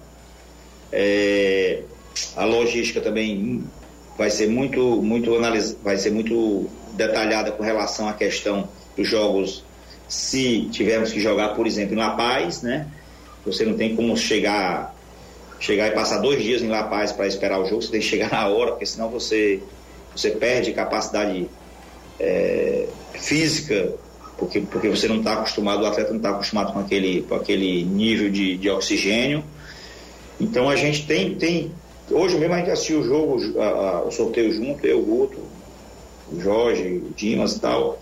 É, 0.92 1.82
a 2.36 2.46
logística 2.46 3.02
também 3.02 3.64
vai 4.16 4.30
ser 4.30 4.48
muito, 4.48 5.02
muito 5.02 5.32
vai 5.82 5.98
ser 5.98 6.12
muito 6.12 6.70
detalhada 6.94 7.52
com 7.52 7.64
relação 7.64 8.08
à 8.08 8.14
questão 8.14 8.70
dos 8.96 9.08
jogos. 9.08 9.64
Se 10.08 10.68
tivermos 10.72 11.12
que 11.12 11.20
jogar, 11.20 11.56
por 11.56 11.66
exemplo, 11.66 11.96
em 11.96 11.98
La 11.98 12.12
Paz, 12.12 12.62
né? 12.62 12.88
Você 13.44 13.66
não 13.66 13.76
tem 13.76 13.96
como 13.96 14.16
chegar, 14.16 14.96
chegar 15.60 15.88
e 15.88 15.92
passar 15.92 16.20
dois 16.20 16.44
dias 16.44 16.62
em 16.62 16.68
La 16.68 16.84
Paz 16.84 17.12
para 17.12 17.26
esperar 17.26 17.60
o 17.60 17.66
jogo. 17.66 17.82
Você 17.82 17.92
tem 17.92 18.02
que 18.02 18.06
chegar 18.06 18.32
na 18.32 18.48
hora, 18.48 18.72
porque 18.72 18.86
senão 18.86 19.10
você, 19.10 19.62
você 20.16 20.32
perde 20.32 20.74
capacidade 20.74 21.50
é, 22.20 22.86
física, 23.14 23.94
porque, 24.38 24.62
porque 24.62 24.90
você 24.90 25.08
não 25.08 25.18
está 25.18 25.34
acostumado, 25.34 25.84
o 25.84 25.86
atleta 25.86 26.10
não 26.10 26.18
está 26.18 26.32
acostumado 26.32 26.74
com 26.74 26.80
aquele, 26.80 27.22
com 27.24 27.36
aquele 27.36 27.84
nível 27.84 28.30
de, 28.30 28.58
de 28.58 28.70
oxigênio. 28.70 29.44
Então 30.40 30.70
a 30.70 30.76
gente 30.76 31.06
tem, 31.06 31.36
tem. 31.36 31.72
Hoje 32.10 32.38
mesmo 32.38 32.56
a 32.56 32.60
gente 32.60 32.72
assistiu 32.72 33.02
o 33.02 33.04
jogo, 33.04 33.60
a, 33.60 33.66
a, 33.66 34.04
o 34.04 34.12
sorteio 34.12 34.52
junto, 34.52 34.86
eu, 34.86 35.00
o 35.00 35.06
Guto, 35.06 35.38
o 36.32 36.40
Jorge, 36.40 37.04
o 37.06 37.14
Dimas 37.16 37.58
e 37.58 37.60
tal. 37.60 38.00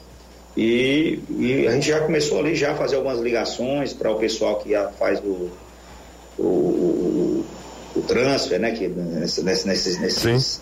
E, 0.56 1.20
e, 1.38 1.68
a 1.68 1.72
gente 1.72 1.88
já 1.88 2.00
começou 2.00 2.40
ali 2.40 2.56
já 2.56 2.72
a 2.72 2.76
fazer 2.76 2.96
algumas 2.96 3.20
ligações 3.20 3.94
para 3.94 4.12
o 4.12 4.16
pessoal 4.16 4.58
que 4.58 4.74
faz 4.98 5.20
o, 5.20 5.50
o, 6.38 6.44
o, 6.44 7.46
o 7.96 8.02
transfer, 8.02 8.60
né? 8.60 8.72
Que, 8.72 8.88
nesses, 8.88 9.44
nesses, 9.44 10.00
nesses, 10.00 10.62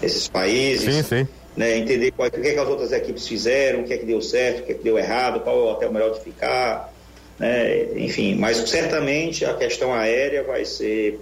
nesses 0.00 0.28
países. 0.28 0.94
Sim, 0.94 1.02
sim 1.02 1.41
né, 1.56 1.76
entender 1.76 2.12
qual, 2.12 2.28
o 2.28 2.30
que, 2.30 2.48
é 2.48 2.54
que 2.54 2.58
as 2.58 2.68
outras 2.68 2.92
equipes 2.92 3.26
fizeram, 3.26 3.80
o 3.80 3.84
que 3.84 3.92
é 3.92 3.98
que 3.98 4.06
deu 4.06 4.22
certo, 4.22 4.60
o 4.60 4.62
que 4.64 4.72
é 4.72 4.74
que 4.74 4.82
deu 4.82 4.98
errado, 4.98 5.40
qual 5.40 5.56
é 5.56 5.60
o 5.60 5.72
hotel 5.72 5.92
melhor 5.92 6.12
de 6.12 6.20
ficar, 6.20 6.92
né, 7.38 7.86
enfim, 7.96 8.34
mas 8.36 8.56
certamente 8.68 9.44
a 9.44 9.54
questão 9.54 9.92
aérea 9.92 10.42
vai 10.42 10.64
ser 10.64 11.20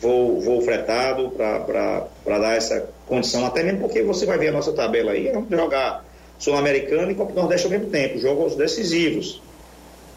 voo, 0.00 0.40
voo 0.40 0.60
fretado 0.62 1.30
para 1.30 2.38
dar 2.38 2.56
essa 2.56 2.88
condição, 3.06 3.44
até 3.44 3.62
mesmo 3.62 3.80
porque 3.80 4.02
você 4.02 4.24
vai 4.24 4.38
ver 4.38 4.48
a 4.48 4.52
nossa 4.52 4.72
tabela 4.72 5.12
aí, 5.12 5.30
vamos 5.30 5.50
jogar 5.50 6.04
Sul-Americano 6.38 7.10
e 7.10 7.14
Copa 7.14 7.32
do 7.32 7.40
Nordeste 7.40 7.66
ao 7.66 7.70
mesmo 7.70 7.90
tempo, 7.90 8.18
jogos 8.18 8.56
decisivos, 8.56 9.40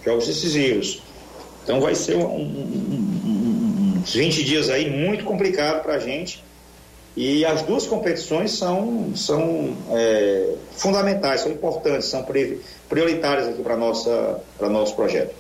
jogos 0.04 0.28
decisivos. 0.28 1.02
Então 1.64 1.82
vai 1.82 1.96
ser 1.96 2.16
um, 2.16 2.24
um, 2.24 2.40
um, 3.26 4.00
uns 4.02 4.16
20 4.16 4.44
dias 4.44 4.70
aí 4.70 4.90
muito 4.90 5.26
complicado 5.26 5.84
para 5.84 5.96
a 5.96 6.00
gente, 6.00 6.44
e 7.18 7.44
as 7.44 7.64
duas 7.64 7.88
competições 7.88 8.52
são, 8.52 9.12
são 9.16 9.76
é, 9.90 10.54
fundamentais, 10.74 11.42
são 11.42 11.52
importantes, 11.52 12.08
são 12.08 12.24
prioritárias 12.88 13.48
aqui 13.48 13.64
para 13.64 13.76
o 13.76 14.70
nosso 14.70 14.96
projeto. 14.96 15.34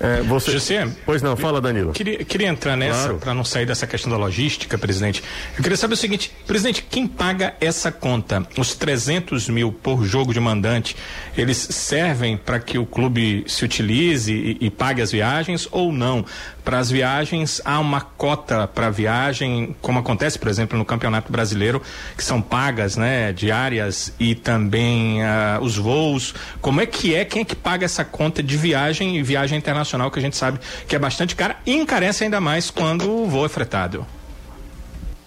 É, 0.00 0.22
você... 0.22 0.50
José, 0.52 0.88
pois 1.04 1.20
não, 1.20 1.36
fala 1.36 1.60
Danilo. 1.60 1.92
Queria, 1.92 2.24
queria 2.24 2.48
entrar 2.48 2.74
nessa, 2.74 3.02
claro. 3.02 3.18
para 3.18 3.34
não 3.34 3.44
sair 3.44 3.66
dessa 3.66 3.86
questão 3.86 4.10
da 4.10 4.16
logística, 4.16 4.78
presidente. 4.78 5.22
Eu 5.54 5.62
queria 5.62 5.76
saber 5.76 5.92
o 5.92 5.96
seguinte, 5.96 6.32
presidente, 6.46 6.86
quem 6.88 7.06
paga 7.06 7.54
essa 7.60 7.92
conta? 7.92 8.46
Os 8.56 8.74
300 8.74 9.50
mil 9.50 9.70
por 9.70 10.02
jogo 10.02 10.32
de 10.32 10.40
mandante, 10.40 10.96
eles 11.36 11.58
servem 11.58 12.38
para 12.38 12.58
que 12.58 12.78
o 12.78 12.86
clube 12.86 13.44
se 13.46 13.62
utilize 13.62 14.32
e, 14.32 14.56
e 14.58 14.70
pague 14.70 15.02
as 15.02 15.12
viagens 15.12 15.68
ou 15.70 15.92
não? 15.92 16.24
Para 16.64 16.78
as 16.78 16.90
viagens, 16.90 17.60
há 17.64 17.78
uma 17.78 18.00
cota 18.00 18.66
para 18.66 18.90
viagem, 18.90 19.74
como 19.80 19.98
acontece, 19.98 20.38
por 20.38 20.48
exemplo, 20.48 20.78
no 20.78 20.84
Campeonato 20.84 21.32
Brasileiro, 21.32 21.82
que 22.16 22.22
são 22.22 22.40
pagas, 22.40 22.96
né, 22.96 23.32
diárias 23.32 24.12
e 24.18 24.34
também 24.34 25.22
uh, 25.22 25.62
os 25.62 25.76
voos. 25.76 26.34
Como 26.60 26.80
é 26.80 26.86
que 26.86 27.14
é? 27.14 27.24
Quem 27.24 27.42
é 27.42 27.44
que 27.44 27.56
paga 27.56 27.84
essa 27.84 28.04
conta 28.04 28.42
de 28.42 28.56
viagem 28.56 29.16
e 29.16 29.22
viagem 29.22 29.56
internacional, 29.58 30.10
que 30.10 30.18
a 30.18 30.22
gente 30.22 30.36
sabe 30.36 30.58
que 30.86 30.94
é 30.94 30.98
bastante 30.98 31.34
cara 31.34 31.56
e 31.64 31.74
encarece 31.74 32.24
ainda 32.24 32.40
mais 32.40 32.70
quando 32.70 33.10
o 33.10 33.26
voo 33.26 33.46
é 33.46 33.48
fretado? 33.48 34.06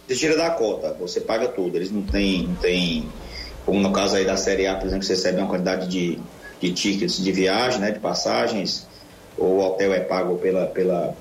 Você 0.07 0.15
tira 0.15 0.37
da 0.37 0.51
cota, 0.51 0.95
você 0.99 1.21
paga 1.21 1.47
tudo. 1.47 1.75
Eles 1.75 1.89
não 1.91 2.01
têm, 2.01 2.43
não 2.43 2.55
têm 2.55 3.07
como 3.65 3.79
no 3.79 3.91
caso 3.91 4.15
aí 4.15 4.25
da 4.25 4.37
Série 4.37 4.67
A, 4.67 4.75
por 4.75 4.87
exemplo, 4.87 5.05
você 5.05 5.13
recebe 5.13 5.39
uma 5.39 5.47
quantidade 5.47 5.87
de, 5.87 6.19
de 6.59 6.73
tickets 6.73 7.23
de 7.23 7.31
viagem, 7.31 7.79
né, 7.79 7.91
de 7.91 7.99
passagens, 7.99 8.85
ou 9.37 9.57
o 9.57 9.65
hotel 9.65 9.93
é 9.93 10.01
pago 10.01 10.35
pela, 10.37 10.65
pela, 10.67 11.15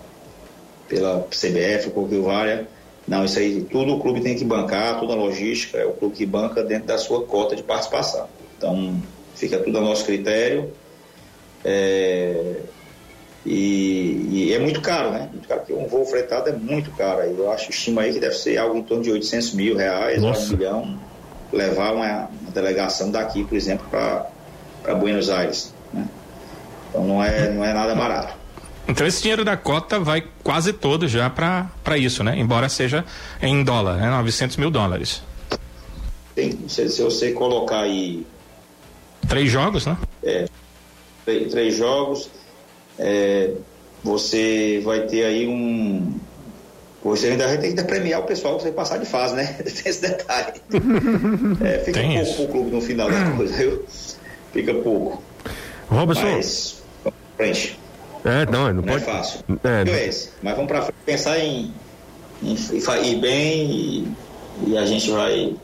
pela 0.93 1.27
CBF, 1.31 1.87
ou 1.87 1.93
Corvil 1.93 2.23
Varia. 2.23 2.69
Não, 3.09 3.25
isso 3.25 3.39
aí 3.39 3.63
tudo 3.63 3.95
o 3.95 4.01
clube 4.01 4.21
tem 4.21 4.37
que 4.37 4.45
bancar, 4.45 5.01
toda 5.01 5.15
a 5.15 5.17
logística, 5.17 5.79
é 5.79 5.87
o 5.87 5.93
clube 5.93 6.15
que 6.15 6.27
banca 6.27 6.63
dentro 6.63 6.87
da 6.87 6.99
sua 6.99 7.25
cota 7.25 7.57
de 7.57 7.63
participação. 7.63 8.29
Então, 8.57 9.03
fica 9.35 9.59
tudo 9.59 9.79
a 9.79 9.81
nosso 9.81 10.05
critério. 10.05 10.71
É, 11.65 12.57
e, 13.45 14.29
e, 14.31 14.55
é 14.55 14.59
muito 14.59 14.81
caro, 14.81 15.11
né? 15.11 15.29
Muito 15.33 15.49
caro, 15.49 15.61
porque 15.61 15.73
um 15.73 15.87
voo 15.87 16.05
fretado 16.05 16.51
é 16.51 16.53
muito 16.53 16.91
caro. 16.93 17.23
Eu 17.23 17.51
acho, 17.51 17.71
estima 17.71 18.03
aí 18.03 18.13
que 18.13 18.21
deve 18.21 18.35
ser 18.35 18.59
algo 18.59 18.77
em 18.77 18.83
torno 18.83 19.03
de 19.03 19.11
800 19.11 19.55
mil 19.55 19.77
reais, 19.77 20.23
um 20.23 20.57
milhão, 20.57 20.99
levar 21.53 21.95
uma, 21.95 22.29
uma, 22.29 22.51
delegação 22.53 23.11
daqui, 23.11 23.45
por 23.45 23.57
exemplo, 23.57 23.87
para 23.91 24.95
Buenos 24.95 25.29
Aires. 25.29 25.75
Né? 25.93 26.07
Então 26.91 27.05
não 27.05 27.25
é, 27.25 27.51
não 27.51 27.65
é 27.65 27.73
nada 27.73 27.95
barato. 27.95 28.42
Então 28.87 29.07
esse 29.07 29.23
dinheiro 29.23 29.45
da 29.45 29.57
cota 29.57 30.01
vai 30.01 30.25
quase 30.43 30.73
todo 30.73 31.07
já 31.07 31.31
para 31.31 31.97
isso, 31.97 32.25
né? 32.25 32.39
Embora 32.39 32.69
seja 32.69 33.05
em 33.41 33.63
dólar, 33.63 33.97
né? 33.97 34.11
900 34.11 34.57
mil 34.57 34.71
dólares. 34.71 35.23
Tem, 36.35 36.59
se, 36.69 36.89
se 36.89 37.03
você 37.03 37.33
colocar 37.33 37.81
aí... 37.81 38.27
Três 39.29 39.51
jogos, 39.51 39.87
né? 39.87 39.97
É, 40.25 40.49
três, 41.25 41.51
três 41.51 41.77
jogos, 41.77 42.29
é, 42.99 43.53
você 44.03 44.81
vai 44.85 45.03
ter 45.03 45.25
aí 45.25 45.47
um... 45.47 46.19
Você 47.05 47.29
ainda 47.29 47.47
vai 47.49 47.59
ter 47.59 47.75
que 47.75 47.83
premiar 47.83 48.21
o 48.21 48.25
pessoal 48.25 48.57
que 48.57 48.63
você 48.63 48.73
passar 48.73 48.99
de 48.99 49.07
fase, 49.07 49.35
né? 49.35 49.45
Tem 49.63 49.91
esse 49.91 50.03
detalhe. 50.03 50.61
É, 51.65 51.79
fica 51.79 52.01
Tem 52.01 52.25
pouco 52.25 52.37
pro 52.37 52.47
clube 52.49 52.71
no 52.71 52.81
final 52.81 53.11
da 53.11 53.31
coisa, 53.33 53.57
viu? 53.57 53.85
Fica 54.53 54.75
pouco. 54.75 55.23
Robson. 55.89 56.23
Mas, 56.23 56.83
frente. 57.37 57.79
É, 58.25 58.47
não, 58.47 58.67
não, 58.67 58.75
não 58.75 58.83
pode. 58.83 59.03
é 59.03 59.07
fácil. 59.07 59.41
É, 59.65 59.85
não. 59.85 59.93
É 59.93 60.07
esse. 60.07 60.31
Mas 60.43 60.55
vamos 60.55 60.71
para 60.71 60.89
pensar 61.05 61.39
em, 61.39 61.73
em, 62.43 62.55
em 62.55 63.13
ir 63.13 63.21
bem 63.21 63.71
e, 63.71 64.13
e, 64.69 64.79
a 64.79 64.87
gente 64.87 65.11
vai 65.11 65.55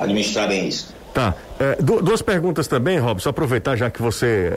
administrar 0.00 0.48
bem 0.48 0.68
isso. 0.68 0.94
Tá. 1.12 1.34
É, 1.58 1.76
duas 1.80 2.20
perguntas 2.20 2.68
também, 2.68 2.98
Robson. 2.98 3.30
Aproveitar 3.30 3.74
já 3.74 3.90
que 3.90 4.02
você 4.02 4.52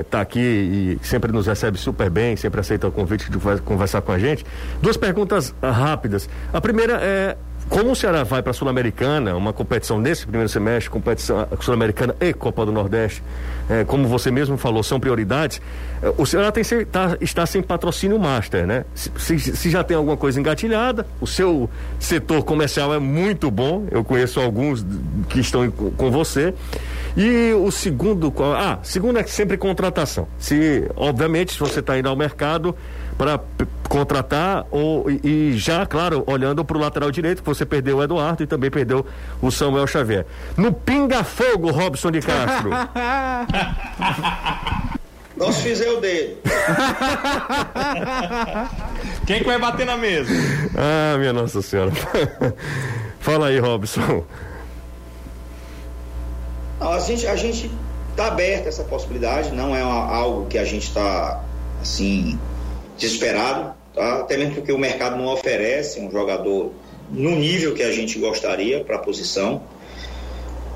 está 0.00 0.18
é, 0.18 0.22
aqui 0.22 0.40
e 0.40 0.98
sempre 1.06 1.30
nos 1.30 1.46
recebe 1.46 1.76
super 1.76 2.08
bem, 2.08 2.34
sempre 2.34 2.60
aceita 2.60 2.88
o 2.88 2.92
convite 2.92 3.30
de 3.30 3.38
conversar 3.60 4.00
com 4.00 4.12
a 4.12 4.18
gente. 4.18 4.44
Duas 4.80 4.96
perguntas 4.96 5.54
rápidas. 5.62 6.28
A 6.50 6.60
primeira 6.60 6.94
é 6.94 7.36
como 7.68 7.92
o 7.92 7.96
Ceará 7.96 8.24
vai 8.24 8.42
para 8.42 8.50
a 8.50 8.54
Sul-Americana, 8.54 9.36
uma 9.36 9.52
competição 9.52 9.98
nesse 9.98 10.22
primeiro 10.22 10.48
semestre, 10.48 10.90
competição 10.90 11.46
Sul-Americana 11.60 12.16
e 12.20 12.32
Copa 12.32 12.64
do 12.64 12.72
Nordeste, 12.72 13.22
é, 13.68 13.84
como 13.84 14.08
você 14.08 14.30
mesmo 14.30 14.56
falou, 14.56 14.82
são 14.82 14.98
prioridades. 14.98 15.60
É, 16.02 16.12
o 16.16 16.24
Ceará 16.24 16.50
tem, 16.50 16.64
tá, 16.86 17.16
está 17.20 17.44
sem 17.46 17.62
patrocínio 17.62 18.18
master, 18.18 18.66
né? 18.66 18.84
Se, 18.94 19.10
se, 19.18 19.38
se, 19.38 19.70
já 19.70 19.84
tem 19.84 19.96
alguma 19.96 20.16
coisa 20.16 20.40
engatilhada, 20.40 21.06
o 21.20 21.26
seu 21.26 21.68
setor 21.98 22.42
comercial 22.42 22.94
é 22.94 22.98
muito 22.98 23.50
bom, 23.50 23.86
eu 23.90 24.02
conheço 24.02 24.40
alguns 24.40 24.84
que 25.28 25.40
estão 25.40 25.70
com 25.70 26.10
você. 26.10 26.54
E 27.16 27.52
o 27.52 27.70
segundo, 27.70 28.32
ah, 28.56 28.78
segundo 28.82 29.18
é 29.18 29.24
sempre 29.24 29.56
contratação. 29.56 30.28
Se, 30.38 30.88
obviamente, 30.94 31.52
se 31.52 31.58
você 31.58 31.80
está 31.80 31.98
indo 31.98 32.08
ao 32.08 32.16
mercado, 32.16 32.74
para 33.18 33.40
contratar 33.88 34.64
ou, 34.70 35.10
e, 35.10 35.20
e, 35.24 35.58
já, 35.58 35.84
claro, 35.84 36.22
olhando 36.26 36.64
para 36.64 36.78
o 36.78 36.80
lateral 36.80 37.10
direito, 37.10 37.42
que 37.42 37.48
você 37.48 37.66
perdeu 37.66 37.96
o 37.96 38.02
Eduardo 38.02 38.44
e 38.44 38.46
também 38.46 38.70
perdeu 38.70 39.04
o 39.42 39.50
Samuel 39.50 39.88
Xavier. 39.88 40.24
No 40.56 40.72
pinga-fogo, 40.72 41.72
Robson 41.72 42.12
de 42.12 42.20
Castro. 42.20 42.70
Nós 45.36 45.58
fizemos 45.60 45.98
o 45.98 46.00
dele. 46.00 46.38
Quem 49.26 49.40
que 49.40 49.44
vai 49.44 49.58
bater 49.58 49.84
na 49.86 49.96
mesa? 49.96 50.30
Ah, 50.76 51.16
minha 51.18 51.32
Nossa 51.32 51.62
Senhora. 51.62 51.92
Fala 53.20 53.48
aí, 53.48 53.58
Robson. 53.58 54.24
Não, 56.80 56.92
a 56.92 57.00
gente 57.00 57.26
a 57.26 57.36
gente 57.36 57.70
está 58.10 58.28
aberto 58.28 58.66
a 58.66 58.68
essa 58.68 58.84
possibilidade, 58.84 59.52
não 59.52 59.74
é 59.74 59.84
uma, 59.84 60.12
algo 60.12 60.46
que 60.46 60.58
a 60.58 60.64
gente 60.64 60.88
está 60.88 61.40
assim 61.80 62.38
desesperado, 62.98 63.74
tá? 63.94 64.20
até 64.20 64.36
mesmo 64.36 64.56
porque 64.56 64.72
o 64.72 64.78
mercado 64.78 65.16
não 65.16 65.26
oferece 65.26 66.00
um 66.00 66.10
jogador 66.10 66.72
no 67.10 67.36
nível 67.36 67.74
que 67.74 67.82
a 67.82 67.92
gente 67.92 68.18
gostaria 68.18 68.84
para 68.84 68.96
a 68.96 68.98
posição. 68.98 69.62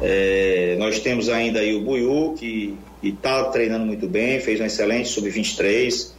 É, 0.01 0.77
nós 0.79 0.99
temos 1.01 1.29
ainda 1.29 1.61
aí 1.61 1.75
o 1.75 1.83
Buiu, 1.83 2.35
que 2.39 2.77
está 3.03 3.45
treinando 3.45 3.85
muito 3.85 4.09
bem, 4.09 4.41
fez 4.41 4.61
um 4.61 4.65
excelente 4.65 5.09
sub-23. 5.09 6.13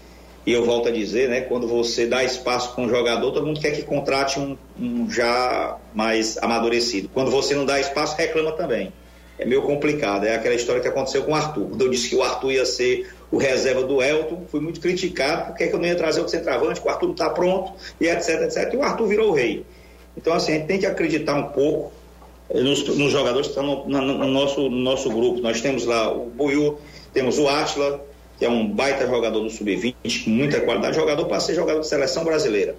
E 0.46 0.52
eu 0.52 0.66
volto 0.66 0.90
a 0.90 0.92
dizer, 0.92 1.30
né, 1.30 1.42
quando 1.42 1.68
você 1.68 2.06
dá 2.06 2.22
espaço 2.24 2.76
para 2.76 2.84
um 2.84 2.90
jogador, 2.90 3.32
todo 3.32 3.46
mundo 3.46 3.62
quer 3.62 3.72
que 3.72 3.82
contrate 3.82 4.40
um, 4.40 4.58
um 4.78 5.10
já 5.10 5.78
mais 5.94 6.38
amadurecido. 6.38 7.10
Quando 7.14 7.32
você 7.32 7.56
não 7.56 7.66
dá 7.66 7.80
espaço, 7.80 8.18
reclama 8.18 8.52
também. 8.52 8.92
É 9.40 9.46
meio 9.46 9.62
complicado. 9.62 10.26
É 10.26 10.36
aquela 10.36 10.54
história 10.54 10.82
que 10.82 10.88
aconteceu 10.88 11.24
com 11.24 11.32
o 11.32 11.36
Arthur. 11.36 11.70
Quando 11.70 11.82
eu 11.82 11.90
disse 11.90 12.10
que 12.10 12.16
o 12.16 12.22
Arthur 12.22 12.52
ia 12.52 12.66
ser 12.66 13.13
o 13.34 13.38
reserva 13.40 13.82
do 13.82 14.00
Elton, 14.00 14.44
fui 14.48 14.60
muito 14.60 14.80
criticado 14.80 15.48
porque 15.48 15.64
eu 15.64 15.80
não 15.80 15.88
ia 15.88 15.96
trazer 15.96 16.22
o 16.22 16.28
centroavante, 16.28 16.80
o 16.86 16.88
Arthur 16.88 17.08
não 17.08 17.14
está 17.14 17.32
pronto, 17.32 17.74
e 18.00 18.06
etc, 18.06 18.44
etc. 18.44 18.72
E 18.72 18.78
o 18.78 18.84
Arthur 18.84 19.08
virou 19.08 19.32
o 19.32 19.34
rei. 19.34 19.66
Então, 20.16 20.34
assim, 20.34 20.52
a 20.52 20.56
gente 20.58 20.68
tem 20.68 20.80
que 20.80 20.86
acreditar 20.86 21.34
um 21.34 21.46
pouco 21.46 21.92
nos, 22.54 22.88
nos 22.96 23.12
jogadores 23.12 23.48
que 23.48 23.60
estão 23.60 23.66
no, 23.66 23.90
no, 23.90 24.02
no, 24.20 24.28
nosso, 24.28 24.70
no 24.70 24.78
nosso 24.78 25.10
grupo. 25.10 25.42
Nós 25.42 25.62
temos 25.62 25.84
lá 25.84 26.14
o 26.14 26.28
Buiu, 26.28 26.78
temos 27.12 27.40
o 27.40 27.48
Atila, 27.48 28.06
que 28.38 28.46
é 28.46 28.50
um 28.50 28.68
baita 28.68 29.08
jogador 29.08 29.40
do 29.40 29.50
Sub-20, 29.50 30.26
com 30.26 30.30
muita 30.30 30.62
qualidade, 30.62 30.96
jogador 30.96 31.26
para 31.26 31.40
ser 31.40 31.56
jogador 31.56 31.80
de 31.80 31.88
seleção 31.88 32.24
brasileira. 32.24 32.76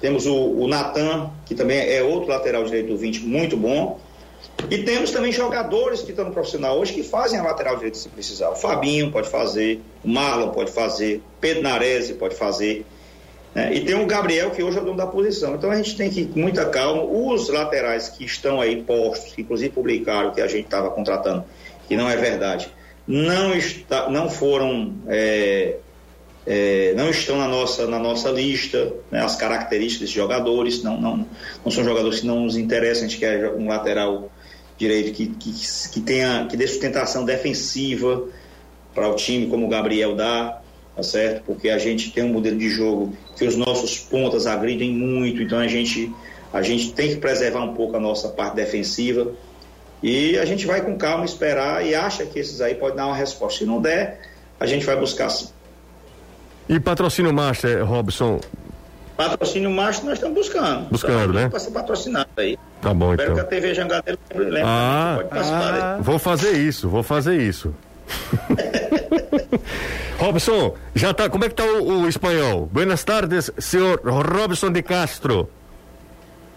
Temos 0.00 0.24
o, 0.24 0.34
o 0.34 0.66
Natan, 0.66 1.30
que 1.44 1.54
também 1.54 1.78
é 1.78 2.02
outro 2.02 2.30
lateral 2.30 2.64
direito 2.64 2.86
do 2.86 2.96
20, 2.96 3.20
muito 3.26 3.54
bom. 3.54 4.00
E 4.70 4.78
temos 4.82 5.10
também 5.10 5.32
jogadores 5.32 6.02
que 6.02 6.10
estão 6.10 6.24
no 6.24 6.32
profissional 6.32 6.78
hoje 6.78 6.92
que 6.92 7.02
fazem 7.02 7.38
a 7.38 7.42
lateral 7.42 7.76
direita 7.76 7.98
se 7.98 8.08
precisar. 8.08 8.50
O 8.50 8.56
Fabinho 8.56 9.10
pode 9.10 9.28
fazer, 9.28 9.80
o 10.04 10.08
Marlon 10.08 10.50
pode 10.50 10.70
fazer, 10.70 11.22
Pedro 11.40 11.62
Narese 11.62 12.14
pode 12.14 12.34
fazer. 12.34 12.84
Né? 13.54 13.74
E 13.74 13.80
tem 13.80 13.94
o 13.94 14.06
Gabriel, 14.06 14.50
que 14.50 14.62
hoje 14.62 14.78
é 14.78 14.80
o 14.80 14.84
dono 14.84 14.96
da 14.96 15.06
posição. 15.06 15.54
Então 15.54 15.70
a 15.70 15.76
gente 15.76 15.96
tem 15.96 16.10
que 16.10 16.20
ir 16.20 16.26
com 16.26 16.38
muita 16.38 16.66
calma. 16.66 17.02
Os 17.02 17.48
laterais 17.48 18.08
que 18.08 18.24
estão 18.24 18.60
aí 18.60 18.82
postos, 18.82 19.32
que 19.34 19.42
inclusive 19.42 19.70
publicaram 19.70 20.30
que 20.32 20.40
a 20.40 20.46
gente 20.46 20.66
estava 20.66 20.90
contratando, 20.90 21.44
que 21.88 21.96
não 21.96 22.08
é 22.08 22.16
verdade, 22.16 22.70
não, 23.06 23.54
está, 23.54 24.08
não 24.08 24.30
foram. 24.30 24.94
É, 25.08 25.76
é, 26.46 26.94
não 26.96 27.10
estão 27.10 27.36
na 27.38 27.46
nossa, 27.46 27.86
na 27.86 27.98
nossa 27.98 28.30
lista, 28.30 28.92
né, 29.10 29.22
as 29.22 29.36
características 29.36 30.00
desses 30.00 30.14
jogadores, 30.14 30.82
não, 30.82 31.00
não, 31.00 31.26
não 31.64 31.70
são 31.70 31.84
jogadores 31.84 32.20
que 32.20 32.26
não 32.26 32.40
nos 32.40 32.56
interessam, 32.56 33.04
a 33.04 33.08
gente 33.08 33.18
quer 33.18 33.52
um 33.52 33.68
lateral 33.68 34.30
direito 34.78 35.12
que, 35.12 35.26
que, 35.26 35.52
que, 35.92 36.00
tenha, 36.00 36.46
que 36.48 36.56
dê 36.56 36.66
sustentação 36.66 37.24
defensiva 37.24 38.24
para 38.94 39.08
o 39.08 39.14
time, 39.14 39.46
como 39.46 39.66
o 39.66 39.68
Gabriel 39.68 40.16
dá, 40.16 40.60
tá 40.96 41.02
certo? 41.02 41.42
Porque 41.44 41.68
a 41.68 41.78
gente 41.78 42.10
tem 42.10 42.24
um 42.24 42.32
modelo 42.32 42.58
de 42.58 42.68
jogo 42.70 43.12
que 43.36 43.44
os 43.44 43.56
nossos 43.56 43.98
pontas 43.98 44.46
agridem 44.46 44.90
muito, 44.90 45.42
então 45.42 45.58
a 45.58 45.68
gente, 45.68 46.10
a 46.52 46.62
gente 46.62 46.92
tem 46.92 47.10
que 47.10 47.16
preservar 47.16 47.62
um 47.62 47.74
pouco 47.74 47.96
a 47.96 48.00
nossa 48.00 48.28
parte 48.28 48.56
defensiva 48.56 49.32
e 50.02 50.38
a 50.38 50.46
gente 50.46 50.66
vai 50.66 50.80
com 50.80 50.96
calma 50.96 51.26
esperar 51.26 51.86
e 51.86 51.94
acha 51.94 52.24
que 52.24 52.38
esses 52.38 52.60
aí 52.62 52.74
podem 52.74 52.96
dar 52.96 53.06
uma 53.06 53.16
resposta. 53.16 53.58
Se 53.58 53.66
não 53.66 53.80
der, 53.80 54.20
a 54.58 54.66
gente 54.66 54.86
vai 54.86 54.96
buscar. 54.96 55.28
E 56.70 56.78
patrocínio 56.78 57.34
Master, 57.34 57.84
Robson, 57.84 58.40
Patrocínio 59.20 59.70
macho 59.70 60.06
nós 60.06 60.14
estamos 60.14 60.38
buscando. 60.38 60.88
Buscando, 60.88 61.34
né? 61.34 61.48
Para 61.50 61.58
ser 61.58 61.72
patrocinado 61.72 62.30
aí. 62.38 62.58
Tá 62.80 62.94
bom, 62.94 63.10
Espero 63.10 63.32
então. 63.32 63.34
que 63.34 63.54
a 63.54 63.58
TV 63.60 63.74
Jangadeiro 63.74 64.18
lembre, 64.34 64.62
ah, 64.64 65.14
pode 65.16 65.28
participar 65.28 65.74
ah, 65.74 65.98
Vou 66.00 66.18
fazer 66.18 66.52
isso, 66.52 66.88
vou 66.88 67.02
fazer 67.02 67.36
isso. 67.42 67.74
Robson, 70.16 70.74
já 70.94 71.12
tá, 71.12 71.28
como 71.28 71.44
é 71.44 71.50
que 71.50 71.54
tá 71.54 71.64
o, 71.64 72.04
o 72.04 72.08
espanhol? 72.08 72.66
Buenas 72.72 73.04
tardes, 73.04 73.50
senhor 73.58 74.00
Robson 74.02 74.72
de 74.72 74.82
Castro. 74.82 75.50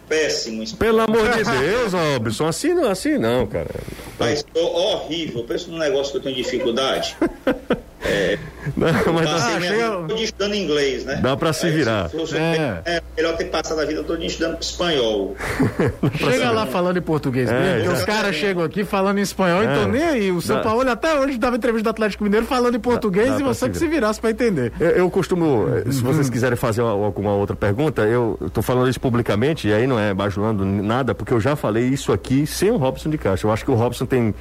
Péssimo. 0.08 0.64
Pelo 0.78 1.02
amor 1.02 1.30
de 1.32 1.44
Deus, 1.44 1.92
Robson, 1.92 2.48
assim 2.48 2.74
não, 2.74 2.90
assim 2.90 3.18
não, 3.18 3.46
cara. 3.46 3.72
Mas 4.18 4.46
horrível, 4.54 5.44
pensa 5.44 5.70
num 5.70 5.80
negócio 5.80 6.14
que 6.14 6.18
eu 6.20 6.22
tenho 6.22 6.36
dificuldade. 6.36 7.18
É, 8.06 8.38
não, 8.76 9.14
mas 9.14 9.28
ah, 9.30 9.62
chega... 9.62 10.22
estudando 10.22 10.56
inglês, 10.56 11.06
né? 11.06 11.20
Dá 11.22 11.38
pra 11.38 11.54
se 11.54 11.70
virar. 11.70 12.10
É. 12.34 12.96
é. 12.96 13.02
melhor 13.16 13.38
ter 13.38 13.46
passado 13.46 13.80
a 13.80 13.86
vida 13.86 14.04
toda 14.04 14.24
estudando 14.26 14.62
espanhol. 14.62 15.36
Chega 16.18 16.52
lá 16.52 16.66
falando 16.66 16.98
em 16.98 17.02
português 17.02 17.50
é, 17.50 17.78
mesmo, 17.78 17.94
os 17.94 18.04
caras 18.04 18.36
chegam 18.36 18.64
aqui 18.64 18.84
falando 18.84 19.20
em 19.20 19.22
espanhol, 19.22 19.64
então 19.64 19.88
nem 19.88 20.04
aí. 20.04 20.32
O 20.32 20.42
São 20.42 20.62
Paulo 20.62 20.90
até 20.90 21.20
hoje 21.20 21.38
dava 21.38 21.56
entrevista 21.56 21.84
do 21.84 21.90
Atlético 21.90 22.24
Mineiro 22.24 22.46
falando 22.46 22.76
em 22.76 22.80
português 22.80 23.28
dá, 23.28 23.36
dá 23.36 23.40
e 23.40 23.44
você 23.44 23.66
se 23.66 23.72
que 23.72 23.78
se 23.78 23.88
virasse 23.88 24.20
pra 24.20 24.32
entender. 24.32 24.72
Eu, 24.80 24.90
eu 24.90 25.10
costumo, 25.10 25.68
se 25.90 26.02
vocês 26.02 26.30
quiserem 26.30 26.58
fazer 26.58 26.82
alguma 26.82 27.34
outra 27.34 27.56
pergunta, 27.56 28.02
eu 28.04 28.38
tô 28.54 28.62
falando 28.62 28.90
isso 28.90 29.00
publicamente, 29.00 29.68
e 29.68 29.74
aí 29.74 29.88
não 29.88 30.00
é 30.00 30.14
bajulando 30.14 30.66
nada, 30.66 31.16
porque 31.16 31.34
eu 31.34 31.40
já 31.40 31.56
falei 31.56 31.86
isso 31.86 32.12
aqui 32.12 32.46
sem 32.46 32.72
o 32.72 32.78
Robson 32.78 33.10
de 33.10 33.18
Caixa. 33.18 33.48
Eu 33.48 33.52
acho 33.52 33.64
que 33.64 33.72
o 33.72 33.76
Robson 33.76 34.06
tem 34.06 34.34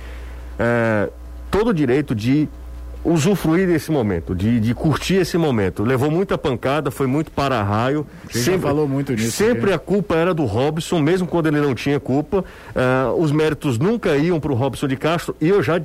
é, 0.58 1.08
todo 1.50 1.68
o 1.68 1.74
direito 1.74 2.14
de 2.14 2.48
usufruir 3.05 3.66
desse 3.66 3.90
momento, 3.90 4.34
de, 4.34 4.61
de 4.61 4.74
curtir 4.74 5.16
esse 5.16 5.36
momento. 5.36 5.82
Levou 5.82 6.11
muita 6.11 6.38
pancada, 6.38 6.90
foi 6.90 7.07
muito 7.07 7.30
para-raio. 7.30 8.07
Sempre 8.30 8.61
falou 8.61 8.86
muito 8.86 9.12
nisso. 9.12 9.32
Sempre 9.32 9.72
a 9.72 9.78
culpa 9.78 10.14
era 10.14 10.32
do 10.32 10.44
Robson, 10.44 11.00
mesmo 11.00 11.26
quando 11.26 11.46
ele 11.46 11.61
não 11.61 11.74
tinha 11.74 11.98
culpa. 11.98 12.44
Uh, 12.74 13.20
os 13.20 13.32
méritos 13.32 13.78
nunca 13.78 14.16
iam 14.16 14.38
para 14.38 14.53
o 14.53 14.55
Robson 14.55 14.86
de 14.86 14.96
Castro. 14.96 15.36
E 15.40 15.48
eu 15.48 15.62
já 15.62 15.80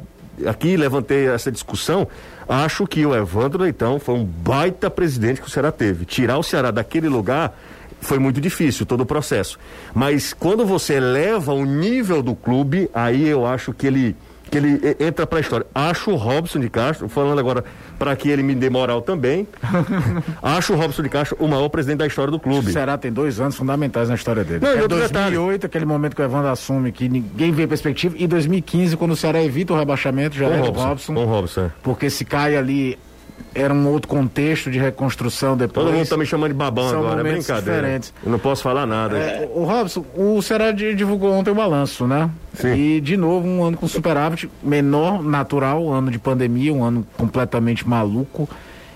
aqui 0.45 0.77
levantei 0.77 1.27
essa 1.27 1.51
discussão. 1.51 2.07
Acho 2.47 2.85
que 2.85 3.05
o 3.05 3.15
Evandro 3.15 3.63
Leitão 3.63 3.99
foi 3.99 4.15
um 4.15 4.23
baita 4.23 4.89
presidente 4.89 5.41
que 5.41 5.47
o 5.47 5.49
Ceará 5.49 5.71
teve. 5.71 6.05
Tirar 6.05 6.37
o 6.37 6.43
Ceará 6.43 6.71
daquele 6.71 7.09
lugar 7.09 7.57
foi 7.99 8.19
muito 8.19 8.39
difícil 8.39 8.85
todo 8.85 9.01
o 9.01 9.05
processo. 9.05 9.57
Mas 9.93 10.33
quando 10.33 10.65
você 10.65 10.95
eleva 10.95 11.53
o 11.53 11.65
nível 11.65 12.21
do 12.21 12.35
clube, 12.35 12.89
aí 12.93 13.27
eu 13.27 13.45
acho 13.45 13.73
que 13.73 13.87
ele 13.87 14.15
que 14.49 14.57
ele 14.57 14.95
entra 14.99 15.25
para 15.25 15.39
a 15.39 15.41
história. 15.41 15.65
Acho 15.73 16.11
o 16.11 16.15
Robson 16.15 16.59
de 16.59 16.69
Castro, 16.69 17.07
falando 17.09 17.39
agora 17.39 17.63
para 17.97 18.15
que 18.15 18.29
ele 18.29 18.43
me 18.43 18.55
dê 18.55 18.69
moral 18.69 19.01
também, 19.01 19.47
acho 20.41 20.73
o 20.73 20.75
Robson 20.75 21.03
de 21.03 21.09
Castro 21.09 21.37
o 21.39 21.47
maior 21.47 21.69
presidente 21.69 21.99
da 21.99 22.07
história 22.07 22.31
do 22.31 22.39
clube. 22.39 22.69
O 22.69 22.73
Ceará 22.73 22.97
tem 22.97 23.11
dois 23.11 23.39
anos 23.39 23.55
fundamentais 23.55 24.09
na 24.09 24.15
história 24.15 24.43
dele. 24.43 24.59
Não, 24.61 24.71
é 24.71 24.87
2008, 24.87 24.91
detalhe. 25.01 25.65
aquele 25.65 25.85
momento 25.85 26.15
que 26.15 26.21
o 26.21 26.25
Evandro 26.25 26.49
assume 26.49 26.91
que 26.91 27.09
ninguém 27.09 27.51
vê 27.51 27.67
perspectiva, 27.67 28.15
e 28.17 28.27
2015, 28.27 28.97
quando 28.97 29.11
o 29.11 29.15
Ceará 29.15 29.43
evita 29.43 29.73
o 29.73 29.77
rebaixamento, 29.77 30.35
já 30.35 30.47
é 30.47 30.61
o 30.61 30.65
Robson. 30.65 31.13
Robson, 31.13 31.25
Robson. 31.25 31.61
É. 31.61 31.71
Porque 31.81 32.09
se 32.09 32.23
cai 32.23 32.55
ali 32.55 32.97
era 33.57 33.73
um 33.73 33.87
outro 33.89 34.07
contexto 34.07 34.69
de 34.69 34.77
reconstrução 34.77 35.57
depois. 35.57 35.85
Todo 35.85 35.95
mundo 35.95 36.07
tá 36.07 36.15
me 36.15 36.25
chamando 36.25 36.51
de 36.51 36.57
babão 36.57 36.89
São 36.89 36.99
agora, 36.99 37.21
é 37.21 37.33
brincadeira. 37.33 37.77
Diferentes. 37.81 38.13
Eu 38.23 38.31
não 38.31 38.39
posso 38.39 38.61
falar 38.61 38.85
nada. 38.85 39.17
É, 39.17 39.49
o 39.53 39.63
Robson, 39.63 40.05
o 40.15 40.41
Ceará 40.41 40.71
divulgou 40.71 41.31
ontem 41.33 41.49
o 41.49 41.55
balanço, 41.55 42.05
né? 42.05 42.29
Sim. 42.53 42.73
E 42.73 43.01
de 43.01 43.17
novo 43.17 43.47
um 43.47 43.63
ano 43.63 43.75
com 43.75 43.87
superávit 43.87 44.49
menor, 44.61 45.23
natural, 45.23 45.83
um 45.83 45.91
ano 45.91 46.11
de 46.11 46.19
pandemia, 46.19 46.71
um 46.73 46.83
ano 46.83 47.05
completamente 47.17 47.87
maluco 47.87 48.47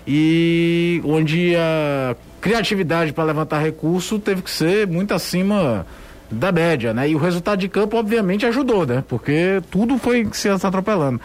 e 0.06 1.00
onde 1.04 1.54
a 1.56 2.16
criatividade 2.40 3.12
para 3.12 3.24
levantar 3.24 3.58
recurso 3.58 4.18
teve 4.18 4.42
que 4.42 4.50
ser 4.50 4.86
muito 4.86 5.14
acima 5.14 5.86
da 6.30 6.50
média, 6.50 6.94
né? 6.94 7.08
E 7.08 7.14
o 7.14 7.18
resultado 7.18 7.58
de 7.58 7.68
campo 7.68 7.96
obviamente 7.96 8.46
ajudou, 8.46 8.86
né? 8.86 9.04
Porque 9.06 9.62
tudo 9.70 9.98
foi 9.98 10.26
se 10.32 10.48
atropelando. 10.48 11.20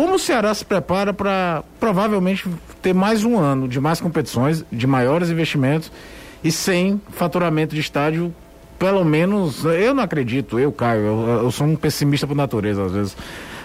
Como 0.00 0.14
o 0.14 0.18
Ceará 0.18 0.54
se 0.54 0.64
prepara 0.64 1.12
para 1.12 1.62
provavelmente 1.78 2.48
ter 2.80 2.94
mais 2.94 3.22
um 3.22 3.38
ano 3.38 3.68
de 3.68 3.78
mais 3.78 4.00
competições, 4.00 4.64
de 4.72 4.86
maiores 4.86 5.28
investimentos 5.28 5.92
e 6.42 6.50
sem 6.50 6.98
faturamento 7.10 7.74
de 7.74 7.82
estádio, 7.82 8.34
pelo 8.78 9.04
menos, 9.04 9.62
eu 9.66 9.92
não 9.92 10.02
acredito, 10.02 10.58
eu, 10.58 10.72
Caio, 10.72 11.02
eu, 11.02 11.28
eu 11.42 11.50
sou 11.50 11.66
um 11.66 11.76
pessimista 11.76 12.26
por 12.26 12.34
natureza 12.34 12.82
às 12.82 12.92
vezes, 12.92 13.16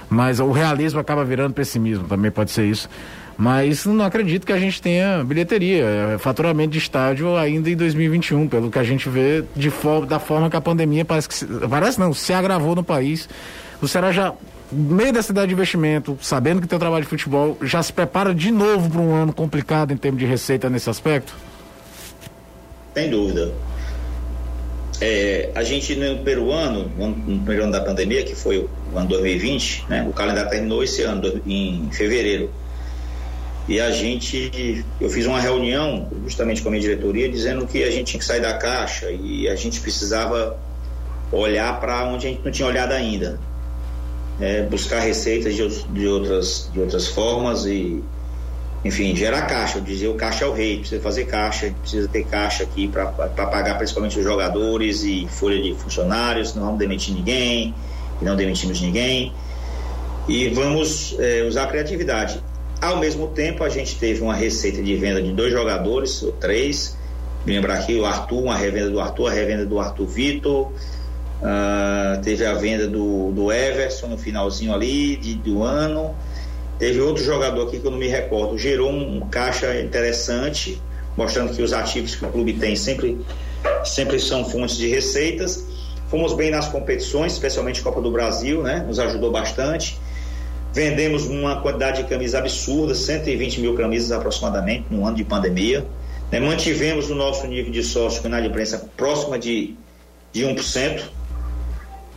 mas 0.09 0.41
o 0.41 0.51
realismo 0.51 0.99
acaba 0.99 1.23
virando 1.23 1.53
pessimismo, 1.53 2.05
também 2.05 2.29
pode 2.29 2.51
ser 2.51 2.65
isso. 2.65 2.89
Mas 3.37 3.85
não 3.85 4.03
acredito 4.03 4.45
que 4.45 4.51
a 4.51 4.59
gente 4.59 4.81
tenha 4.81 5.23
bilheteria, 5.23 5.85
é, 5.85 6.17
faturamento 6.17 6.71
de 6.71 6.79
estádio 6.79 7.37
ainda 7.37 7.69
em 7.69 7.77
2021, 7.77 8.49
pelo 8.49 8.69
que 8.69 8.77
a 8.77 8.83
gente 8.83 9.07
vê 9.07 9.45
de 9.55 9.69
for 9.69 10.05
da 10.05 10.19
forma 10.19 10.49
que 10.49 10.57
a 10.57 10.61
pandemia 10.61 11.05
parece 11.05 11.29
que 11.29 11.45
parece 11.69 11.97
não, 11.97 12.13
se 12.13 12.33
agravou 12.33 12.75
no 12.75 12.83
país. 12.83 13.29
O 13.81 13.87
Ceará 13.87 14.11
já 14.11 14.33
meio 14.75 15.13
da 15.13 15.23
cidade 15.23 15.47
de 15.47 15.53
investimento, 15.53 16.17
sabendo 16.21 16.61
que 16.61 16.67
tem 16.67 16.77
trabalho 16.77 17.03
de 17.03 17.09
futebol, 17.09 17.57
já 17.61 17.81
se 17.81 17.93
prepara 17.93 18.35
de 18.35 18.51
novo 18.51 18.89
para 18.89 19.01
um 19.01 19.13
ano 19.15 19.33
complicado 19.33 19.91
em 19.91 19.97
termos 19.97 20.19
de 20.19 20.25
receita 20.25 20.69
nesse 20.69 20.89
aspecto? 20.89 21.33
Sem 22.93 23.09
dúvida. 23.09 23.51
É, 25.01 25.49
a 25.55 25.63
gente 25.63 25.95
no 25.95 26.23
peruano, 26.23 26.89
no 26.97 27.39
primeiro 27.39 27.63
ano 27.63 27.71
da 27.71 27.81
pandemia, 27.81 28.23
que 28.23 28.35
foi 28.35 28.59
o 28.93 28.97
ano 28.97 29.07
2020, 29.09 29.85
né, 29.89 30.05
o 30.07 30.13
calendário 30.13 30.49
terminou 30.49 30.83
esse 30.83 31.01
ano, 31.01 31.41
em 31.45 31.89
fevereiro. 31.91 32.49
E 33.67 33.79
a 33.79 33.89
gente, 33.91 34.85
eu 35.01 35.09
fiz 35.09 35.25
uma 35.25 35.39
reunião 35.39 36.07
justamente 36.23 36.61
com 36.61 36.69
a 36.69 36.71
minha 36.71 36.81
diretoria, 36.81 37.27
dizendo 37.27 37.65
que 37.65 37.83
a 37.83 37.89
gente 37.89 38.11
tinha 38.11 38.19
que 38.19 38.25
sair 38.25 38.41
da 38.41 38.53
caixa 38.57 39.09
e 39.09 39.49
a 39.49 39.55
gente 39.55 39.81
precisava 39.81 40.57
olhar 41.31 41.79
para 41.79 42.05
onde 42.05 42.27
a 42.27 42.29
gente 42.29 42.41
não 42.45 42.51
tinha 42.51 42.67
olhado 42.67 42.91
ainda 42.91 43.39
é, 44.39 44.63
buscar 44.63 44.99
receitas 44.99 45.55
de, 45.55 45.83
de, 45.85 46.07
outras, 46.07 46.69
de 46.73 46.79
outras 46.79 47.07
formas 47.07 47.65
e, 47.65 48.03
enfim, 48.83 49.15
gerar 49.15 49.43
caixa. 49.43 49.77
Eu 49.77 49.83
dizia, 49.83 50.11
o 50.11 50.15
caixa 50.15 50.45
é 50.45 50.47
o 50.47 50.53
rei, 50.53 50.79
precisa 50.79 51.01
fazer 51.01 51.25
caixa, 51.25 51.73
precisa 51.81 52.07
ter 52.07 52.25
caixa 52.25 52.63
aqui 52.63 52.87
para 52.87 53.07
pagar 53.07 53.77
principalmente 53.77 54.17
os 54.17 54.23
jogadores 54.23 55.03
e 55.03 55.27
folha 55.29 55.61
de 55.61 55.73
funcionários, 55.75 56.53
não 56.53 56.65
vamos 56.65 56.79
demitir 56.79 57.13
ninguém, 57.13 57.73
não 58.21 58.35
demitimos 58.35 58.81
ninguém. 58.81 59.33
E 60.27 60.49
vamos 60.49 61.15
é, 61.19 61.43
usar 61.43 61.63
a 61.63 61.67
criatividade. 61.67 62.41
Ao 62.81 62.97
mesmo 62.97 63.27
tempo, 63.27 63.63
a 63.63 63.69
gente 63.69 63.95
teve 63.95 64.21
uma 64.21 64.35
receita 64.35 64.81
de 64.81 64.95
venda 64.95 65.21
de 65.21 65.31
dois 65.31 65.53
jogadores, 65.53 66.21
ou 66.23 66.31
três. 66.31 66.97
Lembrar 67.45 67.75
aqui 67.75 67.95
o 67.95 68.05
Arthur, 68.05 68.41
uma 68.41 68.57
revenda 68.57 68.89
do 68.89 68.99
Arthur, 68.99 69.27
a 69.27 69.31
revenda 69.31 69.65
do 69.65 69.79
Arthur 69.79 70.07
Vitor, 70.07 70.71
Uh, 71.45 72.19
teve 72.23 72.43
a 72.43 72.55
venda 72.55 72.87
do, 72.87 73.31
do 73.31 73.51
Everson 73.51 74.07
no 74.07 74.17
finalzinho 74.17 74.73
ali 74.73 75.15
de, 75.15 75.35
do 75.35 75.61
ano. 75.61 76.15
Teve 76.79 76.99
outro 76.99 77.23
jogador 77.23 77.67
aqui 77.67 77.79
que 77.79 77.85
eu 77.85 77.91
não 77.91 77.99
me 77.99 78.07
recordo. 78.07 78.57
Gerou 78.57 78.89
um, 78.89 79.17
um 79.17 79.29
caixa 79.29 79.79
interessante, 79.79 80.81
mostrando 81.15 81.55
que 81.55 81.61
os 81.61 81.71
ativos 81.71 82.15
que 82.15 82.25
o 82.25 82.29
clube 82.29 82.53
tem 82.53 82.75
sempre, 82.75 83.19
sempre 83.83 84.19
são 84.19 84.43
fontes 84.43 84.75
de 84.75 84.87
receitas. 84.87 85.63
Fomos 86.09 86.33
bem 86.33 86.49
nas 86.49 86.67
competições, 86.67 87.33
especialmente 87.33 87.79
Copa 87.83 88.01
do 88.01 88.09
Brasil, 88.09 88.63
né? 88.63 88.83
Nos 88.87 88.97
ajudou 88.97 89.31
bastante. 89.31 89.99
Vendemos 90.73 91.27
uma 91.27 91.61
quantidade 91.61 92.01
de 92.01 92.09
camisas 92.09 92.35
absurda, 92.35 92.95
120 92.95 93.61
mil 93.61 93.75
camisas 93.75 94.11
aproximadamente, 94.11 94.87
no 94.89 95.05
ano 95.05 95.15
de 95.15 95.23
pandemia. 95.23 95.85
Né? 96.31 96.39
Mantivemos 96.39 97.11
o 97.11 97.15
nosso 97.15 97.45
nível 97.45 97.71
de 97.71 97.83
sócio 97.83 98.27
na 98.27 98.43
imprensa 98.43 98.89
próxima 98.97 99.37
de, 99.37 99.75
de 100.33 100.43
1%. 100.43 101.14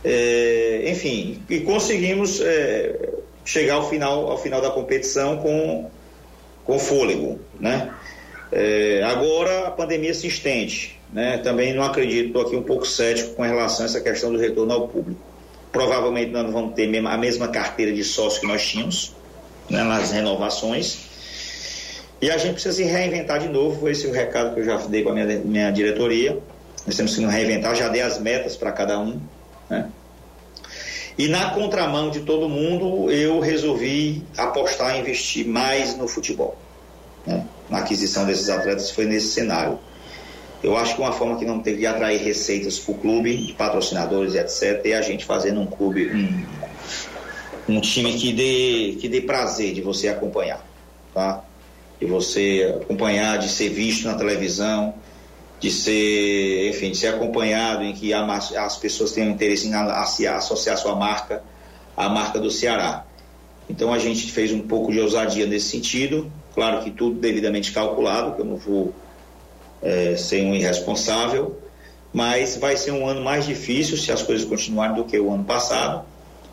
É, 0.03 0.85
enfim, 0.87 1.41
e 1.49 1.59
conseguimos 1.59 2.39
é, 2.41 3.09
chegar 3.43 3.75
ao 3.75 3.89
final, 3.89 4.31
ao 4.31 4.37
final 4.37 4.61
da 4.61 4.69
competição 4.69 5.37
com, 5.37 5.89
com 6.63 6.79
fôlego, 6.79 7.39
né? 7.59 7.93
É, 8.51 9.03
agora 9.03 9.67
a 9.67 9.71
pandemia 9.71 10.13
se 10.13 10.27
estende, 10.27 10.97
né? 11.11 11.37
Também 11.39 11.73
não 11.73 11.83
acredito, 11.83 12.27
estou 12.27 12.41
aqui 12.43 12.55
um 12.55 12.63
pouco 12.63 12.85
cético 12.85 13.35
com 13.35 13.43
relação 13.43 13.85
a 13.85 13.89
essa 13.89 14.01
questão 14.01 14.31
do 14.31 14.39
retorno 14.39 14.73
ao 14.73 14.87
público. 14.87 15.19
Provavelmente 15.71 16.31
nós 16.31 16.45
não 16.45 16.51
vamos 16.51 16.73
ter 16.73 16.83
a 17.05 17.17
mesma 17.17 17.49
carteira 17.49 17.91
de 17.91 18.03
sócio 18.03 18.41
que 18.41 18.47
nós 18.47 18.65
tínhamos 18.65 19.13
né, 19.69 19.83
nas 19.83 20.11
renovações. 20.11 21.09
E 22.21 22.29
a 22.29 22.37
gente 22.37 22.53
precisa 22.53 22.75
se 22.75 22.83
reinventar 22.83 23.39
de 23.39 23.47
novo. 23.47 23.87
Esse 23.87 24.07
é 24.07 24.09
o 24.09 24.13
recado 24.13 24.53
que 24.53 24.61
eu 24.61 24.65
já 24.65 24.77
dei 24.77 25.03
para 25.03 25.11
a 25.11 25.15
minha, 25.15 25.39
minha 25.39 25.71
diretoria. 25.71 26.37
Nós 26.85 26.95
temos 26.95 27.15
que 27.15 27.21
nos 27.21 27.31
reinventar. 27.31 27.75
Já 27.75 27.87
dei 27.87 28.01
as 28.01 28.19
metas 28.19 28.57
para 28.57 28.71
cada 28.71 28.99
um. 28.99 29.21
Né? 29.69 29.89
E 31.17 31.27
na 31.27 31.49
contramão 31.49 32.09
de 32.09 32.21
todo 32.21 32.47
mundo, 32.47 33.11
eu 33.11 33.41
resolvi 33.41 34.23
apostar 34.37 34.95
e 34.95 34.99
investir 34.99 35.45
mais 35.45 35.97
no 35.97 36.07
futebol. 36.07 36.57
Né? 37.25 37.45
Na 37.69 37.79
aquisição 37.79 38.25
desses 38.25 38.49
atletas 38.49 38.89
foi 38.89 39.05
nesse 39.05 39.27
cenário. 39.27 39.77
Eu 40.63 40.77
acho 40.77 40.95
que 40.95 41.01
uma 41.01 41.11
forma 41.11 41.37
que 41.37 41.45
não 41.45 41.59
tem 41.59 41.75
de 41.75 41.85
atrair 41.85 42.21
receitas 42.21 42.79
para 42.79 42.93
o 42.93 42.97
clube, 42.97 43.35
de 43.35 43.53
patrocinadores, 43.53 44.35
etc., 44.35 44.85
é 44.85 44.93
a 44.95 45.01
gente 45.01 45.25
fazendo 45.25 45.59
um 45.59 45.65
clube, 45.65 46.09
um, 46.09 47.75
um 47.75 47.81
time 47.81 48.13
que 48.13 48.31
dê, 48.33 48.97
que 48.99 49.07
dê 49.07 49.21
prazer 49.21 49.73
de 49.73 49.81
você 49.81 50.07
acompanhar. 50.07 50.65
Tá? 51.13 51.43
De 51.99 52.05
você 52.05 52.77
acompanhar, 52.81 53.39
de 53.39 53.49
ser 53.49 53.69
visto 53.69 54.05
na 54.05 54.15
televisão, 54.15 54.93
de 55.59 55.69
ser, 55.69 56.69
enfim, 56.69 56.91
de 56.91 56.97
ser 56.97 57.07
acompanhado, 57.07 57.83
em 57.83 57.93
que 57.93 58.13
as 58.13 58.77
pessoas 58.77 59.11
tenham 59.11 59.29
interesse 59.29 59.67
em 59.67 59.73
associar 60.27 60.77
sua 60.77 60.95
marca 60.95 61.43
à 61.97 62.07
marca 62.07 62.39
do 62.39 62.49
Ceará. 62.49 63.05
Então 63.69 63.93
a 63.93 63.99
gente 63.99 64.31
fez 64.31 64.51
um 64.51 64.61
pouco 64.61 64.91
de 64.91 64.99
ousadia 64.99 65.45
nesse 65.45 65.67
sentido, 65.67 66.31
claro 66.55 66.83
que 66.83 66.89
tudo 66.89 67.19
devidamente 67.19 67.71
calculado, 67.71 68.35
que 68.35 68.41
eu 68.41 68.45
não 68.45 68.55
vou 68.55 68.93
é, 69.81 70.15
ser 70.15 70.43
um 70.43 70.55
irresponsável, 70.55 71.59
mas 72.11 72.55
vai 72.55 72.75
ser 72.77 72.91
um 72.91 73.05
ano 73.05 73.21
mais 73.21 73.45
difícil 73.45 73.97
se 73.97 74.11
as 74.11 74.23
coisas 74.23 74.47
continuarem 74.47 74.95
do 74.95 75.03
que 75.03 75.19
o 75.19 75.31
ano 75.31 75.43
passado, 75.43 76.03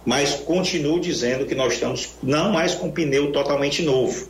mas 0.05 0.35
continuo 0.35 1.01
dizendo 1.01 1.47
que 1.47 1.55
nós 1.55 1.75
estamos 1.75 2.11
não 2.23 2.53
mais 2.53 2.75
com 2.75 2.91
pneu 2.91 3.33
totalmente 3.33 3.83
novo 3.83 4.29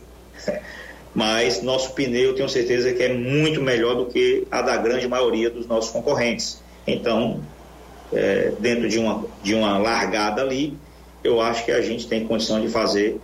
mas 1.17 1.63
nosso 1.63 1.93
pneu 1.93 2.35
tenho 2.35 2.47
certeza 2.47 2.93
que 2.93 3.01
é 3.01 3.11
muito 3.11 3.59
melhor 3.59 3.95
do 3.95 4.05
que 4.05 4.45
a 4.51 4.61
da 4.61 4.77
grande 4.77 5.07
maioria 5.07 5.49
dos 5.49 5.65
nossos 5.65 5.89
concorrentes. 5.89 6.61
Então, 6.85 7.41
é, 8.13 8.51
dentro 8.59 8.87
de 8.87 8.99
uma, 8.99 9.25
de 9.41 9.55
uma 9.55 9.79
largada 9.79 10.43
ali, 10.43 10.77
eu 11.23 11.41
acho 11.41 11.65
que 11.65 11.71
a 11.71 11.81
gente 11.81 12.07
tem 12.07 12.27
condição 12.27 12.61
de 12.61 12.69
fazer 12.69 13.19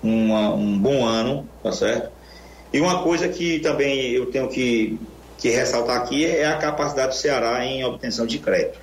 uma, 0.00 0.54
um 0.54 0.78
bom 0.78 1.04
ano, 1.04 1.48
tá 1.60 1.72
certo? 1.72 2.08
E 2.72 2.78
uma 2.78 3.02
coisa 3.02 3.28
que 3.28 3.58
também 3.58 4.12
eu 4.12 4.26
tenho 4.26 4.46
que, 4.46 4.96
que 5.38 5.48
ressaltar 5.50 5.96
aqui 5.96 6.24
é 6.24 6.46
a 6.46 6.56
capacidade 6.56 7.08
do 7.08 7.14
Ceará 7.16 7.66
em 7.66 7.84
obtenção 7.84 8.26
de 8.26 8.38
crédito. 8.38 8.78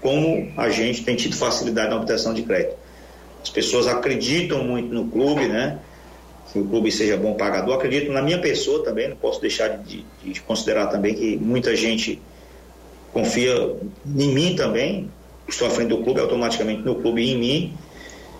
Como 0.00 0.48
a 0.56 0.70
gente 0.70 1.02
tem 1.02 1.16
tido 1.16 1.34
facilidade 1.34 1.90
na 1.90 1.96
obtenção 1.96 2.32
de 2.32 2.44
crédito. 2.44 2.76
As 3.42 3.50
pessoas 3.50 3.88
acreditam 3.88 4.62
muito 4.62 4.94
no 4.94 5.08
clube, 5.08 5.48
né? 5.48 5.80
Que 6.54 6.60
o 6.60 6.64
clube 6.64 6.90
seja 6.92 7.16
bom 7.16 7.34
pagador. 7.34 7.74
Acredito 7.74 8.12
na 8.12 8.22
minha 8.22 8.38
pessoa 8.38 8.84
também, 8.84 9.08
não 9.08 9.16
posso 9.16 9.40
deixar 9.40 9.76
de, 9.78 10.06
de 10.22 10.40
considerar 10.40 10.86
também 10.86 11.12
que 11.12 11.36
muita 11.36 11.74
gente 11.74 12.22
confia 13.12 13.74
em 14.06 14.32
mim 14.32 14.54
também. 14.54 15.10
Estou 15.48 15.66
à 15.66 15.70
frente 15.70 15.88
do 15.88 15.98
clube, 15.98 16.20
automaticamente 16.20 16.82
no 16.82 16.94
clube 16.94 17.22
e 17.22 17.32
em 17.32 17.38
mim. 17.38 17.74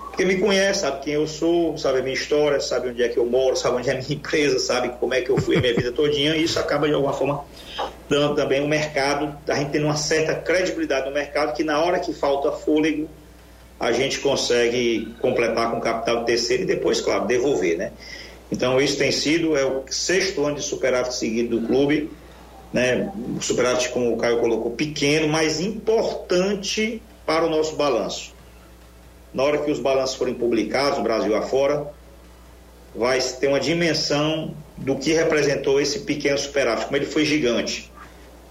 Porque 0.07 0.25
me 0.25 0.37
conhece, 0.37 0.83
sabe 0.83 1.03
quem 1.03 1.15
eu 1.15 1.27
sou, 1.27 1.77
sabe 1.77 1.99
a 1.99 2.03
minha 2.03 2.15
história, 2.15 2.61
sabe 2.61 2.91
onde 2.91 3.03
é 3.03 3.09
que 3.09 3.19
eu 3.19 3.27
moro, 3.27 3.57
sabe 3.57 3.79
onde 3.79 3.91
é 3.91 3.95
a 3.95 3.97
minha 3.97 4.07
empresa, 4.15 4.61
sabe 4.61 4.91
como 5.01 5.12
é 5.12 5.21
que 5.21 5.31
eu 5.31 5.37
fui 5.37 5.57
a 5.57 5.61
minha 5.61 5.75
vida 5.75 5.91
todinha, 5.91 6.37
e 6.37 6.45
isso 6.45 6.57
acaba 6.61 6.87
de 6.87 6.95
alguma 6.95 7.12
forma 7.12 7.45
dando 8.09 8.37
também 8.37 8.62
o 8.62 8.69
mercado, 8.69 9.37
a 9.49 9.55
gente 9.57 9.73
tendo 9.73 9.87
uma 9.87 9.97
certa 9.97 10.37
credibilidade 10.37 11.07
no 11.07 11.12
mercado, 11.12 11.53
que 11.53 11.65
na 11.65 11.81
hora 11.81 11.99
que 11.99 12.12
falta 12.12 12.53
fôlego, 12.53 13.09
a 13.85 13.93
gente 13.93 14.20
consegue 14.20 15.14
completar 15.20 15.70
com 15.70 15.80
capital 15.80 16.24
terceiro 16.24 16.62
e 16.62 16.66
depois, 16.66 17.01
claro, 17.01 17.26
devolver, 17.26 17.76
né? 17.76 17.93
Então 18.51 18.80
isso 18.80 18.97
tem 18.99 19.11
sido, 19.11 19.57
é 19.57 19.64
o 19.64 19.85
sexto 19.89 20.45
ano 20.45 20.57
de 20.57 20.62
superávit 20.62 21.14
seguido 21.14 21.59
do 21.59 21.66
clube, 21.66 22.11
né? 22.72 23.12
Superávit, 23.41 23.89
como 23.91 24.12
o 24.12 24.16
Caio 24.16 24.39
colocou, 24.39 24.72
pequeno, 24.72 25.28
mas 25.28 25.61
importante 25.61 27.03
para 27.26 27.47
o 27.47 27.51
nosso 27.51 27.76
balanço 27.76 28.35
na 29.35 29.43
hora 29.43 29.59
que 29.59 29.70
os 29.70 29.80
balanços 29.80 30.14
forem 30.14 30.32
publicados, 30.32 30.99
no 30.99 31.05
Brasil 31.05 31.35
afora, 31.35 31.89
vai 32.95 33.18
ter 33.20 33.49
uma 33.49 33.59
dimensão 33.59 34.55
do 34.76 34.97
que 34.97 35.12
representou 35.12 35.80
esse 35.80 36.01
pequeno 36.01 36.39
superávit, 36.39 36.87
como 36.87 36.97
ele 36.97 37.07
foi 37.07 37.24
gigante 37.24 37.91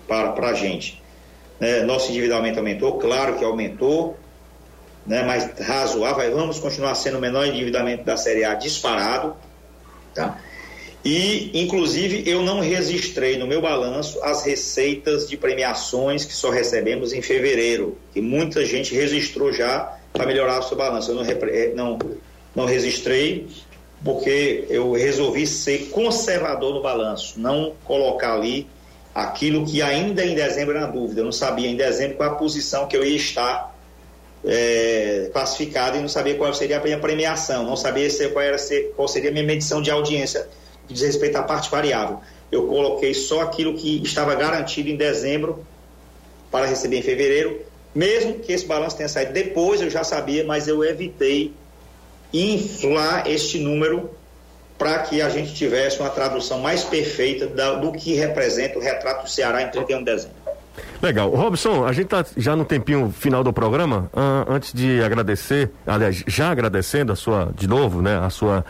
para, 0.05 0.33
para 0.33 0.49
a 0.49 0.53
gente. 0.53 1.01
Né? 1.59 1.83
Nosso 1.83 2.11
endividamento 2.11 2.59
aumentou, 2.59 2.99
claro 2.99 3.37
que 3.37 3.45
aumentou, 3.45 4.17
né? 5.05 5.23
mas 5.23 5.59
razoável, 5.59 6.35
vamos 6.35 6.59
continuar 6.59 6.95
sendo 6.95 7.17
o 7.17 7.21
menor 7.21 7.45
endividamento 7.45 8.03
da 8.03 8.17
Série 8.17 8.43
A 8.43 8.53
disparado, 8.53 9.35
tá? 10.13 10.39
E, 11.05 11.51
inclusive, 11.53 12.23
eu 12.25 12.41
não 12.41 12.61
registrei 12.61 13.37
no 13.37 13.45
meu 13.45 13.61
balanço 13.61 14.23
as 14.23 14.45
receitas 14.45 15.27
de 15.27 15.35
premiações 15.35 16.23
que 16.23 16.33
só 16.33 16.49
recebemos 16.49 17.11
em 17.11 17.21
fevereiro, 17.21 17.97
que 18.13 18.21
muita 18.21 18.65
gente 18.65 18.95
registrou 18.95 19.51
já 19.51 19.97
para 20.13 20.25
melhorar 20.25 20.59
o 20.59 20.63
seu 20.63 20.77
balanço. 20.77 21.11
Eu 21.11 21.15
não, 21.15 21.23
eh, 21.25 21.73
não, 21.75 21.99
não 22.55 22.65
registrei 22.65 23.47
porque 24.01 24.65
eu 24.69 24.93
resolvi 24.93 25.45
ser 25.45 25.89
conservador 25.89 26.73
no 26.73 26.81
balanço, 26.81 27.37
não 27.37 27.73
colocar 27.83 28.33
ali 28.35 28.67
aquilo 29.13 29.65
que 29.65 29.81
ainda 29.81 30.25
em 30.25 30.35
dezembro 30.35 30.75
era 30.75 30.87
dúvida. 30.87 31.19
Eu 31.19 31.25
não 31.25 31.31
sabia 31.33 31.67
em 31.67 31.75
dezembro 31.75 32.15
qual 32.15 32.31
a 32.31 32.35
posição 32.35 32.87
que 32.87 32.95
eu 32.95 33.03
ia 33.03 33.17
estar 33.17 33.72
é, 34.45 35.29
classificado 35.31 35.97
e 35.97 36.01
não 36.01 36.09
sabia 36.09 36.35
qual 36.35 36.53
seria 36.53 36.77
a 36.77 36.83
minha 36.83 36.99
premiação, 36.99 37.63
não 37.63 37.75
sabia 37.75 38.09
se, 38.09 38.27
qual, 38.29 38.43
era, 38.43 38.57
qual 38.95 39.07
seria 39.07 39.29
a 39.29 39.33
minha 39.33 39.45
medição 39.45 39.81
de 39.81 39.89
audiência 39.89 40.47
que 40.87 40.93
diz 40.93 41.03
respeito 41.03 41.37
à 41.37 41.43
parte 41.43 41.69
variável. 41.69 42.19
Eu 42.51 42.67
coloquei 42.67 43.13
só 43.13 43.41
aquilo 43.41 43.73
que 43.75 44.01
estava 44.03 44.35
garantido 44.35 44.89
em 44.89 44.95
dezembro 44.95 45.65
para 46.51 46.65
receber 46.65 46.97
em 46.97 47.01
fevereiro 47.01 47.73
mesmo 47.93 48.39
que 48.39 48.51
esse 48.51 48.65
balanço 48.65 48.97
tenha 48.97 49.09
saído 49.09 49.33
depois, 49.33 49.81
eu 49.81 49.89
já 49.89 50.03
sabia, 50.03 50.43
mas 50.43 50.67
eu 50.67 50.83
evitei 50.83 51.53
inflar 52.33 53.29
este 53.29 53.59
número 53.59 54.09
para 54.77 54.99
que 54.99 55.21
a 55.21 55.29
gente 55.29 55.53
tivesse 55.53 55.99
uma 55.99 56.09
tradução 56.09 56.59
mais 56.59 56.83
perfeita 56.83 57.45
do 57.45 57.91
que 57.91 58.15
representa 58.15 58.79
o 58.79 58.81
retrato 58.81 59.23
do 59.23 59.29
Ceará 59.29 59.61
em 59.61 59.69
31 59.69 59.99
de 59.99 60.05
dezembro. 60.05 60.42
Legal. 61.03 61.29
Robson, 61.31 61.85
a 61.85 61.91
gente 61.91 62.05
está 62.05 62.25
já 62.37 62.55
no 62.55 62.63
tempinho 62.63 63.11
final 63.11 63.43
do 63.43 63.51
programa. 63.51 64.09
Uh, 64.13 64.49
antes 64.49 64.71
de 64.71 65.03
agradecer, 65.03 65.69
aliás, 65.85 66.23
já 66.25 66.49
agradecendo 66.49 67.11
a 67.11 67.15
sua, 67.17 67.51
de 67.53 67.67
novo, 67.67 68.01
né, 68.01 68.17
a 68.19 68.29
sua 68.29 68.63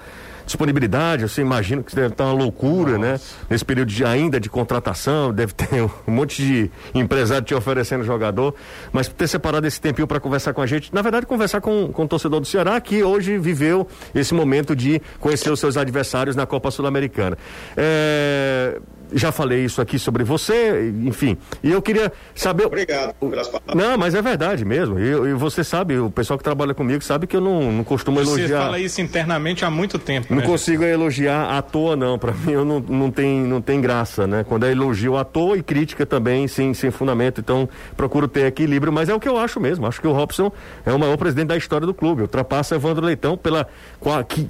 disponibilidade, 0.43 1.29
você 1.29 1.41
imagina 1.41 1.83
que 1.83 1.95
deve 1.95 2.07
estar 2.07 2.25
uma 2.25 2.33
loucura, 2.33 2.97
né? 2.97 3.11
Nossa. 3.11 3.35
né? 3.35 3.45
Nesse 3.51 3.63
período 3.63 3.89
de, 3.89 4.03
ainda 4.03 4.39
de 4.39 4.49
contratação, 4.49 5.31
deve 5.31 5.53
ter 5.53 5.83
um 5.83 5.89
monte 6.11 6.41
de 6.41 6.71
empresário 6.95 7.45
te 7.45 7.53
oferecendo 7.53 8.03
jogador, 8.03 8.55
mas 8.91 9.07
ter 9.07 9.27
separado 9.27 9.67
esse 9.67 9.79
tempinho 9.79 10.07
para 10.07 10.19
conversar 10.19 10.55
com 10.55 10.61
a 10.61 10.65
gente, 10.65 10.91
na 10.91 11.03
verdade 11.03 11.27
conversar 11.27 11.61
com, 11.61 11.93
com 11.93 12.03
o 12.03 12.07
torcedor 12.07 12.39
do 12.39 12.47
Ceará 12.47 12.81
que 12.81 13.03
hoje 13.03 13.37
viveu 13.37 13.87
esse 14.13 14.33
momento 14.33 14.75
de 14.75 14.99
conhecer 15.19 15.51
os 15.51 15.59
seus 15.59 15.77
adversários 15.77 16.35
na 16.35 16.47
Copa 16.47 16.71
Sul-Americana. 16.71 17.37
É 17.77 18.81
já 19.13 19.31
falei 19.31 19.63
isso 19.63 19.81
aqui 19.81 19.97
sobre 19.97 20.23
você, 20.23 20.93
enfim. 21.03 21.37
E 21.63 21.71
eu 21.71 21.81
queria 21.81 22.11
saber. 22.35 22.65
Obrigado 22.65 23.13
pelas 23.13 23.47
palavras. 23.47 23.75
Não, 23.75 23.97
mas 23.97 24.15
é 24.15 24.21
verdade 24.21 24.65
mesmo. 24.65 24.99
E, 24.99 25.09
e 25.09 25.33
você 25.33 25.63
sabe, 25.63 25.97
o 25.97 26.09
pessoal 26.09 26.37
que 26.37 26.43
trabalha 26.43 26.73
comigo 26.73 27.03
sabe 27.03 27.27
que 27.27 27.35
eu 27.35 27.41
não, 27.41 27.71
não 27.71 27.83
costumo 27.83 28.19
você 28.19 28.29
elogiar. 28.29 28.47
Você 28.47 28.63
fala 28.65 28.79
isso 28.79 29.01
internamente 29.01 29.65
há 29.65 29.69
muito 29.69 29.99
tempo. 29.99 30.27
Não 30.29 30.41
né? 30.41 30.45
consigo 30.45 30.83
elogiar 30.83 31.57
à 31.57 31.61
toa, 31.61 31.95
não. 31.95 32.17
Para 32.17 32.31
mim, 32.33 32.51
eu 32.51 32.65
não, 32.65 32.79
não, 32.79 33.11
tem, 33.11 33.39
não 33.41 33.61
tem 33.61 33.79
graça, 33.81 34.25
né? 34.25 34.43
Quando 34.43 34.65
é 34.65 34.71
elogio 34.71 35.17
à 35.17 35.23
toa 35.23 35.57
e 35.57 35.63
crítica 35.63 36.05
também, 36.05 36.47
sem, 36.47 36.73
sem 36.73 36.91
fundamento. 36.91 37.39
Então, 37.39 37.67
procuro 37.95 38.27
ter 38.27 38.45
equilíbrio, 38.45 38.91
mas 38.91 39.09
é 39.09 39.13
o 39.13 39.19
que 39.19 39.27
eu 39.27 39.37
acho 39.37 39.59
mesmo. 39.59 39.85
Acho 39.85 40.01
que 40.01 40.07
o 40.07 40.13
Robson 40.13 40.51
é 40.85 40.91
o 40.91 40.99
maior 40.99 41.17
presidente 41.17 41.47
da 41.47 41.57
história 41.57 41.85
do 41.85 41.93
clube. 41.93 42.21
Ultrapassa 42.21 42.75
Evandro 42.75 43.05
Leitão 43.05 43.37
pela 43.37 43.67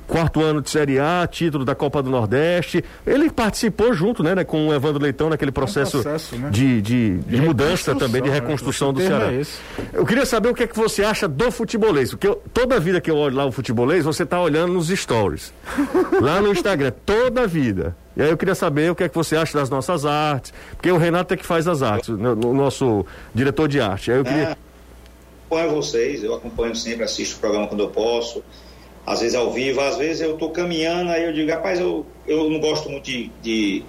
quarto 0.08 0.42
ano 0.42 0.62
de 0.62 0.70
Série 0.70 1.00
A, 1.00 1.28
título 1.30 1.66
da 1.66 1.76
Copa 1.76 2.02
do 2.02 2.10
Nordeste. 2.10 2.84
Ele 3.06 3.30
participou 3.30 3.94
junto, 3.94 4.24
né, 4.24 4.36
né 4.36 4.44
com 4.54 4.68
o 4.68 4.74
Evandro 4.74 5.02
Leitão 5.02 5.32
naquele 5.32 5.52
processo, 5.52 5.98
é 5.98 6.00
um 6.00 6.04
processo 6.04 6.36
né? 6.38 6.52
de, 6.52 6.80
de, 6.80 7.18
de, 7.18 7.38
de 7.38 7.42
mudança 7.42 7.96
também, 7.96 8.22
de 8.22 8.30
né? 8.30 8.36
reconstrução 8.36 8.90
né? 8.90 8.94
do 8.94 9.08
Ceará. 9.08 9.34
É 9.34 9.42
eu 9.92 10.06
queria 10.06 10.28
saber 10.28 10.50
o 10.50 10.54
que 10.54 10.62
é 10.62 10.68
que 10.68 10.78
você 10.78 11.04
acha 11.04 11.28
do 11.28 11.50
futebolês, 11.50 12.12
porque 12.12 12.28
eu, 12.28 12.40
toda 12.54 12.80
vida 12.80 13.02
que 13.02 13.10
eu 13.10 13.18
olho 13.18 13.36
lá 13.36 13.48
o 13.48 13.52
futebolês, 13.52 14.06
você 14.06 14.22
está 14.22 14.40
olhando 14.40 14.72
nos 14.74 14.90
stories, 14.90 15.52
lá 16.22 16.40
no 16.40 16.52
Instagram, 16.52 16.94
toda 17.04 17.42
a 17.42 17.48
vida. 17.48 17.96
E 18.16 18.22
aí 18.22 18.30
eu 18.30 18.38
queria 18.38 18.54
saber 18.54 18.92
o 18.92 18.96
que 18.96 19.04
é 19.04 19.10
que 19.10 19.16
você 19.16 19.36
acha 19.36 19.58
das 19.58 19.72
nossas 19.72 20.06
artes, 20.06 20.54
porque 20.76 20.92
o 20.92 20.98
Renato 20.98 21.34
é 21.34 21.38
que 21.38 21.46
faz 21.48 21.68
as 21.68 21.82
artes, 21.82 22.10
o, 22.10 22.14
o 22.14 22.54
nosso 22.54 23.04
diretor 23.34 23.68
de 23.68 23.82
arte. 23.82 24.12
Aí 24.12 24.20
eu 24.20 24.24
queria... 24.24 24.50
É, 24.50 24.58
acompanho 25.48 25.72
vocês, 25.72 26.24
eu 26.24 26.36
acompanho 26.36 26.76
sempre, 26.76 27.06
assisto 27.06 27.38
o 27.38 27.40
programa 27.40 27.66
quando 27.66 27.82
eu 27.82 27.90
posso 27.90 28.44
às 29.06 29.20
vezes 29.20 29.36
ao 29.36 29.52
vivo, 29.52 29.82
às 29.82 29.98
vezes 29.98 30.22
eu 30.22 30.34
estou 30.36 30.52
caminhando, 30.52 31.10
aí 31.10 31.26
eu 31.26 31.34
digo, 31.34 31.52
rapaz, 31.52 31.80
eu, 31.80 32.06
eu 32.26 32.50
não 32.50 32.60
gosto 32.60 32.90
muito 32.90 33.04
de, 33.04 33.30
de 33.42 33.84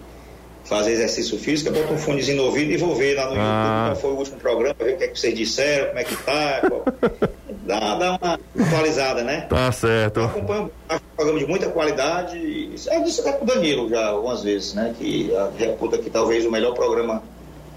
fazer 0.64 0.92
exercício 0.92 1.38
físico, 1.38 1.70
eu 1.70 1.82
boto 1.82 1.94
um 1.94 1.98
fonezinho 1.98 2.38
no 2.38 2.44
ouvido 2.44 2.72
e 2.72 2.76
vou 2.76 2.94
ver 2.94 3.14
lá 3.14 3.26
no 3.26 3.34
ah. 3.36 3.36
YouTube 3.36 3.84
qual 3.84 3.96
foi 3.96 4.10
o 4.10 4.16
último 4.16 4.36
programa, 4.38 4.74
ver 4.78 4.94
o 4.94 4.96
que 4.96 5.04
é 5.04 5.08
que 5.08 5.18
vocês 5.18 5.34
disseram, 5.36 5.88
como 5.88 5.98
é 5.98 6.04
que 6.04 6.16
tá. 6.16 6.62
Qual... 6.68 6.84
dá, 7.66 7.94
dá 7.96 8.18
uma 8.20 8.40
atualizada, 8.66 9.22
né? 9.22 9.42
Tá 9.42 9.70
certo. 9.72 10.20
Eu 10.20 10.26
acompanho 10.26 10.70
um 10.90 10.98
programa 11.16 11.38
de 11.38 11.46
muita 11.46 11.68
qualidade. 11.68 12.70
Eu 12.90 13.04
disse 13.04 13.20
até 13.20 13.32
pro 13.32 13.46
Danilo 13.46 13.88
já 13.88 14.06
algumas 14.08 14.42
vezes, 14.42 14.74
né? 14.74 14.94
Que 14.98 15.30
reputa 15.58 15.98
que 15.98 16.10
talvez 16.10 16.44
o 16.44 16.50
melhor 16.50 16.74
programa 16.74 17.22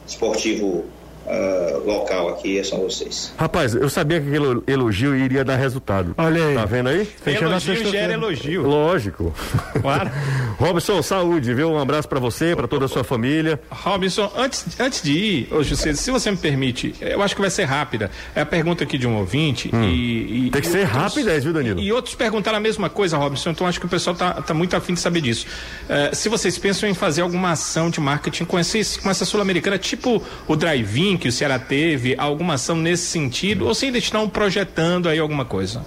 esportivo 0.08 0.86
uh, 1.28 1.86
local 1.86 2.30
aqui 2.30 2.64
são 2.64 2.80
vocês. 2.80 3.34
Rapaz, 3.38 3.76
eu 3.76 3.90
sabia 3.90 4.20
que 4.20 4.28
aquele 4.28 4.62
elogio 4.68 5.16
iria 5.16 5.44
dar 5.44 5.58
resultado. 5.58 6.16
Olha 6.18 6.48
aí. 6.48 6.56
Tá 6.56 6.66
vendo 6.66 6.90
aí? 6.90 7.06
Fechando 7.06 7.52
elogio 7.52 7.86
gera 7.90 8.14
elogio. 8.14 8.62
Lógico. 8.64 9.34
Claro. 9.82 10.10
Robson, 10.58 11.02
saúde, 11.02 11.54
viu? 11.54 11.72
Um 11.72 11.80
abraço 11.80 12.08
para 12.08 12.20
você, 12.20 12.56
para 12.56 12.68
toda 12.68 12.86
a 12.86 12.88
sua 12.88 13.04
família. 13.04 13.60
Robson, 13.70 14.32
antes, 14.36 14.80
antes 14.80 15.02
de 15.02 15.12
ir, 15.12 15.54
ô 15.54 15.64
José, 15.64 15.94
se 15.94 16.10
você 16.10 16.32
me 16.32 16.38
permite, 16.38 16.96
eu 17.00 17.22
acho 17.22 17.36
que 17.36 17.42
vai 17.42 17.50
ser 17.50 17.66
rápida. 17.66 18.10
É 18.36 18.42
a 18.42 18.46
pergunta 18.46 18.84
aqui 18.84 18.98
de 18.98 19.08
um 19.08 19.18
ouvinte 19.18 19.70
hum. 19.74 19.84
e, 19.84 20.48
e, 20.48 20.52
Tem 20.52 20.62
que 20.62 20.68
ser 20.68 20.80
outros, 20.80 20.98
rápida, 20.98 21.40
viu, 21.40 21.54
Danilo? 21.54 21.80
E, 21.80 21.88
e, 21.88 21.92
outros 21.92 22.16
perguntaram 22.16 22.58
a 22.58 22.62
mesma 22.62 22.90
coisa, 22.90 23.18
Robson, 23.18 23.52
então 23.52 23.68
acho 23.68 23.80
que 23.80 23.86
o 23.86 23.90
pessoal 23.90 24.16
tá, 24.16 24.34
tá 24.42 24.54
muito 24.54 24.76
afim 24.76 24.94
de 24.94 25.00
saber 25.00 25.22
disso. 25.22 25.46
Uh, 25.84 26.16
se 26.16 26.30
vocês 26.30 26.58
pensam 26.58 26.88
em 26.88 26.94
fazer 26.94 27.22
alguma 27.22 27.52
ação 27.52 27.90
de 27.90 28.00
marketing 28.00 28.46
com, 28.46 28.58
esse, 28.60 29.00
com 29.00 29.10
essa 29.10 29.26
sul-americana, 29.26 29.78
tipo 29.78 30.24
o 30.48 30.56
drive-in, 30.56 31.17
que 31.18 31.28
o 31.28 31.32
Ceará 31.32 31.60
teve 31.60 32.16
alguma 32.18 32.56
ação 32.56 32.76
nesse 32.76 33.06
sentido 33.06 33.68
ou 33.68 33.74
se 33.74 33.88
eles 33.88 34.04
estão 34.04 34.30
projetando 34.30 35.10
aí 35.10 35.20
alguma 35.20 35.46
coisa? 35.46 35.86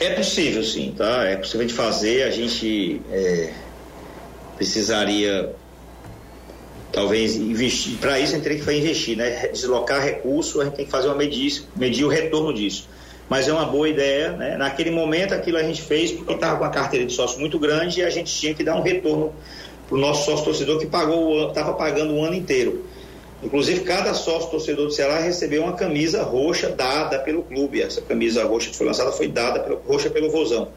é 0.00 0.10
possível 0.10 0.62
sim, 0.62 0.94
tá? 0.96 1.24
É 1.24 1.36
possível 1.36 1.66
de 1.66 1.74
fazer. 1.74 2.22
A 2.24 2.30
gente 2.30 3.00
é, 3.10 3.52
precisaria 4.56 5.54
talvez 6.92 7.36
investir. 7.36 7.96
Para 7.98 8.18
isso 8.20 8.32
a 8.32 8.36
gente 8.36 8.44
teria 8.44 8.62
que 8.62 8.72
investir, 8.72 9.16
né? 9.16 9.48
Deslocar 9.48 10.02
recurso, 10.02 10.60
a 10.60 10.64
gente 10.64 10.74
tem 10.74 10.84
que 10.84 10.90
fazer 10.90 11.08
uma 11.08 11.16
medir, 11.16 11.64
medir 11.76 12.04
o 12.04 12.08
retorno 12.08 12.52
disso. 12.52 12.88
Mas 13.28 13.48
é 13.48 13.52
uma 13.52 13.64
boa 13.64 13.88
ideia, 13.88 14.32
né? 14.32 14.56
Naquele 14.56 14.90
momento 14.90 15.32
aquilo 15.32 15.56
a 15.56 15.62
gente 15.62 15.82
fez 15.82 16.12
porque 16.12 16.34
estava 16.34 16.58
com 16.58 16.64
a 16.64 16.70
carteira 16.70 17.06
de 17.06 17.12
sócio 17.12 17.40
muito 17.40 17.58
grande 17.58 18.00
e 18.00 18.02
a 18.02 18.10
gente 18.10 18.32
tinha 18.32 18.54
que 18.54 18.62
dar 18.62 18.76
um 18.76 18.82
retorno 18.82 19.32
para 19.88 19.96
o 19.96 20.00
nosso 20.00 20.24
sócio 20.24 20.44
torcedor 20.44 20.78
que 20.78 20.86
pagou 20.86 21.48
estava 21.48 21.74
pagando 21.74 22.14
o 22.14 22.24
ano 22.24 22.34
inteiro. 22.34 22.84
Inclusive, 23.42 23.80
cada 23.80 24.14
sócio 24.14 24.50
torcedor 24.50 24.86
do 24.86 24.92
Ceará 24.92 25.18
recebeu 25.18 25.62
uma 25.62 25.74
camisa 25.74 26.22
roxa 26.22 26.70
dada 26.70 27.18
pelo 27.18 27.42
clube. 27.42 27.82
Essa 27.82 28.00
camisa 28.00 28.44
roxa 28.44 28.70
que 28.70 28.76
foi 28.76 28.86
lançada 28.86 29.12
foi 29.12 29.28
dada 29.28 29.60
pelo, 29.60 29.80
roxa 29.86 30.08
pelo 30.08 30.30
Vozão. 30.30 30.68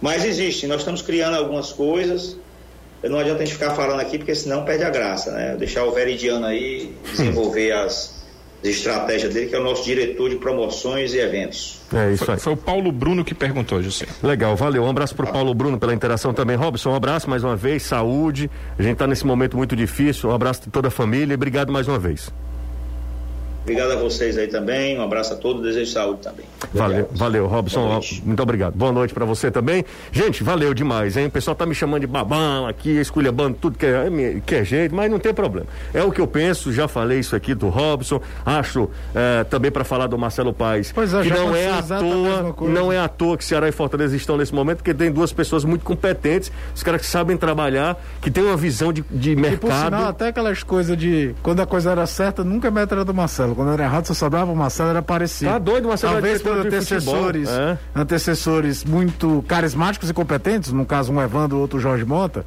Mas 0.00 0.24
existe, 0.24 0.66
nós 0.66 0.80
estamos 0.80 1.00
criando 1.00 1.36
algumas 1.36 1.72
coisas. 1.72 2.36
Não 3.02 3.18
adianta 3.18 3.42
a 3.42 3.46
gente 3.46 3.54
ficar 3.54 3.74
falando 3.74 4.00
aqui, 4.00 4.18
porque 4.18 4.34
senão 4.34 4.64
perde 4.64 4.84
a 4.84 4.90
graça, 4.90 5.30
né? 5.30 5.56
Deixar 5.58 5.84
o 5.84 5.92
Veridiano 5.92 6.44
aí 6.44 6.92
desenvolver 7.12 7.72
as, 7.72 8.15
estratégia 8.70 9.28
dele, 9.28 9.46
que 9.46 9.54
é 9.54 9.60
o 9.60 9.64
nosso 9.64 9.84
diretor 9.84 10.30
de 10.30 10.36
promoções 10.36 11.14
e 11.14 11.18
eventos. 11.18 11.80
É 11.92 12.12
isso 12.12 12.24
Foi, 12.24 12.34
aí. 12.34 12.40
foi 12.40 12.52
o 12.52 12.56
Paulo 12.56 12.90
Bruno 12.90 13.24
que 13.24 13.34
perguntou, 13.34 13.82
José. 13.82 14.06
Legal, 14.22 14.56
valeu. 14.56 14.82
Um 14.84 14.90
abraço 14.90 15.14
pro 15.14 15.26
Paulo 15.26 15.54
Bruno 15.54 15.78
pela 15.78 15.94
interação 15.94 16.34
também. 16.34 16.56
Robson, 16.56 16.90
um 16.90 16.94
abraço 16.94 17.28
mais 17.30 17.44
uma 17.44 17.56
vez, 17.56 17.82
saúde. 17.82 18.50
A 18.78 18.82
gente 18.82 18.96
tá 18.96 19.06
nesse 19.06 19.26
momento 19.26 19.56
muito 19.56 19.76
difícil. 19.76 20.30
Um 20.30 20.34
abraço 20.34 20.62
de 20.62 20.70
toda 20.70 20.88
a 20.88 20.90
família 20.90 21.32
e 21.32 21.36
obrigado 21.36 21.72
mais 21.72 21.86
uma 21.86 21.98
vez. 21.98 22.30
Obrigado 23.66 23.90
a 23.90 23.96
vocês 23.96 24.38
aí 24.38 24.46
também, 24.46 24.96
um 24.96 25.02
abraço 25.02 25.32
a 25.32 25.36
todos, 25.36 25.60
desejo 25.60 25.90
saúde 25.90 26.20
também. 26.22 26.44
Valeu, 26.72 26.98
Obrigado. 27.00 27.18
valeu, 27.18 27.46
Robson. 27.48 27.80
Ó, 27.80 27.92
noite. 27.94 28.22
Muito 28.24 28.40
obrigado. 28.40 28.74
Boa 28.76 28.92
noite 28.92 29.12
pra 29.12 29.24
você 29.24 29.50
também. 29.50 29.84
Gente, 30.12 30.44
valeu 30.44 30.72
demais, 30.72 31.16
hein? 31.16 31.26
O 31.26 31.30
pessoal 31.32 31.56
tá 31.56 31.66
me 31.66 31.74
chamando 31.74 32.02
de 32.02 32.06
babão 32.06 32.68
aqui, 32.68 32.90
esculhambando 32.90 33.58
tudo 33.60 33.76
que 33.76 33.84
é, 33.84 34.06
que 34.46 34.54
é 34.54 34.64
jeito, 34.64 34.94
mas 34.94 35.10
não 35.10 35.18
tem 35.18 35.34
problema. 35.34 35.66
É 35.92 36.00
o 36.00 36.12
que 36.12 36.20
eu 36.20 36.28
penso, 36.28 36.72
já 36.72 36.86
falei 36.86 37.18
isso 37.18 37.34
aqui 37.34 37.56
do 37.56 37.68
Robson. 37.68 38.20
Acho 38.44 38.88
eh, 39.12 39.42
também 39.50 39.72
pra 39.72 39.82
falar 39.82 40.06
do 40.06 40.16
Marcelo 40.16 40.52
Paes. 40.52 40.92
Pois 40.92 41.12
é, 41.12 41.22
que 41.22 41.30
não 41.30 41.56
é 41.56 41.66
à 41.68 41.78
exatamente 41.80 42.12
a 42.14 42.16
mesma 42.22 42.42
toa, 42.44 42.52
coisa. 42.52 42.72
não 42.74 42.92
é 42.92 42.98
à 43.00 43.08
toa 43.08 43.36
que 43.36 43.44
Ceará 43.44 43.68
e 43.68 43.72
Fortaleza 43.72 44.14
estão 44.14 44.36
nesse 44.36 44.54
momento, 44.54 44.76
porque 44.76 44.94
tem 44.94 45.10
duas 45.10 45.32
pessoas 45.32 45.64
muito 45.64 45.84
competentes, 45.84 46.52
os 46.72 46.84
caras 46.84 47.00
que 47.00 47.08
sabem 47.08 47.36
trabalhar, 47.36 48.00
que 48.22 48.30
têm 48.30 48.44
uma 48.44 48.56
visão 48.56 48.92
de, 48.92 49.02
de 49.10 49.32
E 49.32 49.34
por 49.34 49.42
mercado. 49.42 49.84
sinal, 49.86 50.08
até 50.08 50.28
aquelas 50.28 50.62
coisas 50.62 50.96
de. 50.96 51.34
Quando 51.42 51.58
a 51.60 51.66
coisa 51.66 51.90
era 51.90 52.06
certa, 52.06 52.44
nunca 52.44 52.68
a 52.68 52.70
meta 52.70 52.94
era 52.94 53.04
do 53.04 53.12
Marcelo. 53.12 53.55
Quando 53.56 53.72
era 53.72 53.84
errado, 53.84 54.06
só 54.06 54.14
sobrava 54.14 54.52
o 54.52 54.56
Marcelo, 54.56 54.90
era 54.90 55.00
parecido. 55.02 55.50
Tá 55.50 55.58
doido, 55.58 55.88
Marcelo 55.88 56.12
Talvez 56.12 56.42
por 56.42 56.58
antecessores, 56.58 57.48
é. 57.48 57.78
antecessores 57.94 58.84
muito 58.84 59.42
carismáticos 59.48 60.10
e 60.10 60.14
competentes, 60.14 60.70
no 60.72 60.84
caso 60.86 61.10
um 61.12 61.20
Evandro, 61.20 61.58
outro 61.58 61.80
Jorge 61.80 62.04
Mota, 62.04 62.44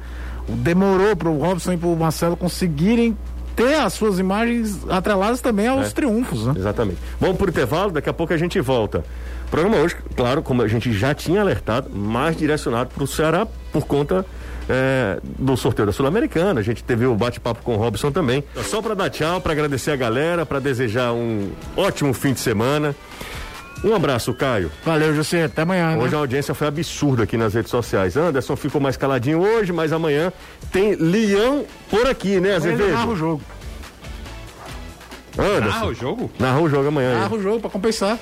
demorou 0.48 1.14
para 1.16 1.28
o 1.28 1.38
Robson 1.38 1.72
e 1.72 1.76
para 1.76 1.88
o 1.88 1.96
Marcelo 1.96 2.36
conseguirem 2.36 3.16
ter 3.56 3.74
as 3.74 3.92
suas 3.92 4.18
imagens 4.20 4.78
atreladas 4.88 5.40
também 5.40 5.66
aos 5.66 5.88
É. 5.88 5.90
triunfos, 5.90 6.46
né? 6.46 6.54
Exatamente. 6.56 6.98
Vamos 7.20 7.36
pro 7.36 7.50
intervalo, 7.50 7.90
daqui 7.90 8.08
a 8.08 8.12
pouco 8.12 8.32
a 8.32 8.36
gente 8.36 8.60
volta. 8.60 9.04
O 9.46 9.50
programa 9.50 9.78
hoje, 9.78 9.96
claro, 10.16 10.42
como 10.42 10.62
a 10.62 10.68
gente 10.68 10.92
já 10.92 11.12
tinha 11.12 11.40
alertado, 11.40 11.90
mais 11.90 12.36
direcionado 12.36 12.90
para 12.94 13.02
o 13.02 13.06
Ceará 13.06 13.46
por 13.72 13.84
conta 13.84 14.24
é, 14.70 15.18
do 15.22 15.56
sorteio 15.56 15.86
da 15.86 15.92
Sul-Americana. 15.92 16.60
A 16.60 16.62
gente 16.62 16.82
teve 16.84 17.04
o 17.06 17.14
bate-papo 17.14 17.62
com 17.62 17.74
o 17.74 17.76
Robson 17.76 18.10
também. 18.12 18.44
Só 18.64 18.80
para 18.80 18.94
dar 18.94 19.10
tchau, 19.10 19.40
para 19.40 19.52
agradecer 19.52 19.90
a 19.90 19.96
galera, 19.96 20.46
para 20.46 20.60
desejar 20.60 21.12
um 21.12 21.50
ótimo 21.76 22.14
fim 22.14 22.32
de 22.32 22.40
semana. 22.40 22.94
Um 23.82 23.94
abraço, 23.94 24.34
Caio. 24.34 24.70
Valeu, 24.84 25.14
José. 25.14 25.44
Até 25.44 25.62
amanhã. 25.62 25.96
né? 25.96 26.02
Hoje 26.04 26.14
a 26.14 26.18
audiência 26.18 26.52
foi 26.54 26.66
absurda 26.68 27.22
aqui 27.24 27.36
nas 27.36 27.54
redes 27.54 27.70
sociais. 27.70 28.14
Anderson 28.16 28.54
ficou 28.54 28.80
mais 28.80 28.96
caladinho 28.96 29.40
hoje, 29.40 29.72
mas 29.72 29.90
amanhã 29.92 30.30
tem 30.70 30.94
Leão 30.96 31.64
por 31.88 32.06
aqui, 32.06 32.38
né, 32.40 32.56
Ele 32.56 32.76
narra 32.76 32.76
o 32.76 32.92
Azevedo? 32.92 33.16
jogo. 33.16 33.42
Anderson. 35.38 35.78
Ah, 35.78 35.86
o 35.86 35.94
jogo? 35.94 36.30
Narrou 36.38 36.64
o 36.64 36.68
jogo 36.68 36.88
amanhã. 36.88 37.14
Narra 37.20 37.34
o 37.34 37.42
jogo 37.42 37.60
para 37.60 37.70
compensar. 37.70 38.18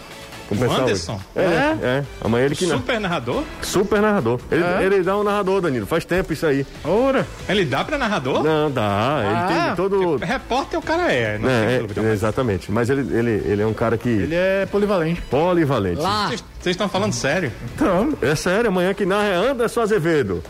Pensar 0.57 0.81
Anderson? 0.83 1.21
É, 1.37 1.41
é, 1.43 1.79
é. 1.83 2.05
Amanhã 2.23 2.47
ele 2.47 2.55
que 2.57 2.67
narra. 2.67 2.79
Super 2.81 3.01
narrador? 3.01 3.43
Super 3.61 4.01
narrador. 4.01 4.41
Ele, 4.51 4.63
É? 4.65 4.83
ele 4.83 5.03
dá 5.03 5.17
um 5.17 5.23
narrador, 5.23 5.61
Danilo. 5.61 5.87
Faz 5.87 6.05
tempo 6.05 6.33
isso 6.33 6.47
aí. 6.47 6.67
Ora. 6.85 7.27
Ele 7.49 7.65
dá 7.65 7.85
pra 7.85 7.99
narrador? 7.99 8.43
Não, 8.43 8.71
dá. 8.71 9.19
Ele 9.25 9.35
Ah, 9.35 9.65
tem 9.67 9.77
todo. 9.77 10.17
Repórter 10.17 10.79
o 10.79 10.83
cara 10.83 11.13
é, 11.13 11.39
não 11.39 11.49
É, 11.51 11.81
é, 12.09 12.13
exatamente. 12.13 12.73
Mas 12.73 12.89
ele, 12.89 13.03
ele, 13.17 13.31
ele 13.47 13.63
é 13.63 13.67
um 13.67 13.75
cara 13.75 13.99
que. 13.99 14.09
Ele 14.09 14.35
é 14.35 14.67
polivalente. 14.67 15.21
polivalente. 15.23 16.01
Lá. 16.01 16.29
Vocês 16.29 16.43
estão 16.75 16.89
falando 16.89 17.13
sério? 17.13 17.53
Então, 17.75 18.15
É 18.23 18.35
sério, 18.35 18.69
amanhã 18.69 18.95
que 18.95 19.05
narra 19.05 19.27
é 19.29 19.35
Anderson 19.51 19.81
Azevedo. 19.83 20.43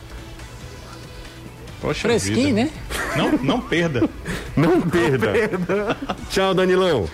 Poxa 1.81 2.09
Fresquinho, 2.09 2.55
vida. 2.57 2.65
né? 2.65 2.71
Não, 3.17 3.33
não 3.43 3.61
perda. 3.61 4.09
Não 4.57 4.81
perda. 4.81 5.97
Tchau, 6.31 6.53
Danilão. 6.53 7.09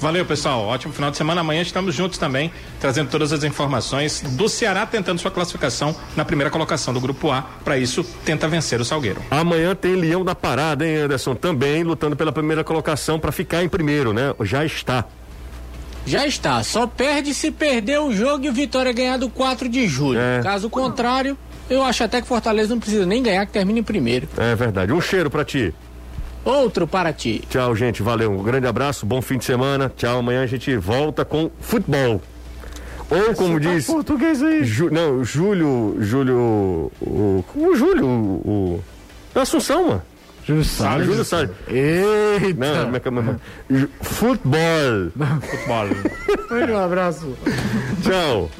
Valeu, 0.00 0.24
pessoal. 0.24 0.64
Ótimo 0.64 0.94
final 0.94 1.10
de 1.10 1.18
semana. 1.18 1.42
Amanhã 1.42 1.60
estamos 1.60 1.94
juntos 1.94 2.18
também, 2.18 2.50
trazendo 2.80 3.10
todas 3.10 3.32
as 3.32 3.44
informações 3.44 4.22
do 4.22 4.48
Ceará 4.48 4.86
tentando 4.86 5.20
sua 5.20 5.30
classificação 5.30 5.94
na 6.16 6.24
primeira 6.24 6.50
colocação 6.50 6.94
do 6.94 7.00
Grupo 7.00 7.30
A. 7.30 7.42
Para 7.62 7.76
isso, 7.76 8.02
tenta 8.24 8.48
vencer 8.48 8.80
o 8.80 8.84
Salgueiro. 8.84 9.20
Amanhã 9.30 9.74
tem 9.74 9.94
Leão 9.94 10.24
da 10.24 10.34
Parada, 10.34 10.86
hein, 10.86 10.96
Anderson? 10.96 11.34
Também 11.34 11.82
lutando 11.82 12.16
pela 12.16 12.32
primeira 12.32 12.64
colocação 12.64 13.20
para 13.20 13.30
ficar 13.30 13.62
em 13.62 13.68
primeiro, 13.68 14.14
né? 14.14 14.34
Já 14.40 14.64
está. 14.64 15.04
Já 16.06 16.26
está. 16.26 16.62
Só 16.62 16.86
perde 16.86 17.34
se 17.34 17.50
perder 17.50 18.00
o 18.00 18.10
jogo 18.10 18.46
e 18.46 18.48
o 18.48 18.52
Vitória 18.54 18.92
ganhar 18.92 19.18
do 19.18 19.28
4 19.28 19.68
de 19.68 19.86
julho. 19.86 20.18
É. 20.18 20.40
Caso 20.42 20.70
contrário, 20.70 21.36
eu 21.68 21.84
acho 21.84 22.02
até 22.02 22.22
que 22.22 22.26
Fortaleza 22.26 22.70
não 22.70 22.80
precisa 22.80 23.04
nem 23.04 23.22
ganhar, 23.22 23.44
que 23.44 23.52
termine 23.52 23.80
em 23.80 23.84
primeiro. 23.84 24.26
É 24.38 24.54
verdade. 24.54 24.92
Um 24.94 25.00
cheiro 25.00 25.30
para 25.30 25.44
ti. 25.44 25.74
Outro 26.44 26.86
para 26.86 27.12
ti. 27.12 27.42
Tchau, 27.50 27.74
gente. 27.76 28.02
Valeu. 28.02 28.32
Um 28.32 28.42
grande 28.42 28.66
abraço. 28.66 29.04
Bom 29.04 29.20
fim 29.20 29.38
de 29.38 29.44
semana. 29.44 29.92
Tchau. 29.94 30.18
Amanhã 30.20 30.42
a 30.42 30.46
gente 30.46 30.74
volta 30.76 31.24
com 31.24 31.50
futebol. 31.60 32.20
Ou 33.10 33.34
como 33.34 33.58
diz. 33.58 33.86
português 33.86 34.42
aí. 34.42 34.64
Ju- 34.64 34.90
não, 34.90 35.24
Júlio. 35.24 35.96
Júlio. 36.00 36.90
O, 37.00 37.44
o 37.54 37.76
Júlio. 37.76 38.06
O, 38.06 38.10
o, 38.78 38.84
da 39.34 39.42
Assunção, 39.42 39.88
mano. 39.88 40.02
Júlio 40.44 40.64
Salles. 40.64 41.06
Júlio 41.06 41.24
Salles. 41.24 41.50
Eita. 41.68 42.54
Não, 42.58 42.84
como 42.84 42.96
é 42.96 43.00
que 43.00 43.08
é? 43.76 43.88
Futebol. 44.02 45.10
Futebol. 45.42 45.88
Um 46.70 46.78
abraço. 46.78 47.36
Tchau. 48.02 48.50